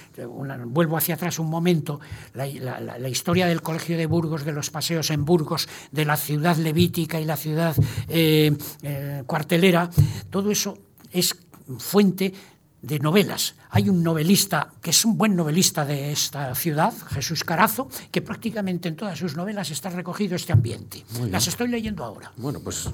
vuelvo 0.66 0.96
hacia 0.96 1.16
atrás 1.16 1.38
un 1.38 1.50
momento, 1.50 2.00
la, 2.32 2.46
la, 2.80 3.08
historia 3.10 3.46
del 3.46 3.60
Colegio 3.60 3.98
de 3.98 4.06
Burgos, 4.06 4.46
de 4.46 4.52
los 4.52 4.70
paseos 4.70 5.10
en 5.10 5.26
Burgos, 5.26 5.68
de 5.92 6.06
la 6.06 6.16
ciudad 6.16 6.56
levítica 6.56 7.20
y 7.20 7.26
la 7.26 7.36
ciudad 7.36 7.76
eh, 8.08 8.56
eh, 8.82 9.22
cuartelera, 9.26 9.90
todo 10.30 10.50
eso 10.50 10.78
es 11.12 11.36
fuente 11.78 12.32
de 12.80 12.98
novelas. 13.00 13.54
Hay 13.70 13.88
un 13.88 14.02
novelista 14.02 14.72
que 14.82 14.90
es 14.90 15.04
un 15.04 15.16
buen 15.16 15.36
novelista 15.36 15.84
de 15.84 16.12
esta 16.12 16.54
ciudad, 16.54 16.92
Jesús 17.10 17.44
Carazo, 17.44 17.88
que 18.10 18.20
prácticamente 18.22 18.88
en 18.88 18.96
todas 18.96 19.18
sus 19.18 19.36
novelas 19.36 19.70
está 19.70 19.90
recogido 19.90 20.36
este 20.36 20.52
ambiente. 20.52 21.04
Las 21.30 21.46
estoy 21.46 21.68
leyendo 21.68 22.04
ahora. 22.04 22.32
Bueno, 22.36 22.60
pues 22.60 22.88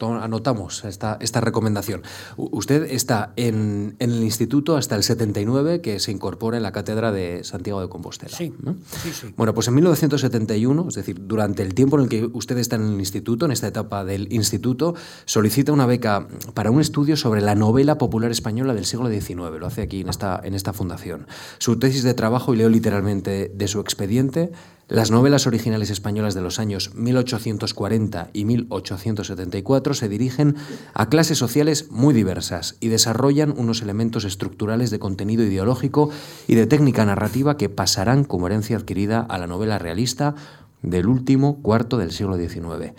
anotamos 0.00 0.84
esta, 0.84 1.18
esta 1.20 1.40
recomendación. 1.40 2.02
usted 2.36 2.84
está 2.90 3.32
en, 3.36 3.96
el 3.98 4.22
instituto 4.22 4.76
hasta 4.76 4.96
el 4.96 5.02
79, 5.02 5.80
que 5.80 6.00
se 6.00 6.10
incorpora 6.10 6.56
en 6.56 6.62
la 6.62 6.72
cátedra 6.72 7.12
de 7.12 7.44
Santiago 7.44 7.80
de 7.80 7.88
Compostela. 7.88 8.36
Sí, 8.36 8.52
sí, 9.02 9.12
sí. 9.12 9.34
Bueno, 9.36 9.54
pues 9.54 9.68
en 9.68 9.74
1971, 9.74 10.86
es 10.88 10.94
decir, 10.94 11.26
durante 11.26 11.62
el 11.62 11.74
tiempo 11.74 11.96
en 11.96 12.04
el 12.04 12.08
que 12.08 12.28
usted 12.32 12.56
está 12.58 12.76
en 12.76 12.84
el 12.84 12.98
instituto, 12.98 13.46
en 13.46 13.52
esta 13.52 13.66
etapa 13.66 14.04
del 14.04 14.32
instituto, 14.32 14.94
solicita 15.26 15.72
una 15.72 15.86
beca 15.86 16.26
para 16.54 16.70
un 16.70 16.80
estudio 16.80 17.16
sobre 17.16 17.40
la 17.40 17.54
novela 17.54 17.98
popular 17.98 18.30
española 18.30 18.74
del 18.74 18.86
siglo 18.86 19.10
XIX 19.10 19.34
lo 19.58 19.66
hace 19.66 19.82
aquí 19.82 20.00
en 20.00 20.08
en 20.22 20.54
esta 20.54 20.72
fundación. 20.72 21.26
Su 21.58 21.78
tesis 21.78 22.02
de 22.02 22.14
trabajo, 22.14 22.54
y 22.54 22.58
leo 22.58 22.68
literalmente 22.68 23.50
de 23.54 23.68
su 23.68 23.80
expediente, 23.80 24.52
las 24.88 25.10
novelas 25.10 25.46
originales 25.46 25.90
españolas 25.90 26.34
de 26.34 26.42
los 26.42 26.58
años 26.58 26.94
1840 26.94 28.30
y 28.34 28.44
1874 28.44 29.94
se 29.94 30.08
dirigen 30.10 30.56
a 30.92 31.08
clases 31.08 31.38
sociales 31.38 31.90
muy 31.90 32.12
diversas 32.12 32.76
y 32.80 32.88
desarrollan 32.88 33.54
unos 33.56 33.80
elementos 33.80 34.24
estructurales 34.24 34.90
de 34.90 34.98
contenido 34.98 35.42
ideológico 35.42 36.10
y 36.46 36.54
de 36.54 36.66
técnica 36.66 37.06
narrativa 37.06 37.56
que 37.56 37.70
pasarán 37.70 38.24
como 38.24 38.46
herencia 38.46 38.76
adquirida 38.76 39.20
a 39.20 39.38
la 39.38 39.46
novela 39.46 39.78
realista 39.78 40.34
del 40.82 41.06
último 41.06 41.62
cuarto 41.62 41.96
del 41.96 42.12
siglo 42.12 42.36
XIX. 42.36 42.92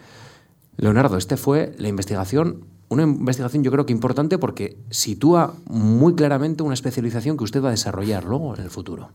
Leonardo, 0.78 1.18
este 1.18 1.38
fue 1.38 1.76
la 1.78 1.88
investigación 1.88 2.66
una 2.96 3.04
investigación 3.04 3.64
yo 3.64 3.72
creo 3.72 3.86
que 3.86 3.94
importante 3.94 4.38
porque 4.38 4.78
sitúa 4.90 5.54
muy 5.68 6.16
claramente 6.16 6.64
una 6.64 6.74
especialización 6.74 7.38
que 7.38 7.44
usted 7.44 7.62
va 7.62 7.68
a 7.70 7.72
desarrollar 7.72 8.24
luego 8.24 8.56
en 8.56 8.64
el 8.64 8.70
futuro. 8.70 9.10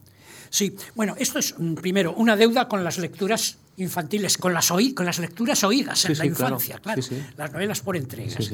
Sí, 0.50 0.76
bueno, 0.94 1.14
esto 1.18 1.38
es 1.38 1.54
mm, 1.58 1.74
primero 1.74 2.12
una 2.14 2.36
deuda 2.36 2.68
con 2.68 2.84
las 2.84 2.98
lecturas 2.98 3.56
infantiles, 3.80 4.38
con 4.38 4.52
las, 4.52 4.70
oí, 4.70 4.94
con 4.94 5.06
las 5.06 5.18
lecturas 5.18 5.64
oídas 5.64 6.04
en 6.04 6.18
la 6.18 6.26
infancia, 6.26 6.78
claro, 6.78 7.02
las 7.36 7.52
novelas 7.52 7.80
por 7.80 7.96
entregas. 7.96 8.50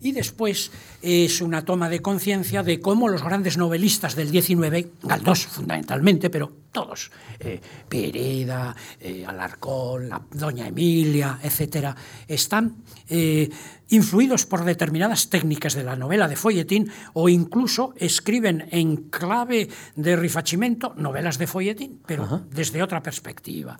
Y 0.00 0.12
después 0.12 0.70
es 1.02 1.40
una 1.40 1.64
toma 1.64 1.88
de 1.88 2.00
conciencia 2.00 2.62
de 2.62 2.80
cómo 2.80 3.08
los 3.08 3.22
grandes 3.22 3.56
novelistas 3.56 4.14
del 4.14 4.30
XIX, 4.30 4.86
Galdós 5.02 5.46
fundamentalmente, 5.46 6.30
pero 6.30 6.52
todos, 6.72 7.10
eh, 7.40 7.60
Pereda, 7.88 8.74
eh, 9.00 9.24
Alarcón, 9.26 10.08
la 10.08 10.20
Doña 10.30 10.68
Emilia, 10.68 11.38
etcétera, 11.42 11.96
están 12.26 12.76
eh, 13.08 13.48
influidos 13.88 14.46
por 14.46 14.64
determinadas 14.64 15.30
técnicas 15.30 15.74
de 15.74 15.84
la 15.84 15.96
novela 15.96 16.28
de 16.28 16.36
folletín 16.36 16.90
o 17.14 17.28
incluso 17.28 17.94
escriben 17.96 18.68
en 18.70 19.08
clave 19.08 19.68
de 19.96 20.16
rifachimento 20.16 20.94
novelas 20.96 21.38
de 21.38 21.46
folletín, 21.46 22.00
pero 22.06 22.46
desde 22.50 22.82
otra 22.82 23.02
perspectiva. 23.02 23.78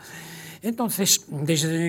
Entonces, 0.63 1.27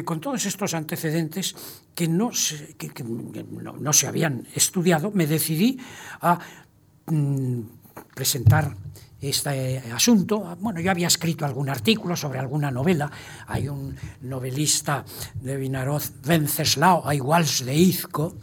con 0.05 0.22
todos 0.22 0.45
estos 0.45 0.74
antecedentes 0.74 1.55
que, 1.95 2.07
no 2.07 2.32
se, 2.34 4.07
habían 4.07 4.47
estudiado, 4.55 5.11
me 5.11 5.28
decidí 5.28 5.78
a 6.22 6.39
mm, 7.07 7.61
presentar 8.13 8.76
este 9.22 9.80
asunto. 9.93 10.57
Bueno, 10.59 10.80
yo 10.80 10.91
había 10.91 11.07
escrito 11.07 11.45
algún 11.45 11.70
artículo 11.70 12.15
sobre 12.15 12.39
alguna 12.39 12.72
novela. 12.72 13.11
Hay 13.47 13.67
un 13.67 13.95
novelista 14.22 15.03
de 15.41 15.57
Vinaroz, 15.57 16.11
Venceslao 16.24 17.07
Aiguals 17.07 17.65
de 17.65 17.76
Izco, 17.76 18.36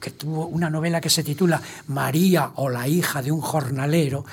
que 0.00 0.10
tuvo 0.10 0.46
una 0.46 0.70
novela 0.70 1.00
que 1.00 1.10
se 1.10 1.22
titula 1.22 1.60
María 1.88 2.52
o 2.56 2.68
la 2.68 2.88
hija 2.88 3.22
de 3.22 3.32
un 3.32 3.40
jornalero, 3.40 4.24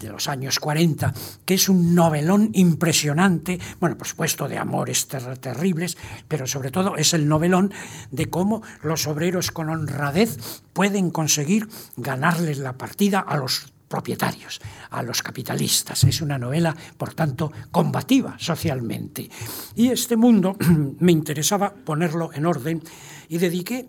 de 0.00 0.08
los 0.08 0.28
años 0.28 0.58
40, 0.58 1.14
que 1.44 1.54
es 1.54 1.68
un 1.68 1.94
novelón 1.94 2.50
impresionante, 2.54 3.60
bueno, 3.78 3.96
por 3.96 4.06
supuesto 4.06 4.48
de 4.48 4.58
amores 4.58 5.06
ter 5.06 5.38
terribles, 5.38 5.96
pero 6.26 6.46
sobre 6.46 6.70
todo 6.70 6.96
es 6.96 7.14
el 7.14 7.28
novelón 7.28 7.72
de 8.10 8.26
cómo 8.26 8.62
los 8.82 9.06
obreros 9.06 9.50
con 9.50 9.68
honradez 9.68 10.62
pueden 10.72 11.10
conseguir 11.10 11.68
ganarles 11.96 12.58
la 12.58 12.74
partida 12.74 13.20
a 13.20 13.36
los 13.36 13.72
propietarios, 13.90 14.60
a 14.90 15.02
los 15.02 15.20
capitalistas. 15.20 16.04
Es 16.04 16.22
una 16.22 16.38
novela, 16.38 16.74
por 16.96 17.12
tanto, 17.12 17.50
combativa 17.72 18.36
socialmente. 18.38 19.28
Y 19.74 19.88
este 19.88 20.16
mundo 20.16 20.56
me 21.00 21.12
interesaba 21.12 21.74
ponerlo 21.74 22.30
en 22.32 22.46
orden 22.46 22.82
y 23.28 23.38
dediqué 23.38 23.88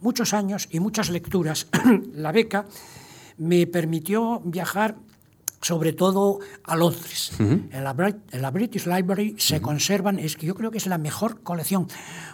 muchos 0.00 0.34
años 0.34 0.68
y 0.70 0.80
muchas 0.80 1.08
lecturas. 1.08 1.66
La 2.12 2.30
beca 2.30 2.66
me 3.38 3.66
permitió 3.66 4.40
viajar 4.44 4.96
sobre 5.60 5.92
todo 5.92 6.38
a 6.64 6.76
Londres. 6.76 7.32
Uh 7.38 7.42
-huh. 7.42 7.68
en, 7.72 7.84
la, 7.84 8.14
en, 8.32 8.42
la, 8.42 8.50
British 8.50 8.86
Library 8.86 9.34
se 9.38 9.56
uh 9.56 9.58
-huh. 9.58 9.62
conservan, 9.62 10.18
es 10.18 10.36
que 10.36 10.46
yo 10.46 10.54
creo 10.54 10.70
que 10.70 10.78
es 10.78 10.86
la 10.86 10.98
mejor 10.98 11.42
colección, 11.42 11.88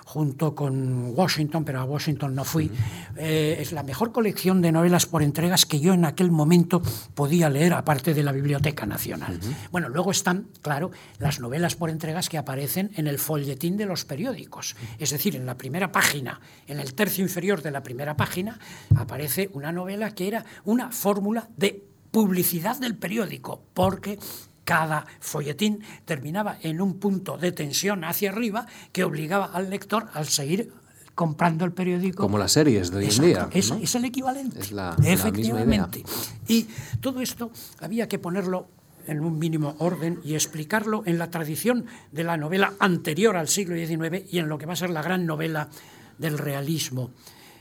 junto 0.04 0.54
con 0.54 1.12
Washington, 1.16 1.64
pero 1.64 1.80
a 1.80 1.84
Washington 1.84 2.34
no 2.34 2.44
fui, 2.44 2.66
uh 2.66 2.68
-huh. 2.68 3.18
eh, 3.18 3.56
es 3.60 3.72
la 3.72 3.82
mejor 3.82 4.12
colección 4.12 4.60
de 4.60 4.72
novelas 4.72 5.06
por 5.06 5.22
entregas 5.22 5.66
que 5.66 5.80
yo 5.80 5.94
en 5.94 6.04
aquel 6.04 6.30
momento 6.30 6.82
podía 7.14 7.48
leer, 7.48 7.72
aparte 7.72 8.14
de 8.14 8.22
la 8.22 8.32
Biblioteca 8.32 8.86
Nacional. 8.86 9.40
Bueno, 9.70 9.88
luego 9.88 10.10
están, 10.10 10.48
claro, 10.62 10.90
las 11.18 11.40
novelas 11.40 11.74
por 11.76 11.90
entregas 11.90 12.28
que 12.28 12.38
aparecen 12.38 12.90
en 12.96 13.06
el 13.06 13.18
folletín 13.18 13.76
de 13.76 13.86
los 13.86 14.04
periódicos. 14.04 14.76
Es 14.98 15.10
decir, 15.10 15.36
en 15.36 15.46
la 15.46 15.56
primera 15.56 15.90
página, 15.92 16.40
en 16.66 16.80
el 16.80 16.94
tercio 16.94 17.24
inferior 17.24 17.62
de 17.62 17.70
la 17.70 17.82
primera 17.82 18.16
página, 18.16 18.58
aparece 18.96 19.50
una 19.52 19.72
novela 19.72 20.14
que 20.14 20.28
era 20.28 20.44
una 20.64 20.90
fórmula 20.90 21.48
de 21.56 21.93
publicidad 22.14 22.78
del 22.78 22.94
periódico, 22.94 23.60
porque 23.74 24.20
cada 24.62 25.04
folletín 25.18 25.80
terminaba 26.04 26.58
en 26.62 26.80
un 26.80 27.00
punto 27.00 27.36
de 27.36 27.50
tensión 27.50 28.04
hacia 28.04 28.30
arriba 28.30 28.66
que 28.92 29.02
obligaba 29.02 29.46
al 29.46 29.68
lector 29.68 30.06
a 30.14 30.22
seguir 30.22 30.72
comprando 31.16 31.64
el 31.64 31.72
periódico. 31.72 32.22
Como 32.22 32.38
las 32.38 32.52
series 32.52 32.92
de 32.92 32.98
hoy 32.98 33.08
en 33.10 33.20
día. 33.20 33.48
Es, 33.52 33.72
¿no? 33.72 33.78
es, 33.78 33.94
el 33.96 34.04
equivalente. 34.04 34.60
Es 34.60 34.70
la, 34.70 34.94
Efectivamente. 35.02 35.98
La 35.98 36.04
misma 36.04 36.22
idea. 36.46 36.46
Y 36.46 36.68
todo 37.00 37.20
esto 37.20 37.50
había 37.80 38.06
que 38.06 38.20
ponerlo 38.20 38.68
en 39.08 39.18
un 39.18 39.36
mínimo 39.40 39.74
orden 39.78 40.20
y 40.22 40.34
explicarlo 40.34 41.02
en 41.06 41.18
la 41.18 41.30
tradición 41.30 41.86
de 42.12 42.22
la 42.22 42.36
novela 42.36 42.74
anterior 42.78 43.36
al 43.36 43.48
siglo 43.48 43.74
XIX 43.74 44.32
y 44.32 44.38
en 44.38 44.48
lo 44.48 44.56
que 44.56 44.66
va 44.66 44.74
a 44.74 44.76
ser 44.76 44.90
la 44.90 45.02
gran 45.02 45.26
novela 45.26 45.68
del 46.16 46.38
realismo 46.38 47.10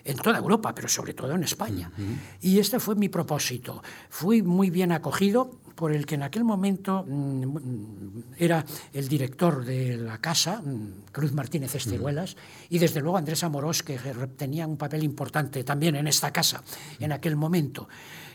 en 0.06 0.18
toda 0.18 0.38
Europa, 0.38 0.74
pero 0.76 0.88
sobre 0.88 1.14
todo 1.14 1.34
en 1.34 1.43
España. 1.43 1.91
Uh 1.97 2.01
-huh. 2.01 2.18
Y 2.41 2.60
este 2.60 2.80
fue 2.80 2.95
mi 2.95 3.10
propósito. 3.10 3.82
Fui 4.10 4.41
muy 4.41 4.70
bien 4.70 4.91
acogido 4.91 5.60
por 5.76 5.91
el 5.91 6.06
que 6.06 6.16
en 6.16 6.24
aquel 6.24 6.43
momento 6.43 7.04
mmm, 7.08 8.38
era 8.38 8.64
el 8.93 9.08
director 9.08 9.66
de 9.66 9.97
la 9.97 10.20
casa, 10.20 10.62
mmm, 10.62 11.10
Cruz 11.12 11.34
Martínez 11.34 11.74
Estiruelas, 11.76 12.34
uh 12.34 12.38
-huh. 12.38 12.68
y 12.70 12.80
desde 12.80 13.01
luego 13.01 13.18
Andrés 13.18 13.43
Amorós, 13.43 13.82
que 13.82 13.97
tenía 14.38 14.68
un 14.68 14.78
papel 14.78 15.04
importante 15.04 15.64
también 15.64 15.95
en 15.95 16.08
esta 16.08 16.32
casa 16.32 16.62
en 16.99 17.12
aquel 17.12 17.36
momento. 17.36 17.88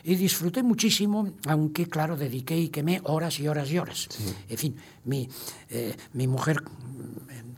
Y 0.03 0.15
disfruté 0.15 0.63
muchísimo, 0.63 1.33
aunque 1.45 1.87
claro, 1.87 2.15
dediqué 2.15 2.57
y 2.57 2.69
quemé 2.69 3.01
horas 3.03 3.39
y 3.39 3.47
horas 3.47 3.69
y 3.69 3.77
horas. 3.77 4.07
Sí. 4.09 4.33
En 4.47 4.57
fin, 4.57 4.75
mi, 5.05 5.29
eh, 5.69 5.95
mi 6.13 6.25
mujer 6.25 6.63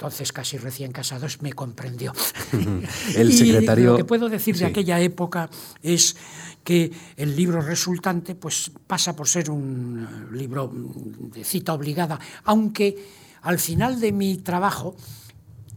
entonces 0.02 0.34
casi 0.34 0.58
recién 0.58 0.92
casados, 0.92 1.44
me 1.44 1.54
comprendió. 1.54 2.12
El 3.16 3.32
secretario... 3.34 3.84
Y 3.84 3.88
lo 3.90 3.98
que 3.98 4.04
puedo 4.04 4.30
decir 4.30 4.56
sí. 4.56 4.62
de 4.62 4.66
aquella 4.66 5.00
época 5.00 5.48
es 5.84 6.16
que 6.64 6.92
el 7.18 7.36
libro 7.36 7.62
resultante 7.62 8.34
pues, 8.34 8.72
pasa 8.88 9.16
por 9.16 9.28
ser 9.28 9.52
un 9.52 10.28
libro 10.32 10.72
de 10.74 11.44
cita 11.44 11.76
obligada, 11.76 12.20
aunque 12.46 12.98
al 13.44 13.60
final 13.60 14.00
de 14.00 14.12
mi 14.12 14.38
trabajo 14.38 14.96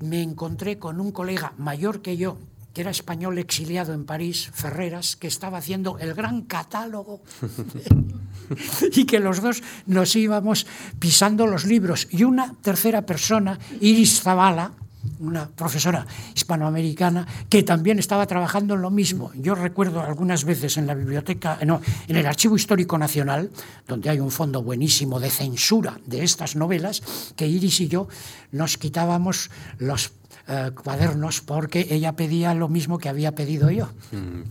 me 0.01 0.23
encontré 0.23 0.79
con 0.79 1.03
un 1.03 1.13
colega 1.13 1.53
mayor 1.59 2.01
que 2.01 2.17
yo, 2.17 2.39
que 2.75 2.83
era 2.83 2.91
español 2.91 3.39
exiliado 3.39 3.95
en 3.95 4.05
París, 4.05 4.51
Ferreras, 4.53 5.15
que 5.15 5.29
estaba 5.29 5.59
haciendo 5.59 5.97
el 5.99 6.13
gran 6.13 6.43
catálogo 6.43 7.23
y 8.93 9.07
que 9.07 9.21
los 9.21 9.41
dos 9.41 9.63
nos 9.87 10.15
íbamos 10.17 10.67
pisando 10.99 11.47
los 11.47 11.65
libros. 11.65 12.09
Y 12.11 12.25
una 12.25 12.53
tercera 12.61 13.07
persona, 13.07 13.59
Iris 13.81 14.21
Zavala, 14.21 14.73
una 15.21 15.49
profesora 15.49 16.07
hispanoamericana 16.35 17.27
que 17.49 17.63
también 17.63 17.99
estaba 17.99 18.27
trabajando 18.27 18.75
en 18.75 18.83
lo 18.83 18.91
mismo. 18.91 19.31
Yo 19.35 19.55
recuerdo 19.55 20.01
algunas 20.01 20.45
veces 20.45 20.77
en 20.77 20.87
la 20.87 20.95
biblioteca, 20.95 21.59
no, 21.65 21.81
en 22.09 22.17
el 22.17 22.27
Archivo 22.27 22.57
Histórico 22.57 22.99
Nacional, 22.99 23.51
donde 23.87 24.11
hay 24.11 24.19
un 24.19 24.31
fondo 24.31 24.63
buenísimo 24.63 25.21
de 25.21 25.31
censura 25.31 26.01
de 26.07 26.25
estas 26.25 26.57
novelas, 26.57 27.03
que 27.37 27.47
Iris 27.47 27.81
y 27.81 27.89
yo 27.89 28.09
nos 28.51 28.79
quitábamos 28.79 29.51
los 29.79 30.13
eh, 30.49 30.71
cuadernos 30.83 31.41
porque 31.41 31.87
ella 31.91 32.17
pedía 32.17 32.55
lo 32.55 32.69
mismo 32.69 32.99
que 32.99 33.09
había 33.09 33.35
pedido 33.35 33.71
yo. 33.71 33.87
Mm. 34.13 34.43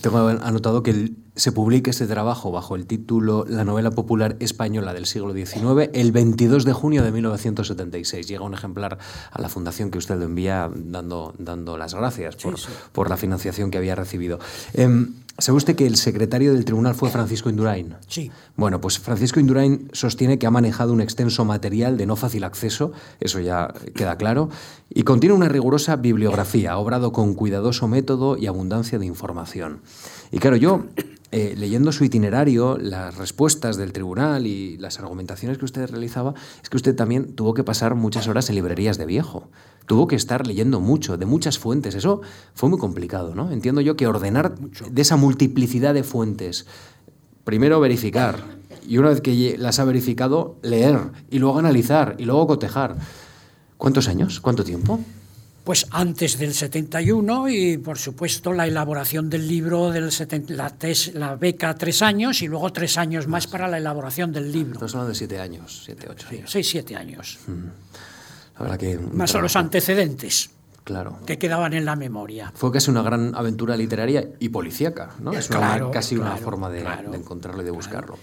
Tengo 0.00 0.28
anotado 0.28 0.82
que 0.82 0.90
el, 0.90 1.16
se 1.36 1.52
publique 1.52 1.90
este 1.90 2.06
trabajo 2.06 2.50
bajo 2.50 2.76
el 2.76 2.86
título 2.86 3.44
La 3.48 3.64
novela 3.64 3.90
popular 3.90 4.36
española 4.40 4.94
del 4.94 5.06
siglo 5.06 5.32
XIX 5.34 5.90
el 5.92 6.12
22 6.12 6.64
de 6.64 6.72
junio 6.72 7.04
de 7.04 7.12
1976. 7.12 8.26
Llega 8.26 8.42
un 8.42 8.54
ejemplar 8.54 8.98
a 9.30 9.40
la 9.40 9.48
fundación 9.48 9.90
que 9.90 9.98
usted 9.98 10.16
lo 10.16 10.24
envía 10.24 10.70
dando, 10.74 11.34
dando 11.38 11.76
las 11.76 11.94
gracias 11.94 12.36
por, 12.36 12.58
sí, 12.58 12.66
sí. 12.66 12.72
por 12.92 13.10
la 13.10 13.16
financiación 13.16 13.70
que 13.70 13.78
había 13.78 13.94
recibido. 13.94 14.38
Eh, 14.74 14.88
¿Sabe 15.38 15.58
usted 15.58 15.76
que 15.76 15.86
el 15.86 15.96
secretario 15.96 16.54
del 16.54 16.64
tribunal 16.64 16.94
fue 16.94 17.10
Francisco 17.10 17.50
Indurain? 17.50 17.94
Sí. 18.08 18.30
Bueno, 18.56 18.80
pues 18.80 18.98
Francisco 18.98 19.38
Indurain 19.38 19.90
sostiene 19.92 20.38
que 20.38 20.46
ha 20.46 20.50
manejado 20.50 20.94
un 20.94 21.02
extenso 21.02 21.44
material 21.44 21.98
de 21.98 22.06
no 22.06 22.16
fácil 22.16 22.42
acceso, 22.42 22.92
eso 23.20 23.40
ya 23.40 23.74
queda 23.94 24.16
claro, 24.16 24.48
y 24.88 25.02
contiene 25.02 25.34
una 25.34 25.50
rigurosa 25.50 25.96
bibliografía, 25.96 26.78
obrado 26.78 27.12
con 27.12 27.34
cuidadoso 27.34 27.86
método 27.86 28.38
y 28.38 28.46
abundancia 28.46 28.98
de 28.98 29.04
información. 29.04 29.82
Y 30.32 30.38
claro, 30.38 30.56
yo, 30.56 30.86
eh, 31.32 31.54
leyendo 31.54 31.92
su 31.92 32.04
itinerario, 32.04 32.78
las 32.78 33.16
respuestas 33.16 33.76
del 33.76 33.92
tribunal 33.92 34.46
y 34.46 34.78
las 34.78 34.98
argumentaciones 35.00 35.58
que 35.58 35.66
usted 35.66 35.90
realizaba, 35.90 36.32
es 36.62 36.70
que 36.70 36.78
usted 36.78 36.96
también 36.96 37.34
tuvo 37.34 37.52
que 37.52 37.62
pasar 37.62 37.94
muchas 37.94 38.26
horas 38.26 38.48
en 38.48 38.54
librerías 38.54 38.96
de 38.96 39.04
viejo 39.04 39.50
tuvo 39.86 40.06
que 40.06 40.16
estar 40.16 40.46
leyendo 40.46 40.80
mucho, 40.80 41.16
de 41.16 41.26
muchas 41.26 41.58
fuentes. 41.58 41.94
Eso 41.94 42.20
fue 42.54 42.68
muy 42.68 42.78
complicado, 42.78 43.34
¿no? 43.34 43.50
Entiendo 43.50 43.80
yo 43.80 43.96
que 43.96 44.06
ordenar 44.06 44.56
de 44.58 45.02
esa 45.02 45.16
multiplicidad 45.16 45.94
de 45.94 46.02
fuentes, 46.02 46.66
primero 47.44 47.80
verificar, 47.80 48.56
y 48.86 48.98
una 48.98 49.08
vez 49.10 49.20
que 49.20 49.56
las 49.58 49.78
ha 49.78 49.84
verificado, 49.84 50.56
leer, 50.62 50.98
y 51.30 51.38
luego 51.38 51.58
analizar, 51.58 52.16
y 52.18 52.24
luego 52.24 52.46
cotejar. 52.46 52.96
¿Cuántos 53.76 54.08
años? 54.08 54.40
¿Cuánto 54.40 54.64
tiempo? 54.64 55.00
Pues 55.64 55.86
antes 55.90 56.38
del 56.38 56.54
71 56.54 57.48
y 57.48 57.78
por 57.78 57.98
supuesto 57.98 58.52
la 58.52 58.68
elaboración 58.68 59.28
del 59.28 59.48
libro, 59.48 59.90
del 59.90 60.12
70, 60.12 60.54
la, 60.54 60.70
tes, 60.70 61.12
la 61.14 61.34
beca 61.34 61.74
tres 61.74 62.02
años 62.02 62.40
y 62.42 62.46
luego 62.46 62.72
tres 62.72 62.96
años 62.96 63.26
más 63.26 63.48
para 63.48 63.66
la 63.66 63.78
elaboración 63.78 64.30
del 64.30 64.52
libro. 64.52 64.74
Estamos 64.74 64.94
hablando 64.94 65.08
de 65.08 65.16
siete 65.16 65.40
años, 65.40 65.82
siete, 65.84 66.06
ocho 66.08 66.28
años. 66.28 66.42
Sí, 66.42 66.52
seis, 66.52 66.68
siete 66.68 66.94
años. 66.94 67.40
Mm. 67.48 67.66
Que 68.78 68.98
Más 68.98 69.30
son 69.30 69.42
los 69.42 69.56
antecedentes. 69.56 70.50
Claro. 70.84 71.18
Que 71.26 71.36
quedaban 71.36 71.74
en 71.74 71.84
la 71.84 71.96
memoria. 71.96 72.52
Fue 72.54 72.70
casi 72.70 72.90
una 72.90 73.02
gran 73.02 73.34
aventura 73.34 73.76
literaria 73.76 74.28
y 74.38 74.50
policíaca, 74.50 75.10
¿no? 75.18 75.32
Es 75.32 75.50
una, 75.50 75.90
casi 75.90 76.14
claro, 76.14 76.30
una 76.30 76.40
forma 76.40 76.70
de, 76.70 76.86
encontrarlo 77.12 77.62
y 77.62 77.64
de 77.64 77.72
buscarlo. 77.72 78.18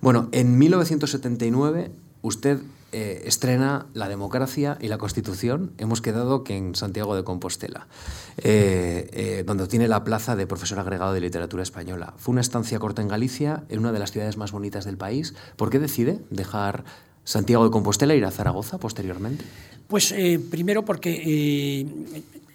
Bueno, 0.00 0.28
en 0.30 0.56
1979 0.58 1.90
usted 2.22 2.60
eh, 2.90 3.24
estrena 3.26 3.84
La 3.92 4.08
democracia 4.08 4.78
y 4.80 4.88
la 4.88 4.96
Constitución. 4.96 5.72
Hemos 5.76 6.00
quedado 6.00 6.42
que 6.42 6.56
en 6.56 6.74
Santiago 6.74 7.14
de 7.14 7.22
Compostela, 7.22 7.86
eh, 8.38 9.10
eh, 9.12 9.44
donde 9.46 9.66
tiene 9.66 9.88
la 9.88 10.04
plaza 10.04 10.36
de 10.36 10.46
profesor 10.46 10.78
agregado 10.78 11.12
de 11.12 11.20
literatura 11.20 11.62
española. 11.62 12.14
Fue 12.16 12.32
una 12.32 12.40
estancia 12.40 12.78
corta 12.78 13.02
en 13.02 13.08
Galicia, 13.08 13.64
en 13.68 13.80
una 13.80 13.92
de 13.92 13.98
las 13.98 14.12
ciudades 14.12 14.38
más 14.38 14.52
bonitas 14.52 14.86
del 14.86 14.96
país. 14.96 15.34
¿Por 15.56 15.68
qué 15.68 15.78
decide 15.78 16.20
dejar 16.30 16.84
Santiago 17.28 17.64
de 17.64 17.70
Compostela 17.70 18.16
e 18.16 18.16
ir 18.16 18.24
a 18.24 18.32
Zaragoza 18.32 18.80
posteriormente? 18.80 19.44
Pues 19.84 20.16
eh, 20.16 20.40
primero 20.40 20.80
porque 20.80 21.12
eh, 21.12 21.84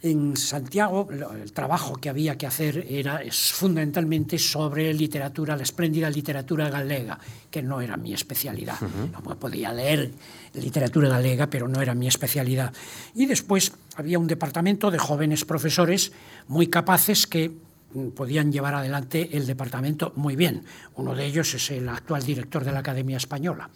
en 0.02 0.36
Santiago 0.36 1.08
el 1.14 1.54
trabajo 1.54 1.94
que 1.94 2.10
había 2.10 2.40
que 2.40 2.48
hacer 2.48 2.82
era 2.90 3.22
fundamentalmente 3.30 4.40
sobre 4.40 4.92
literatura, 4.92 5.56
la 5.56 5.62
espléndida 5.62 6.10
literatura 6.10 6.70
galega, 6.70 7.20
que 7.52 7.62
no 7.62 7.82
era 7.82 7.98
mi 7.98 8.14
especialidad. 8.14 8.82
No 8.82 9.22
podía 9.38 9.72
leer 9.72 10.10
literatura 10.56 11.08
galega, 11.08 11.46
pero 11.48 11.68
no 11.68 11.80
era 11.80 11.94
mi 11.94 12.08
especialidad. 12.08 12.74
Y 13.14 13.28
después 13.28 13.74
había 13.96 14.18
un 14.18 14.26
departamento 14.26 14.90
de 14.90 14.98
jóvenes 14.98 15.46
profesores 15.46 16.12
muy 16.48 16.66
capaces 16.66 17.28
que 17.28 17.52
mm, 17.94 18.08
podían 18.10 18.52
llevar 18.52 18.74
adelante 18.74 19.38
el 19.38 19.46
departamento 19.46 20.14
muy 20.16 20.36
bien. 20.36 20.66
Uno 20.96 21.14
de 21.14 21.26
ellos 21.26 21.54
es 21.54 21.70
el 21.70 21.88
actual 21.88 22.24
director 22.24 22.66
de 22.66 22.72
la 22.72 22.80
Academia 22.80 23.18
Española. 23.18 23.70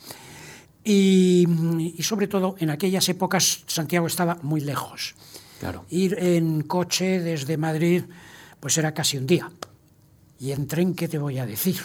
Y, 0.89 1.45
y 1.97 2.03
sobre 2.03 2.29
todo, 2.29 2.55
en 2.59 2.69
aquellas 2.69 3.09
épocas 3.09 3.63
Santiago 3.67 4.07
estaba 4.07 4.39
muy 4.41 4.61
lejos. 4.61 5.15
Ir 5.89 6.15
en 6.17 6.61
coche 6.61 7.19
desde 7.19 7.57
Madrid, 7.57 8.03
pues 8.61 8.77
era 8.77 8.93
casi 8.93 9.17
un 9.17 9.27
día. 9.27 9.51
Y 10.39 10.51
en 10.51 10.65
tren, 10.65 10.95
¿qué 10.95 11.09
te 11.09 11.17
voy 11.17 11.39
a 11.39 11.45
decir? 11.45 11.75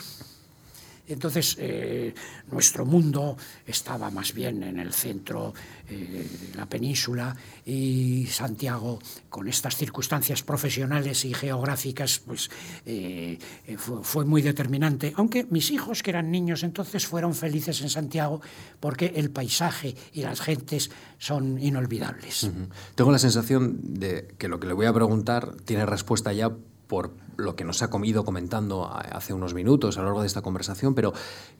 Entonces, 1.13 1.57
eh, 1.59 2.15
nuestro 2.51 2.85
mundo 2.85 3.37
estaba 3.67 4.11
más 4.11 4.33
bien 4.33 4.63
en 4.63 4.79
el 4.79 4.93
centro 4.93 5.55
eh, 5.89 6.27
de 6.51 6.57
la 6.57 6.67
península 6.67 7.37
y 7.65 8.27
Santiago, 8.27 8.99
con 9.29 9.49
estas 9.49 9.77
circunstancias 9.77 10.43
profesionales 10.43 11.25
y 11.25 11.35
geográficas, 11.35 12.21
pues 12.21 12.51
eh, 12.87 13.39
fue, 13.77 14.03
fue, 14.03 14.25
muy 14.25 14.43
determinante. 14.43 15.13
Aunque 15.17 15.45
mis 15.51 15.71
hijos, 15.71 16.03
que 16.03 16.11
eran 16.11 16.31
niños 16.31 16.63
entonces, 16.63 17.07
fueron 17.07 17.35
felices 17.35 17.81
en 17.81 17.91
Santiago 17.91 18.41
porque 18.81 19.13
el 19.17 19.31
paisaje 19.31 19.95
y 20.13 20.23
las 20.23 20.41
gentes 20.41 20.91
son 21.19 21.59
inolvidables. 21.59 22.51
Tengo 22.95 23.13
la 23.13 23.19
sensación 23.19 23.79
de 23.83 24.35
que 24.39 24.49
lo 24.49 24.59
que 24.59 24.67
le 24.67 24.73
voy 24.73 24.87
a 24.87 24.93
preguntar 24.93 25.55
tiene 25.65 25.87
respuesta 25.87 26.33
ya 26.33 26.51
por 26.93 27.15
lo 27.39 27.57
que 27.57 27.65
nos 27.65 27.81
ha 27.81 27.89
comido 27.89 28.23
comentando 28.23 28.87
hace 28.87 29.33
unos 29.33 29.55
minutos 29.55 29.97
a 29.97 30.01
lo 30.01 30.09
largo 30.09 30.21
de 30.21 30.27
esta 30.27 30.43
conversación, 30.43 30.95
pero 30.95 31.15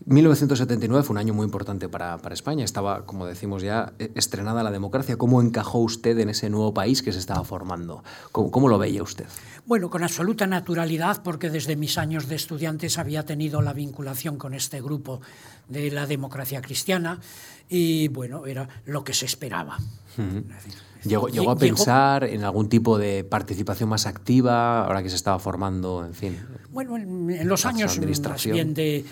1979 0.05 1.03
fue 1.03 1.15
un 1.15 1.19
año 1.19 1.33
muy 1.33 1.47
importante 1.47 1.89
para, 1.89 2.21
España. 2.33 2.67
Estaba, 2.67 3.07
como 3.07 3.25
decimos 3.25 3.63
ya, 3.63 3.95
e, 3.99 4.13
estrenada 4.15 4.63
la 4.63 4.71
democracia. 4.71 5.17
¿Cómo 5.17 5.41
encajó 5.41 5.79
usted 5.79 6.19
en 6.19 6.29
ese 6.29 6.51
nuevo 6.51 6.75
país 6.75 7.03
que 7.03 7.13
se 7.13 7.19
estaba 7.19 7.45
formando? 7.45 8.05
¿Cómo, 8.31 8.69
lo 8.69 8.79
veía 8.79 9.03
usted? 9.03 9.25
Bueno, 9.65 9.89
con 9.89 10.05
absoluta 10.05 10.47
naturalidad, 10.47 11.23
porque 11.23 11.49
desde 11.49 11.77
mis 11.77 11.97
años 11.97 12.29
de 12.29 12.35
estudiantes 12.35 12.99
había 12.99 13.25
tenido 13.25 13.63
la 13.63 13.73
vinculación 13.73 14.37
con 14.37 14.53
este 14.53 14.83
grupo 14.83 15.23
de 15.67 15.91
la 15.91 16.07
democracia 16.07 16.61
cristiana 16.61 17.21
y, 17.71 18.09
bueno, 18.09 18.45
era 18.45 18.69
lo 18.85 19.03
que 19.03 19.15
se 19.15 19.25
esperaba. 19.25 19.79
¿Llegó, 21.05 21.29
llegó 21.29 21.51
a 21.51 21.57
pensar 21.57 22.25
en 22.25 22.45
algún 22.45 22.69
tipo 22.69 22.99
de 22.99 23.25
participación 23.25 23.89
más 23.89 24.07
activa 24.07 24.85
ahora 24.85 25.03
que 25.03 25.11
se 25.11 25.17
estaba 25.17 25.39
formando, 25.39 26.05
en 26.05 26.15
fin? 26.15 26.39
Bueno, 26.73 26.97
en, 26.97 27.47
los 27.47 27.67
años 27.67 27.99
más 27.99 28.47
bien 28.47 28.73
de, 28.73 29.05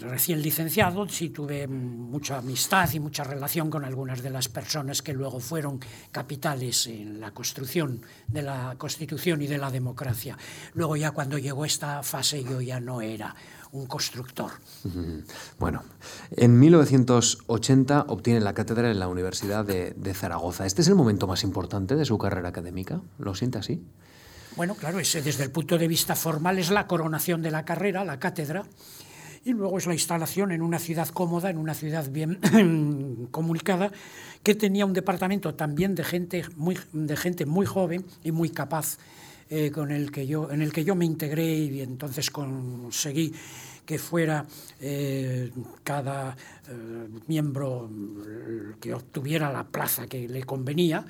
recién 0.00 0.40
licenciado 0.40 1.06
sí 1.08 1.28
tuve 1.28 1.66
mucha 1.66 2.38
amistad 2.38 2.90
y 2.94 3.00
mucha 3.00 3.22
relación 3.22 3.68
con 3.68 3.84
algunas 3.84 4.22
de 4.22 4.30
las 4.30 4.48
personas 4.48 5.02
que 5.02 5.12
luego 5.12 5.40
fueron 5.40 5.78
capitales 6.10 6.86
en 6.86 7.20
la 7.20 7.32
construcción 7.32 8.00
de 8.28 8.40
la 8.40 8.76
Constitución 8.78 9.42
y 9.42 9.46
de 9.46 9.58
la 9.58 9.70
democracia. 9.70 10.38
Luego 10.72 10.96
ya 10.96 11.10
cuando 11.10 11.36
llegó 11.36 11.66
esta 11.66 12.02
fase 12.02 12.42
yo 12.42 12.62
ya 12.62 12.80
no 12.80 13.02
era 13.02 13.34
un 13.72 13.86
constructor. 13.86 14.52
Bueno, 15.58 15.82
en 16.30 16.58
1980 16.58 18.06
obtiene 18.08 18.40
la 18.40 18.54
cátedra 18.54 18.90
en 18.90 18.98
la 18.98 19.08
Universidad 19.08 19.64
de, 19.64 20.14
Zaragoza. 20.14 20.64
¿Este 20.64 20.80
es 20.80 20.88
el 20.88 20.94
momento 20.94 21.26
más 21.26 21.42
importante 21.42 21.94
de 21.94 22.04
su 22.04 22.16
carrera 22.16 22.48
académica? 22.48 23.02
¿Lo 23.18 23.34
siente 23.34 23.58
así? 23.58 23.84
Bueno, 24.56 24.74
claro, 24.74 24.96
desde 24.96 25.44
el 25.44 25.50
punto 25.50 25.76
de 25.76 25.86
vista 25.86 26.16
formal 26.16 26.58
es 26.58 26.70
la 26.70 26.86
coronación 26.86 27.42
de 27.42 27.50
la 27.50 27.66
carrera, 27.66 28.06
la 28.06 28.18
cátedra, 28.18 28.64
y 29.44 29.52
luego 29.52 29.76
es 29.76 29.86
la 29.86 29.92
instalación 29.92 30.50
en 30.50 30.62
una 30.62 30.78
ciudad 30.78 31.08
cómoda, 31.08 31.50
en 31.50 31.58
una 31.58 31.74
ciudad 31.74 32.10
bien 32.10 33.28
comunicada, 33.30 33.92
que 34.42 34.54
tenía 34.54 34.86
un 34.86 34.94
departamento 34.94 35.54
también 35.54 35.94
de 35.94 36.04
gente 36.04 36.42
muy, 36.56 36.78
de 36.94 37.16
gente 37.18 37.44
muy 37.44 37.66
joven 37.66 38.06
y 38.24 38.32
muy 38.32 38.48
capaz 38.48 38.96
eh, 39.50 39.70
con 39.70 39.92
el 39.92 40.10
que 40.10 40.26
yo, 40.26 40.50
en 40.50 40.62
el 40.62 40.72
que 40.72 40.84
yo 40.84 40.94
me 40.94 41.04
integré 41.04 41.54
y 41.54 41.82
entonces 41.82 42.30
conseguí 42.30 43.34
que 43.86 43.98
fuera 43.98 44.44
eh, 44.80 45.50
cada 45.84 46.36
eh, 46.68 47.08
miembro 47.28 47.88
que 48.80 48.92
obtuviera 48.92 49.50
la 49.52 49.64
plaza 49.64 50.06
que 50.06 50.28
le 50.28 50.42
convenía 50.42 51.06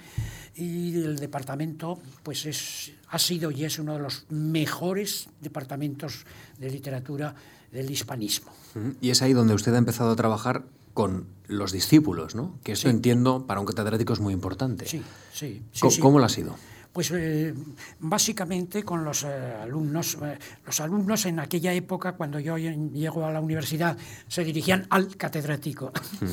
y 0.55 0.95
el 1.03 1.17
departamento 1.17 1.99
pues 2.23 2.47
es, 2.47 2.93
ha 3.09 3.19
sido 3.19 3.51
y 3.51 3.65
es 3.65 3.79
uno 3.79 3.95
de 3.95 4.01
los 4.01 4.27
mejores 4.29 5.29
departamentos 5.41 6.25
de 6.59 6.71
literatura 6.71 7.35
del 7.73 7.91
hispanismo. 7.91 8.53
Y 9.01 9.11
es 9.11 9.23
ahí 9.23 9.33
donde 9.33 9.55
usted 9.55 9.75
ha 9.75 9.79
empezado 9.79 10.13
a 10.13 10.17
trabajar 10.17 10.65
con 10.95 11.27
los 11.47 11.73
discípulos, 11.73 12.35
¿no? 12.35 12.59
Que 12.63 12.73
eso 12.73 12.89
entiendo 12.89 13.47
para 13.47 13.61
un 13.61 13.67
catedrático 13.67 14.13
es 14.13 14.21
muy 14.21 14.33
importante. 14.33 14.87
Sí, 14.87 15.03
sí. 15.33 15.63
¿Cómo 16.01 16.19
lo 16.19 16.25
ha 16.25 16.29
sido? 16.31 16.57
Pues 16.97 17.11
eh, 17.11 17.53
básicamente 18.01 18.83
con 18.83 19.05
los 19.05 19.23
eh, 19.25 19.29
alumnos. 19.61 20.17
Eh, 20.23 20.39
los 20.65 20.81
alumnos 20.81 21.27
en 21.27 21.39
aquella 21.41 21.75
época, 21.75 22.13
cuando 22.13 22.41
yo 22.41 22.57
llego 22.57 23.27
a 23.27 23.31
la 23.31 23.39
universidad, 23.43 23.99
se 24.29 24.43
dirigían 24.43 24.87
al 24.89 25.15
catedrático. 25.15 25.93
Hmm. 26.23 26.27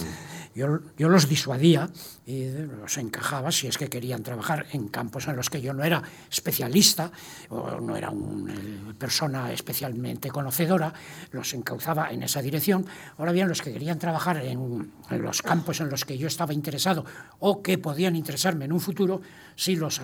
Yo, 0.55 0.79
yo, 0.97 1.09
los 1.09 1.27
disuadía 1.27 1.89
y 2.25 2.49
los 2.49 2.97
encajaba 2.97 3.51
si 3.51 3.67
es 3.67 3.77
que 3.77 3.89
querían 3.89 4.23
trabajar 4.23 4.67
en 4.71 4.87
campos 4.87 5.27
en 5.27 5.35
los 5.35 5.49
que 5.49 5.61
yo 5.61 5.73
no 5.73 5.83
era 5.83 6.03
especialista 6.31 7.11
o 7.49 7.79
no 7.79 7.95
era 7.95 8.09
una 8.11 8.53
persona 8.97 9.51
especialmente 9.51 10.29
conocedora, 10.29 10.93
los 11.31 11.53
encauzaba 11.53 12.11
en 12.11 12.23
esa 12.23 12.41
dirección. 12.41 12.85
Ahora 13.17 13.31
bien, 13.31 13.47
los 13.47 13.61
que 13.61 13.73
querían 13.73 13.99
trabajar 13.99 14.37
en, 14.45 14.91
en 15.09 15.21
los 15.21 15.41
campos 15.41 15.81
en 15.81 15.89
los 15.89 16.05
que 16.05 16.17
yo 16.17 16.27
estaba 16.27 16.53
interesado 16.53 17.05
o 17.39 17.61
que 17.61 17.77
podían 17.77 18.15
interesarme 18.15 18.65
en 18.65 18.73
un 18.73 18.79
futuro, 18.79 19.21
sí 19.55 19.75
los 19.75 20.01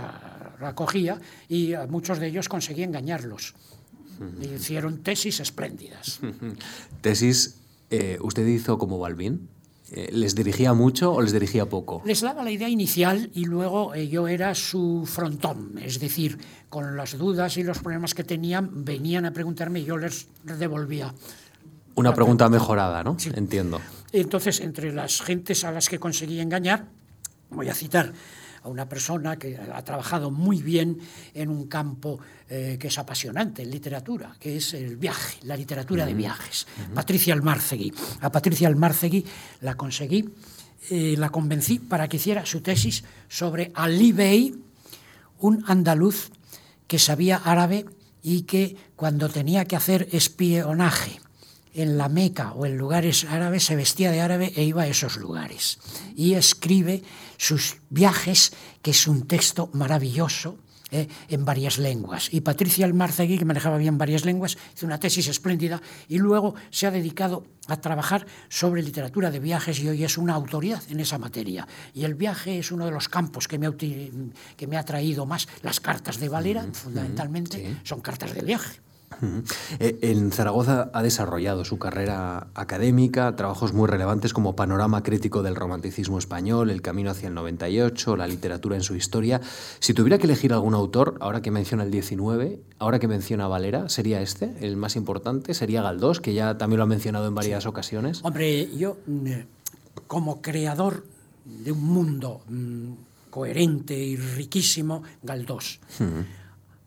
acogía 0.62 1.20
y 1.47 1.74
muchos 1.88 2.20
de 2.20 2.28
ellos 2.28 2.50
conseguí 2.50 2.84
engañarlos. 2.84 3.56
hicieron 4.41 5.02
tesis 5.04 5.39
espléndidas. 5.39 6.20
¿Tesis 7.02 7.62
eh, 7.89 8.18
usted 8.22 8.45
hizo 8.47 8.78
como 8.78 9.00
Balbín? 9.00 9.50
Eh, 9.92 10.10
¿Les 10.12 10.36
dirigía 10.36 10.74
mucho 10.74 11.14
o 11.14 11.22
les 11.22 11.32
dirigía 11.32 11.68
poco? 11.68 12.02
Les 12.06 12.22
daba 12.22 12.44
la 12.44 12.52
idea 12.52 12.70
inicial 12.70 13.32
y 13.34 13.46
luego 13.46 13.96
eh, 13.96 14.08
yo 14.08 14.28
era 14.28 14.54
su 14.54 15.04
frontón, 15.06 15.80
es 15.82 16.00
decir, 16.00 16.38
con 16.70 16.96
las 16.96 17.18
dudas 17.18 17.58
y 17.58 17.64
los 17.64 17.80
problemas 17.80 18.14
que 18.14 18.24
tenían, 18.24 18.86
venían 18.86 19.26
a 19.26 19.34
preguntarme 19.34 19.80
y 19.80 19.86
yo 19.86 19.98
les 19.98 20.28
devolvía. 20.44 21.14
Una 21.96 22.14
pregunta 22.14 22.48
mejorada, 22.50 23.04
¿no? 23.04 23.18
Entiendo. 23.34 23.82
Entonces, 24.12 24.62
entre 24.62 24.94
las 24.94 25.22
gentes 25.22 25.64
a 25.64 25.72
las 25.72 25.90
que 25.90 26.00
conseguí 26.00 26.40
engañar, 26.40 26.86
voy 27.50 27.68
a 27.70 27.74
citar 27.74 28.14
a 28.64 28.70
una 28.70 28.88
persona 28.88 29.38
que 29.38 29.57
ha 29.57 29.82
trabajado 29.84 30.32
muy 30.32 30.62
bien 30.62 30.99
en 31.34 31.49
un 31.49 31.68
campo 31.68 32.20
eh, 32.49 32.78
que 32.80 32.88
es 32.88 32.97
apasionante 32.97 33.64
en 33.64 33.72
literatura, 33.72 34.36
que 34.39 34.57
es 34.57 34.74
el 34.74 34.97
viaje, 34.97 35.39
la 35.43 35.55
literatura 35.55 36.05
de 36.05 36.14
viajes, 36.14 36.68
Patricia 36.93 37.34
Almarcegui. 37.34 37.93
A 38.22 38.32
Patricia 38.32 38.68
Almarcegui 38.68 39.26
la 39.62 39.76
conseguí, 39.76 40.30
eh, 40.89 41.16
la 41.18 41.30
convencí 41.30 41.80
para 41.80 42.07
que 42.07 42.18
hiciera 42.18 42.45
su 42.45 42.62
tesis 42.62 43.03
sobre 43.28 43.72
Ali 43.76 44.12
Bey, 44.12 44.55
un 45.39 45.64
andaluz 45.68 46.32
que 46.88 46.99
sabía 46.99 47.38
árabe 47.38 47.86
y 48.24 48.41
que 48.43 48.76
cuando 48.95 49.30
tenía 49.30 49.66
que 49.66 49.76
hacer 49.76 50.10
espionaje 50.12 51.22
en 51.74 51.97
la 51.97 52.10
Meca 52.10 52.53
o 52.53 52.66
en 52.66 52.78
lugares 52.78 53.26
árabes 53.26 53.64
se 53.64 53.76
vestía 53.76 54.12
de 54.12 54.22
árabe 54.22 54.51
e 54.55 54.64
iba 54.64 54.84
a 54.84 54.88
esos 54.88 55.18
lugares. 55.18 55.80
Y 56.16 56.34
escribe 56.34 57.03
sus 57.40 57.78
viajes, 57.90 58.54
que 58.84 58.92
es 58.92 59.08
un 59.08 59.26
texto 59.26 59.72
maravilloso, 59.74 60.60
eh, 60.92 61.08
en 61.30 61.46
varias 61.46 61.78
lenguas. 61.78 62.34
Y 62.34 62.42
Patricia 62.42 62.84
Almarcegui, 62.84 63.38
que 63.38 63.46
manejaba 63.46 63.78
bien 63.78 64.00
varias 64.00 64.26
lenguas, 64.26 64.58
hizo 64.76 64.88
una 64.88 65.00
tesis 65.00 65.28
espléndida 65.28 65.80
y 66.08 66.18
luego 66.18 66.56
se 66.72 66.88
ha 66.88 66.92
dedicado 66.92 67.46
a 67.68 67.80
trabajar 67.80 68.26
sobre 68.50 68.82
literatura 68.82 69.30
de 69.30 69.40
viajes 69.40 69.80
y 69.80 69.88
hoy 69.88 70.04
es 70.04 70.18
una 70.18 70.34
autoridad 70.34 70.82
en 70.90 71.00
esa 71.00 71.20
materia. 71.20 71.68
Y 71.94 72.06
el 72.06 72.16
viaje 72.16 72.58
es 72.58 72.72
uno 72.72 72.86
de 72.86 72.92
los 72.92 73.08
campos 73.08 73.48
que 73.48 73.60
me 73.60 73.68
ha, 73.68 73.78
que 73.78 74.68
me 74.68 74.78
ha 74.78 74.84
traído 74.84 75.28
más. 75.28 75.48
Las 75.62 75.80
cartas 75.80 76.20
de 76.20 76.28
Valera, 76.28 76.66
fundamentalmente, 76.74 77.78
son 77.84 78.02
cartas 78.02 78.34
de 78.34 78.42
viaje. 78.42 78.80
Eh, 79.80 79.99
en 80.01 80.32
Zaragoza 80.32 80.89
ha 80.93 81.03
desarrollado 81.03 81.66
su 81.66 81.78
carrera 81.78 82.47
académica, 82.53 83.36
trabajos 83.36 83.74
muy 83.74 83.88
relevantes 83.88 84.34
como 84.34 84.55
Panorama 84.55 85.03
crítico 85.03 85.43
del 85.43 85.55
romanticismo 85.55 86.18
español, 86.18 86.70
El 86.70 86.82
camino 86.82 87.12
hacia 87.12 87.28
el 87.28 87.34
98, 87.34 88.16
la 88.16 88.28
literatura 88.28 88.76
en 88.76 88.84
su 88.84 88.95
historia. 88.95 89.41
Si 89.80 89.93
tuviera 89.93 90.18
que 90.18 90.26
elegir 90.26 90.53
algún 90.53 90.74
autor, 90.74 91.18
ahora 91.20 91.41
que 91.41 91.51
menciona 91.51 91.84
el 91.84 91.91
19, 91.91 92.62
ahora 92.80 92.99
que 92.99 93.07
menciona 93.07 93.47
Valera, 93.47 93.89
¿sería 93.89 94.22
este 94.22 94.55
el 94.62 94.78
más 94.78 94.95
importante? 94.95 95.53
¿Sería 95.53 95.82
Galdós, 95.82 96.22
que 96.22 96.34
ya 96.34 96.57
también 96.57 96.78
lo 96.78 96.84
ha 96.84 96.88
mencionado 96.88 97.28
en 97.28 97.36
varias 97.36 97.66
ocasiones? 97.66 98.22
Hombre, 98.24 98.70
yo 98.78 98.97
mm, 99.05 99.32
como 100.07 100.41
creador 100.41 101.05
de 101.45 101.72
un 101.72 101.84
mundo 101.84 102.41
mm, 102.47 102.91
coherente 103.30 103.97
y 103.97 104.16
riquísimo, 104.16 105.03
Galdós. 105.24 105.80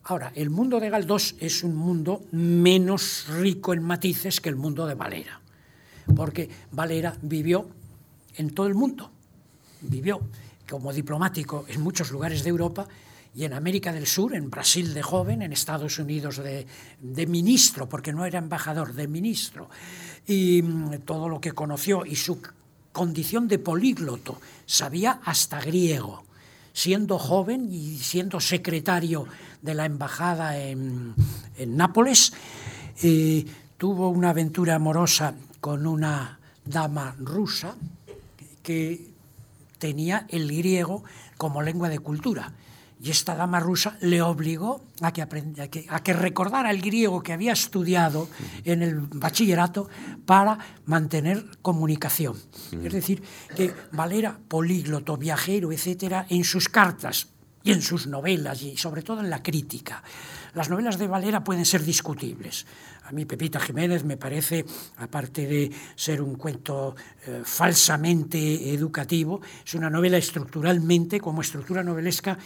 Ahora, 0.05 0.33
el 0.35 0.51
mundo 0.51 0.81
de 0.81 0.91
Galdós 0.91 1.37
es 1.39 1.63
un 1.63 1.77
mundo 1.77 2.25
menos 2.33 3.27
rico 3.29 3.73
en 3.73 3.83
matices 3.83 4.41
que 4.41 4.49
el 4.49 4.57
mundo 4.57 4.87
de 4.87 4.95
Valera, 4.95 5.41
porque 6.17 6.49
Valera 6.73 7.17
vivió 7.23 7.69
en 8.37 8.51
todo 8.51 8.67
el 8.67 8.75
mundo, 8.75 9.11
vivió 9.83 10.21
como 10.69 10.93
diplomático 10.93 11.67
en 11.69 11.81
muchos 11.83 12.11
lugares 12.11 12.43
de 12.43 12.51
Europa 12.51 12.89
y 13.35 13.45
en 13.45 13.53
América 13.53 13.93
del 13.93 14.07
Sur, 14.07 14.35
en 14.35 14.51
Brasil 14.51 14.93
de 14.93 15.03
joven, 15.03 15.43
en 15.43 15.53
Estados 15.53 15.99
Unidos 15.99 16.41
de, 16.43 17.27
ministro, 17.27 17.89
porque 17.89 18.13
no 18.13 18.27
era 18.27 18.39
embajador, 18.39 18.93
de 18.95 19.09
ministro, 19.09 19.71
y 20.27 20.63
mm, 20.63 21.01
todo 21.05 21.29
lo 21.29 21.41
que 21.41 21.53
conoció 21.53 22.05
y 22.05 22.17
su 22.17 22.43
condición 22.93 23.49
de 23.49 23.59
polígloto, 23.59 24.41
sabía 24.67 25.21
hasta 25.25 25.61
griego, 25.61 26.25
siendo 26.73 27.19
joven 27.19 27.69
y 27.73 27.99
siendo 27.99 28.41
secretario 28.41 29.27
de 29.61 29.75
la 29.75 29.87
embajada 29.87 30.59
en, 30.59 31.15
Nápoles, 31.67 32.33
eh, 33.03 33.45
tuvo 33.79 34.09
una 34.09 34.31
aventura 34.31 34.75
amorosa 34.75 35.35
con 35.61 35.87
una 35.87 36.41
dama 36.65 37.15
rusa 37.19 37.77
que 38.63 39.13
tenía 39.79 40.27
el 40.29 40.49
griego 40.49 41.05
como 41.37 41.63
lengua 41.63 41.89
de 41.89 41.99
cultura. 41.99 42.53
Y 43.03 43.11
esta 43.11 43.35
dama 43.35 43.59
rusa 43.59 43.97
le 44.01 44.23
obligó 44.23 44.81
a 45.01 45.13
que, 45.13 45.23
a 45.23 45.27
que, 45.27 45.87
a 45.89 46.03
que 46.05 46.13
recordara 46.13 46.71
el 46.71 46.81
griego 46.81 47.21
que 47.21 47.33
había 47.33 47.53
estudiado 47.53 48.29
en 48.63 48.81
el 48.81 49.01
bachillerato 49.01 49.89
para 50.25 50.57
mantener 50.87 51.45
comunicación. 51.63 52.37
Es 52.71 52.93
decir, 52.93 53.21
que 53.57 53.75
Valera, 53.91 54.39
polígloto, 54.47 55.17
viajero, 55.17 55.73
etcétera, 55.73 56.27
en 56.29 56.45
sus 56.45 56.69
cartas 56.69 57.27
y 57.65 57.73
en 57.73 57.83
sus 57.83 58.07
novelas 58.07 58.63
y 58.63 58.77
sobre 58.77 59.03
todo 59.03 59.21
en 59.21 59.31
la 59.31 59.43
crítica. 59.43 60.03
Las 60.55 60.69
novelas 60.69 60.99
de 60.99 61.07
Valera 61.07 61.43
pueden 61.43 61.65
ser 61.65 61.83
discutibles. 61.83 62.67
A 63.05 63.13
mí 63.13 63.25
Pepita 63.25 63.59
Jiménez 63.59 64.05
me 64.05 64.17
parece, 64.17 64.65
aparte 64.99 65.47
de 65.47 65.71
ser 65.97 66.21
un 66.21 66.37
cuento 66.37 66.95
eh, 67.27 67.43
falsamente 67.45 68.73
educativo, 68.73 69.41
es 69.65 69.75
una 69.75 69.91
novela 69.91 70.19
estructuralmente, 70.19 71.21
como 71.21 71.41
estructura 71.41 71.83
novelesca, 71.83 72.39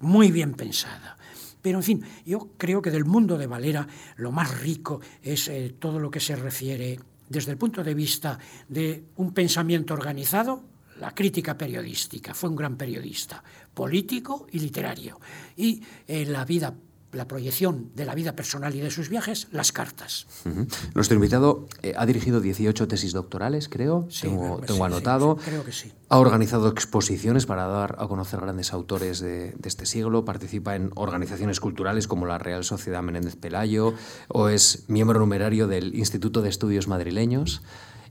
muy 0.00 0.30
bien 0.30 0.54
pensada. 0.54 1.16
Pero, 1.62 1.78
en 1.78 1.84
fin, 1.84 2.04
yo 2.24 2.50
creo 2.56 2.82
que 2.82 2.90
del 2.90 3.04
mundo 3.04 3.36
de 3.36 3.46
Valera 3.46 3.86
lo 4.16 4.32
más 4.32 4.60
rico 4.60 5.00
es 5.22 5.48
eh, 5.48 5.74
todo 5.78 5.98
lo 5.98 6.10
que 6.10 6.20
se 6.20 6.36
refiere 6.36 6.98
desde 7.28 7.52
el 7.52 7.58
punto 7.58 7.84
de 7.84 7.94
vista 7.94 8.38
de 8.68 9.04
un 9.16 9.32
pensamiento 9.32 9.94
organizado, 9.94 10.64
la 10.98 11.14
crítica 11.14 11.56
periodística. 11.56 12.34
Fue 12.34 12.50
un 12.50 12.56
gran 12.56 12.76
periodista, 12.76 13.42
político 13.72 14.46
y 14.50 14.58
literario. 14.58 15.20
Y 15.56 15.82
eh, 16.06 16.26
la 16.26 16.44
vida 16.44 16.74
la 17.12 17.26
proyección 17.26 17.90
de 17.96 18.04
la 18.04 18.14
vida 18.14 18.36
personal 18.36 18.74
y 18.74 18.80
de 18.80 18.90
sus 18.90 19.08
viajes, 19.08 19.48
las 19.50 19.72
cartas. 19.72 20.26
Uh 20.44 20.48
-huh. 20.50 20.66
Nuestro 20.94 21.16
invitado 21.16 21.66
eh, 21.82 21.94
ha 21.96 22.06
dirigido 22.06 22.40
18 22.40 22.86
tesis 22.86 23.12
doctorales, 23.12 23.68
creo, 23.68 24.06
Sí, 24.10 24.22
tengo, 24.28 24.56
creo- 24.58 24.66
tengo 24.66 24.86
sí, 24.86 24.92
anotado. 24.92 25.36
sí, 25.40 25.44
creo 25.50 25.64
que 25.64 25.72
sí. 25.72 25.92
Ha 26.08 26.18
organizado 26.18 26.68
exposiciones 26.68 27.46
para 27.46 27.66
dar 27.66 27.96
a 27.98 28.06
conocer 28.06 28.40
grandes 28.40 28.72
autores 28.72 29.20
de, 29.20 29.52
de 29.52 29.68
este 29.68 29.86
siglo, 29.86 30.24
participa 30.24 30.76
en 30.76 30.90
organizaciones 30.94 31.58
culturales 31.60 32.06
como 32.06 32.26
la 32.26 32.38
Real 32.38 32.62
Sociedad 32.64 33.02
Menéndez 33.02 33.36
Pelayo 33.36 33.94
o 34.28 34.48
es 34.48 34.84
miembro 34.88 35.18
numerario 35.18 35.66
del 35.66 35.94
Instituto 35.96 36.42
de 36.42 36.48
Estudios 36.48 36.86
Madrileños. 36.88 37.62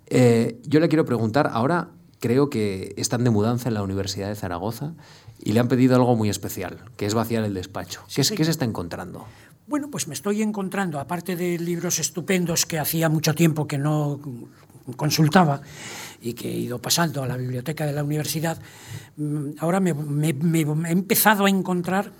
Eh, 0.07 0.59
yo 0.65 0.79
le 0.79 0.89
quiero 0.89 1.05
preguntar, 1.05 1.49
ahora 1.53 1.89
creo 2.19 2.49
que 2.49 2.93
están 2.97 3.23
de 3.23 3.29
mudanza 3.29 3.69
en 3.69 3.75
la 3.75 3.83
Universidad 3.83 4.27
de 4.27 4.35
Zaragoza 4.35 4.93
y 5.41 5.53
le 5.53 5.59
han 5.59 5.67
pedido 5.67 5.95
algo 5.95 6.15
muy 6.15 6.29
especial, 6.29 6.79
que 6.97 7.05
es 7.05 7.13
vaciar 7.13 7.43
el 7.43 7.53
despacho. 7.53 8.01
¿Qué, 8.13 8.21
es- 8.21 8.31
qué 8.31 8.43
se 8.45 8.51
está 8.51 8.65
encontrando? 8.65 9.25
Bueno, 9.67 9.89
pues 9.91 10.07
me 10.07 10.13
estoy 10.15 10.41
encontrando, 10.41 10.99
aparte 10.99 11.35
de 11.35 11.59
libros 11.59 11.99
estupendos 11.99 12.65
que 12.65 12.79
hacía 12.79 13.07
mucho 13.07 13.33
tiempo 13.35 13.67
que 13.67 13.77
no 13.77 14.19
consultaba 14.95 15.61
y 16.21 16.33
que 16.33 16.49
he 16.51 16.57
ido 16.57 16.79
pasando 16.81 17.21
a 17.23 17.27
la 17.27 17.37
biblioteca 17.37 17.85
de 17.85 17.93
la 17.93 18.03
universidad, 18.03 18.59
mm, 19.17 19.51
ahora 19.59 19.79
me, 19.79 19.93
me- 19.93 20.33
me 20.33 20.89
he 20.89 20.91
empezado 20.91 21.45
a 21.45 21.49
encontrar 21.49 22.11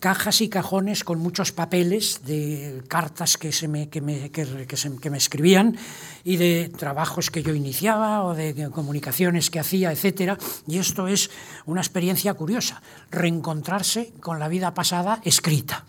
cajas 0.00 0.40
y 0.40 0.48
cajones 0.48 1.04
con 1.04 1.18
muchos 1.18 1.52
papeles 1.52 2.20
de 2.24 2.82
cartas 2.88 3.36
que, 3.36 3.52
se 3.52 3.68
me, 3.68 3.88
que, 3.88 4.00
me, 4.00 4.30
que, 4.30 4.66
que 4.66 4.76
se- 4.76 4.96
que 4.96 5.10
me 5.10 5.18
escribían 5.18 5.76
y 6.24 6.36
de 6.36 6.70
trabajos 6.76 7.30
que 7.30 7.42
yo 7.42 7.54
iniciaba 7.54 8.24
o 8.24 8.34
de 8.34 8.68
comunicaciones 8.70 9.50
que 9.50 9.60
hacía, 9.60 9.92
etcétera. 9.92 10.38
Y 10.66 10.78
esto 10.78 11.08
es 11.08 11.30
una 11.66 11.80
experiencia 11.80 12.34
curiosa, 12.34 12.82
reencontrarse 13.10 14.12
con 14.20 14.38
la 14.38 14.48
vida 14.48 14.74
pasada 14.74 15.20
escrita. 15.24 15.84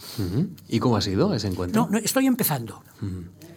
¿Y 0.68 0.80
cómo 0.80 0.98
ha 0.98 1.02
sido 1.02 1.34
ese 1.34 1.48
encuentro? 1.48 1.84
No, 1.86 1.90
no, 1.92 1.98
estoy 1.98 2.26
empezando. 2.28 2.84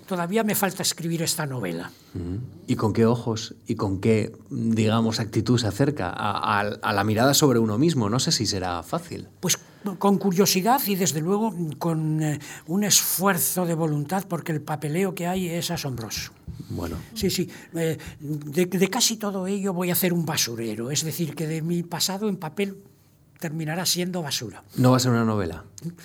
Todavía 0.06 0.44
me 0.44 0.54
falta 0.54 0.82
escribir 0.82 1.22
esta 1.22 1.46
novela. 1.46 1.90
Ujú. 2.14 2.40
¿Y 2.66 2.76
con 2.76 2.92
qué 2.92 3.06
ojos 3.06 3.54
y 3.66 3.74
con 3.76 4.00
qué, 4.00 4.32
digamos, 4.50 5.20
actitud 5.20 5.58
se 5.58 5.66
acerca 5.66 6.10
a, 6.10 6.60
a- 6.60 6.78
a 6.82 6.92
la 6.92 7.04
mirada 7.04 7.34
sobre 7.34 7.58
uno 7.58 7.78
mismo? 7.78 8.08
No 8.10 8.18
sé 8.20 8.32
si 8.32 8.46
será 8.46 8.82
fácil. 8.82 9.28
Pues 9.40 9.58
con 9.98 10.18
curiosidad 10.18 10.80
y 10.86 10.94
desde 10.94 11.20
luego 11.20 11.54
con 11.78 12.22
eh, 12.22 12.38
un 12.66 12.84
esfuerzo 12.84 13.66
de 13.66 13.74
voluntad 13.74 14.24
porque 14.28 14.52
el 14.52 14.60
papeleo 14.60 15.14
que 15.14 15.26
hay 15.26 15.48
es 15.48 15.70
asombroso. 15.70 16.32
Bueno, 16.68 16.96
Sí, 17.14 17.30
sí. 17.30 17.48
eh, 17.74 17.98
de, 18.20 18.66
de 18.66 18.88
casi 18.90 19.16
todo 19.16 19.46
ello 19.46 19.72
voy 19.72 19.90
a 19.90 19.94
hacer 19.94 20.12
un 20.12 20.24
basurero. 20.24 20.90
Es 20.90 21.02
decir, 21.04 21.34
que 21.34 21.46
de 21.46 21.62
mi 21.62 21.82
pasado 21.82 22.28
en 22.28 22.36
papel 22.36 22.76
terminará 23.42 23.84
siendo 23.84 24.22
basura. 24.22 24.62
no 24.76 24.92
va 24.92 24.96
a 24.96 25.00
ser 25.00 25.10
una 25.10 25.24
novela. 25.24 25.64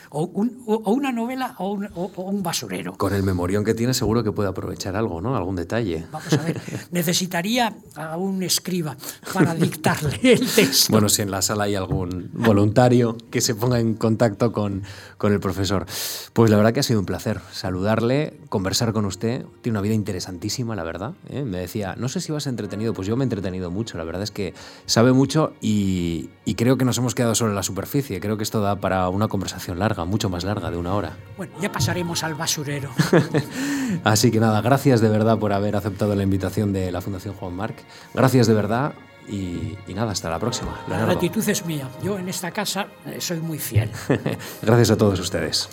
O, 0.10 0.24
un- 0.26 0.64
o- 0.66 0.82
o 0.86 0.92
una 0.92 1.12
novela 1.12 1.54
o 1.60 1.72
un, 1.72 1.86
o- 1.94 2.12
o 2.16 2.22
un 2.24 2.42
basurero. 2.42 2.94
Con 2.98 3.14
el 3.14 3.22
memorión 3.22 3.64
que 3.64 3.76
tiene 3.76 3.94
seguro 3.94 4.24
que 4.24 4.32
puede 4.32 4.50
aprovechar 4.50 4.96
algo, 4.96 5.22
¿no? 5.22 5.38
Algún 5.38 5.56
detalle. 5.56 6.04
Vamos 6.12 6.34
a 6.34 6.38
ver, 6.42 6.60
necesitaría 6.92 7.76
a 7.96 8.18
un 8.18 8.42
escriba 8.42 8.98
para 9.34 9.54
dictarle 9.54 10.20
el 10.34 10.48
texto. 10.50 10.92
Bueno, 10.92 11.10
si 11.10 11.22
en 11.22 11.30
la 11.30 11.44
sala 11.44 11.66
hay 11.66 11.76
algún 11.76 12.32
voluntario 12.34 13.18
que 13.30 13.40
se 13.40 13.54
ponga 13.54 13.80
en 13.80 13.94
contacto 13.94 14.52
con, 14.52 14.82
con 15.20 15.32
el 15.32 15.40
profesor. 15.40 15.86
Pues 16.34 16.50
la 16.50 16.58
verdad 16.58 16.74
que 16.74 16.80
ha 16.80 16.84
sido 16.84 17.00
un 17.00 17.06
placer 17.06 17.40
saludarle, 17.52 18.40
conversar 18.50 18.94
con 18.94 19.06
usted. 19.06 19.46
Tiene 19.62 19.78
una 19.78 19.82
vida 19.84 19.94
interesantísima, 19.94 20.76
la 20.76 20.84
verdad. 20.84 21.14
¿eh? 21.30 21.44
Me 21.44 21.60
decía, 21.60 21.96
no 21.98 22.10
sé 22.10 22.20
si 22.20 22.32
vas 22.32 22.48
entretenido. 22.48 22.96
Pues 22.96 23.08
yo 23.08 23.16
me 23.16 23.24
he 23.24 23.26
entretenido 23.26 23.70
mucho. 23.70 23.98
La 24.00 24.04
verdad 24.06 24.24
es 24.24 24.32
que 24.32 24.56
sabe 24.88 25.14
mucho 25.14 25.54
y, 25.62 26.30
y 26.46 26.56
creo 26.56 26.78
que 26.80 26.86
nos 26.86 26.98
hemos 26.98 27.14
quedado 27.14 27.27
solo 27.36 27.52
en 27.52 27.56
la 27.56 27.64
superficie. 27.64 28.20
Creo 28.20 28.38
que 28.38 28.44
esto 28.44 28.62
da 28.62 28.76
para 28.76 29.10
una 29.10 29.28
conversación 29.28 29.80
larga, 29.80 30.06
mucho 30.06 30.30
más 30.30 30.44
larga, 30.44 30.72
de 30.72 30.78
una 30.78 30.94
hora. 30.94 31.18
Bueno, 31.38 31.54
ya 31.62 31.72
pasaremos 31.72 32.24
al 32.24 32.36
basurero. 32.36 32.90
Así 34.04 34.32
que 34.32 34.40
nada, 34.40 34.62
gracias 34.62 35.02
de 35.02 35.10
verdad 35.10 35.38
por 35.38 35.54
haber 35.54 35.76
aceptado 35.76 36.16
la 36.16 36.24
invitación 36.24 36.74
de 36.74 36.92
la 36.92 37.02
Fundación 37.02 37.36
Juan 37.36 37.56
Marc. 37.56 37.76
Gracias 38.14 38.48
de 38.48 38.54
verdad 38.54 38.94
y, 39.28 39.78
y 39.88 39.94
nada, 39.94 40.12
hasta 40.12 40.30
la 40.30 40.40
próxima. 40.40 40.80
La 40.88 41.00
gratitud 41.06 41.48
es 41.48 41.66
mía. 41.66 41.90
Yo 42.02 42.18
en 42.18 42.30
esta 42.30 42.52
casa 42.52 42.88
eh, 43.06 43.20
soy 43.20 43.40
muy 43.40 43.60
fiel. 43.60 43.92
gracias 44.62 44.92
a 44.92 44.98
todos 44.98 45.20
ustedes. 45.20 45.70